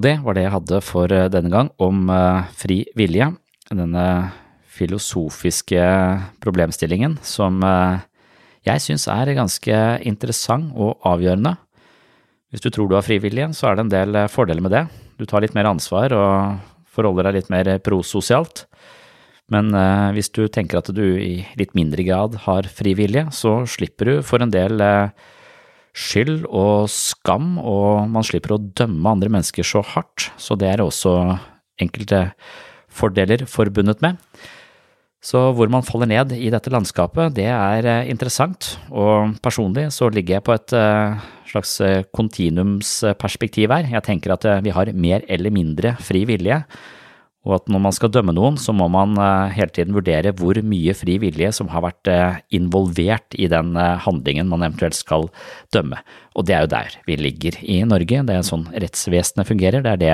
Og 0.00 0.04
det 0.06 0.16
var 0.24 0.32
det 0.32 0.46
jeg 0.46 0.54
hadde 0.54 0.78
for 0.80 1.12
eh, 1.12 1.26
denne 1.28 1.50
gang 1.52 1.66
om 1.76 2.06
uh, 2.08 2.46
fri 2.56 2.86
vilje. 2.96 3.26
Denne 3.68 4.04
filosofiske 4.64 5.82
problemstillingen 6.40 7.18
som 7.20 7.58
uh, 7.60 8.00
jeg 8.64 8.80
syns 8.80 9.04
er 9.12 9.34
ganske 9.36 9.80
interessant 10.08 10.70
og 10.72 11.04
avgjørende. 11.04 11.52
Hvis 12.48 12.64
du 12.64 12.70
tror 12.72 12.88
du 12.88 12.96
har 12.96 13.04
frivillige, 13.04 13.50
så 13.52 13.68
er 13.68 13.76
det 13.76 13.84
en 13.84 13.92
del 13.92 14.20
fordeler 14.32 14.64
med 14.64 14.72
det. 14.72 14.82
Du 15.20 15.26
tar 15.28 15.44
litt 15.44 15.58
mer 15.58 15.68
ansvar 15.68 16.14
og 16.16 16.64
forholder 16.88 17.28
deg 17.28 17.36
litt 17.36 17.52
mer 17.52 17.70
prososialt. 17.84 18.64
Men 19.52 19.68
hvis 20.16 20.32
du 20.32 20.46
tenker 20.48 20.80
at 20.80 20.88
du 20.96 21.04
i 21.20 21.44
litt 21.60 21.76
mindre 21.76 22.02
grad 22.08 22.40
har 22.46 22.66
frivillige, 22.72 23.28
så 23.36 23.60
slipper 23.68 24.08
du 24.08 24.16
for 24.26 24.42
en 24.42 24.52
del 24.54 24.80
uh, 24.80 25.12
skyld 25.96 26.44
og 26.46 26.88
skam, 26.92 27.56
og 27.58 28.08
man 28.12 28.26
slipper 28.26 28.56
å 28.56 28.62
dømme 28.62 29.14
andre 29.16 29.32
mennesker 29.32 29.66
så 29.66 29.82
hardt, 29.94 30.30
så 30.40 30.56
det 30.58 30.70
er 30.70 30.84
også 30.84 31.14
enkelte 31.80 32.28
fordeler 32.90 33.46
forbundet 33.48 34.02
med. 34.04 34.18
Så 35.20 35.50
hvor 35.52 35.68
man 35.68 35.84
faller 35.84 36.08
ned 36.08 36.32
i 36.32 36.48
dette 36.52 36.72
landskapet, 36.72 37.34
det 37.36 37.50
er 37.52 37.84
eh, 37.84 38.08
interessant, 38.08 38.78
og 38.88 39.34
personlig 39.44 39.90
så 39.92 40.08
ligger 40.08 40.38
jeg 40.38 40.46
på 40.46 40.54
et 40.54 40.74
eh, 40.78 41.26
slags 41.50 41.74
eh, 41.84 42.06
kontinuumsperspektiv 42.16 43.74
her. 43.74 43.90
Jeg 43.92 44.06
tenker 44.06 44.32
at 44.32 44.48
vi 44.64 44.72
har 44.72 44.92
mer 44.96 45.26
eller 45.28 45.52
mindre 45.52 45.92
fri 46.00 46.24
vilje, 46.28 46.62
og 47.48 47.54
at 47.56 47.70
når 47.72 47.80
man 47.86 47.94
skal 47.96 48.10
dømme 48.12 48.34
noen, 48.36 48.58
så 48.60 48.72
må 48.76 48.84
man 48.92 49.14
eh, 49.16 49.54
hele 49.56 49.72
tiden 49.72 49.94
vurdere 49.96 50.34
hvor 50.36 50.58
mye 50.60 50.92
fri 50.96 51.16
vilje 51.22 51.54
som 51.56 51.70
har 51.72 51.86
vært 51.86 52.10
eh, 52.12 52.40
involvert 52.58 53.36
i 53.40 53.48
den 53.48 53.72
eh, 53.80 53.96
handlingen 54.04 54.50
man 54.50 54.66
eventuelt 54.66 54.98
skal 54.98 55.30
dømme. 55.72 56.02
Og 56.36 56.44
det 56.44 56.56
er 56.56 56.66
jo 56.66 56.72
der 56.74 56.98
vi 57.08 57.16
ligger 57.16 57.56
i 57.64 57.78
Norge, 57.88 58.20
det 58.28 58.36
er 58.36 58.44
sånn 58.44 58.66
rettsvesenet 58.74 59.48
fungerer, 59.48 59.86
det 59.86 59.96
er 59.96 60.02
det 60.02 60.12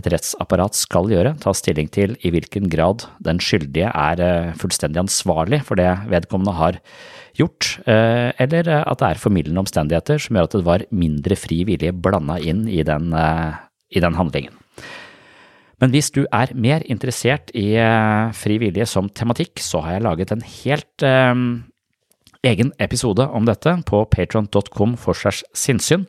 et 0.00 0.10
rettsapparat 0.16 0.78
skal 0.80 1.12
gjøre, 1.12 1.36
ta 1.44 1.52
stilling 1.56 1.92
til 1.92 2.16
i 2.24 2.32
hvilken 2.32 2.72
grad 2.72 3.04
den 3.20 3.40
skyldige 3.42 3.92
er 3.92 4.56
fullstendig 4.56 5.04
ansvarlig 5.04 5.60
for 5.68 5.78
det 5.78 5.92
vedkommende 6.08 6.56
har 6.56 6.80
gjort, 7.36 7.76
eller 7.86 8.68
at 8.80 9.00
det 9.00 9.08
er 9.10 9.20
formildende 9.20 9.60
omstendigheter 9.60 10.20
som 10.24 10.38
gjør 10.38 10.48
at 10.48 10.56
det 10.56 10.66
var 10.66 10.86
mindre 11.04 11.36
fri 11.38 11.62
vilje 11.68 11.92
blanda 11.92 12.40
inn 12.40 12.64
i 12.64 12.80
den, 12.86 13.12
i 13.12 14.02
den 14.02 14.16
handlingen. 14.16 14.56
Men 15.82 15.92
hvis 15.92 16.08
du 16.14 16.22
er 16.32 16.54
mer 16.56 16.84
interessert 16.88 17.52
i 17.56 17.74
uh, 17.76 18.32
fri 18.36 18.56
vilje 18.62 18.86
som 18.88 19.10
tematikk, 19.12 19.60
så 19.60 19.82
har 19.84 19.96
jeg 19.96 20.06
laget 20.06 20.32
en 20.32 20.44
helt 20.44 21.04
eh, 21.04 21.42
egen 22.48 22.72
episode 22.80 23.26
om 23.28 23.44
dette 23.48 23.74
på 23.88 24.00
patron.com 24.12 24.96
for 25.00 25.18
segs 25.18 25.44
sinnssyn. 25.56 26.06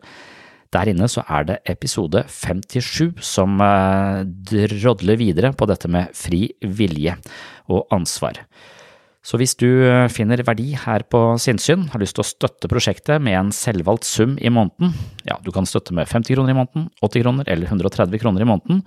Der 0.75 0.91
inne 0.91 1.07
så 1.11 1.23
er 1.31 1.45
det 1.47 1.59
episode 1.71 2.25
57 2.31 3.19
som 3.23 3.59
eh, 3.63 4.23
drodler 4.27 5.19
videre 5.19 5.51
på 5.55 5.67
dette 5.67 5.91
med 5.91 6.15
fri 6.15 6.47
vilje 6.63 7.17
og 7.67 7.87
ansvar. 7.95 8.39
Så 9.27 9.35
hvis 9.35 9.57
du 9.59 9.67
finner 10.07 10.39
verdi 10.47 10.69
her 10.79 11.03
på 11.11 11.19
sinnssyn, 11.43 11.89
har 11.91 11.99
lyst 11.99 12.15
til 12.15 12.23
å 12.23 12.29
støtte 12.29 12.69
prosjektet 12.71 13.19
med 13.19 13.35
en 13.35 13.49
selvvalgt 13.51 14.07
sum 14.07 14.37
i 14.39 14.47
måneden, 14.47 14.93
ja, 15.27 15.35
du 15.43 15.51
kan 15.51 15.67
støtte 15.67 15.91
med 15.91 16.07
50 16.07 16.37
kroner 16.37 16.53
i 16.53 16.55
måneden, 16.55 16.85
80 17.03 17.25
kroner 17.25 17.49
eller 17.51 17.67
130 17.67 18.21
kroner 18.23 18.45
i 18.45 18.47
måneden, 18.47 18.85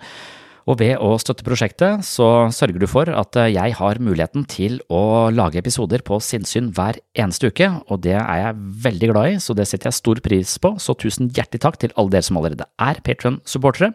og 0.68 0.78
ved 0.80 0.96
å 1.00 1.14
støtte 1.20 1.44
prosjektet, 1.46 2.04
så 2.06 2.50
sørger 2.52 2.82
du 2.82 2.86
for 2.90 3.08
at 3.08 3.36
eh, 3.40 3.52
jeg 3.54 3.76
har 3.78 4.00
muligheten 4.02 4.44
til 4.50 4.78
å 4.92 5.30
lage 5.32 5.60
episoder 5.60 6.04
på 6.06 6.18
sinnssyn 6.24 6.70
hver 6.76 6.98
eneste 7.18 7.50
uke, 7.50 7.68
og 7.88 8.02
det 8.04 8.16
er 8.18 8.42
jeg 8.42 8.58
veldig 8.86 9.10
glad 9.12 9.30
i, 9.32 9.38
så 9.42 9.56
det 9.56 9.66
setter 9.70 9.90
jeg 9.90 9.98
stor 10.00 10.20
pris 10.24 10.56
på. 10.62 10.74
Så 10.82 10.96
tusen 11.00 11.30
hjertelig 11.36 11.62
takk 11.64 11.80
til 11.82 11.94
alle 11.96 12.14
dere 12.14 12.26
som 12.26 12.40
allerede 12.40 12.68
er 12.82 13.00
Patron-supportere, 13.06 13.92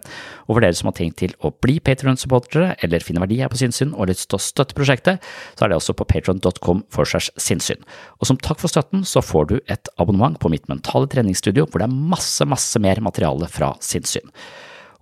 og 0.48 0.56
for 0.56 0.66
dere 0.66 0.78
som 0.78 0.90
har 0.92 0.98
tenkt 1.00 1.20
til 1.22 1.36
å 1.46 1.54
bli 1.64 1.78
Patron-supportere 1.84 2.76
eller 2.86 3.06
finne 3.06 3.24
verdi 3.24 3.40
her 3.42 3.52
på 3.52 3.60
sinnssyn 3.62 3.94
og 3.94 4.06
har 4.06 4.14
lyst 4.14 4.30
til 4.32 4.40
å 4.40 4.46
støtte 4.46 4.78
prosjektet, 4.78 5.24
så 5.56 5.66
er 5.66 5.72
det 5.72 5.80
også 5.80 5.96
på 5.98 6.08
patron.com 6.10 6.86
for 6.94 7.10
segs 7.10 7.32
sinnssyn. 7.42 7.82
Og 8.20 8.30
som 8.30 8.40
takk 8.42 8.62
for 8.62 8.72
støtten, 8.72 9.06
så 9.08 9.24
får 9.24 9.52
du 9.52 9.58
et 9.72 9.92
abonnement 10.02 10.38
på 10.42 10.52
mitt 10.52 10.68
mentale 10.72 11.10
treningsstudio, 11.12 11.68
hvor 11.70 11.82
det 11.82 11.90
er 11.90 12.10
masse, 12.16 12.46
masse 12.50 12.82
mer 12.82 13.02
materiale 13.04 13.50
fra 13.52 13.74
sinnssyn. 13.84 14.34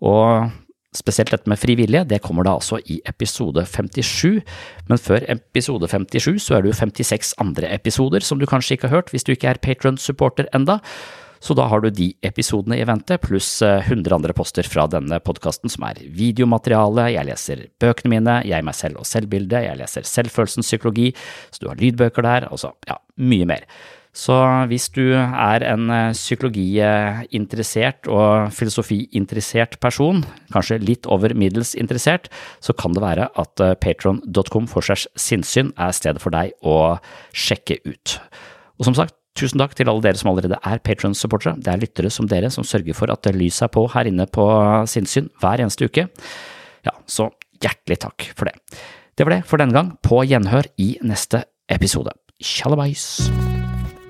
Og 0.04 0.52
Spesielt 0.94 1.34
dette 1.34 1.50
med 1.50 1.58
frivillige, 1.58 2.06
det 2.06 2.22
kommer 2.22 2.46
da 2.46 2.54
altså 2.60 2.78
i 2.86 3.00
episode 3.10 3.66
57, 3.66 4.44
men 4.90 5.02
før 5.02 5.26
episode 5.34 5.90
57 5.90 6.38
så 6.46 6.58
er 6.58 6.64
det 6.64 6.74
jo 6.74 6.78
56 6.78 7.34
andre 7.42 7.72
episoder 7.74 8.26
som 8.26 8.38
du 8.38 8.46
kanskje 8.50 8.78
ikke 8.78 8.92
har 8.92 9.00
hørt 9.00 9.14
hvis 9.14 9.26
du 9.26 9.34
ikke 9.34 9.50
er 9.50 9.62
Patron-supporter 9.64 10.52
enda. 10.54 10.80
Så 11.44 11.56
da 11.58 11.66
har 11.68 11.82
du 11.84 11.90
de 11.92 12.14
episodene 12.24 12.78
i 12.80 12.86
vente, 12.88 13.18
pluss 13.20 13.58
100 13.66 14.16
andre 14.16 14.36
poster 14.38 14.64
fra 14.70 14.86
denne 14.88 15.18
podkasten 15.20 15.72
som 15.72 15.84
er 15.90 16.00
videomateriale, 16.16 17.10
jeg 17.18 17.28
leser 17.28 17.66
bøkene 17.84 18.14
mine, 18.14 18.38
jeg, 18.48 18.64
meg 18.64 18.78
selv 18.78 19.02
og 19.02 19.10
selvbildet, 19.10 19.66
jeg 19.66 19.82
leser 19.82 20.08
selvfølelsens 20.08 20.72
psykologi, 20.72 21.10
så 21.52 21.66
du 21.66 21.68
har 21.74 21.82
lydbøker 21.82 22.24
der, 22.24 22.48
altså 22.48 22.72
ja, 22.88 22.96
mye 23.20 23.50
mer. 23.50 23.68
Så 24.14 24.36
hvis 24.70 24.92
du 24.94 25.16
er 25.18 25.66
en 25.66 25.90
psykologiinteressert 26.14 28.06
og 28.14 28.54
filosofiinteressert 28.54 29.80
person, 29.82 30.22
kanskje 30.54 30.78
litt 30.86 31.10
over 31.10 31.34
middels 31.34 31.74
interessert, 31.74 32.30
så 32.62 32.78
kan 32.78 32.94
det 32.94 33.02
være 33.02 33.26
at 33.42 33.66
patron.com 33.82 34.70
for 34.70 34.86
segs 34.86 35.08
sinnssyn 35.18 35.74
er 35.82 35.98
stedet 35.98 36.22
for 36.22 36.30
deg 36.36 36.54
å 36.62 37.02
sjekke 37.34 37.82
ut. 37.90 38.20
Og 38.78 38.86
som 38.86 38.98
sagt, 39.02 39.18
Tusen 39.34 39.58
takk 39.58 39.74
til 39.74 39.90
alle 39.90 40.04
dere 40.06 40.20
som 40.20 40.30
allerede 40.30 40.60
er 40.62 40.82
Patron-supportere. 40.86 41.58
Det 41.58 41.72
er 41.72 41.82
lyttere 41.82 42.12
som 42.14 42.28
dere 42.30 42.52
som 42.54 42.66
sørger 42.68 42.94
for 42.98 43.10
at 43.10 43.26
lyset 43.34 43.66
er 43.66 43.74
på 43.74 43.88
her 43.96 44.10
inne 44.10 44.28
på 44.30 44.46
Sinnssyn 44.90 45.32
hver 45.42 45.64
eneste 45.64 45.90
uke. 45.90 46.06
Ja, 46.86 46.94
så 47.10 47.32
hjertelig 47.64 48.04
takk 48.06 48.30
for 48.38 48.50
det. 48.50 48.60
Det 49.18 49.26
var 49.26 49.40
det 49.40 49.42
for 49.50 49.62
denne 49.62 49.74
gang. 49.74 49.94
På 50.06 50.22
gjenhør 50.22 50.70
i 50.78 50.94
neste 51.02 51.48
episode. 51.72 52.14
Tjallabais! 52.44 53.63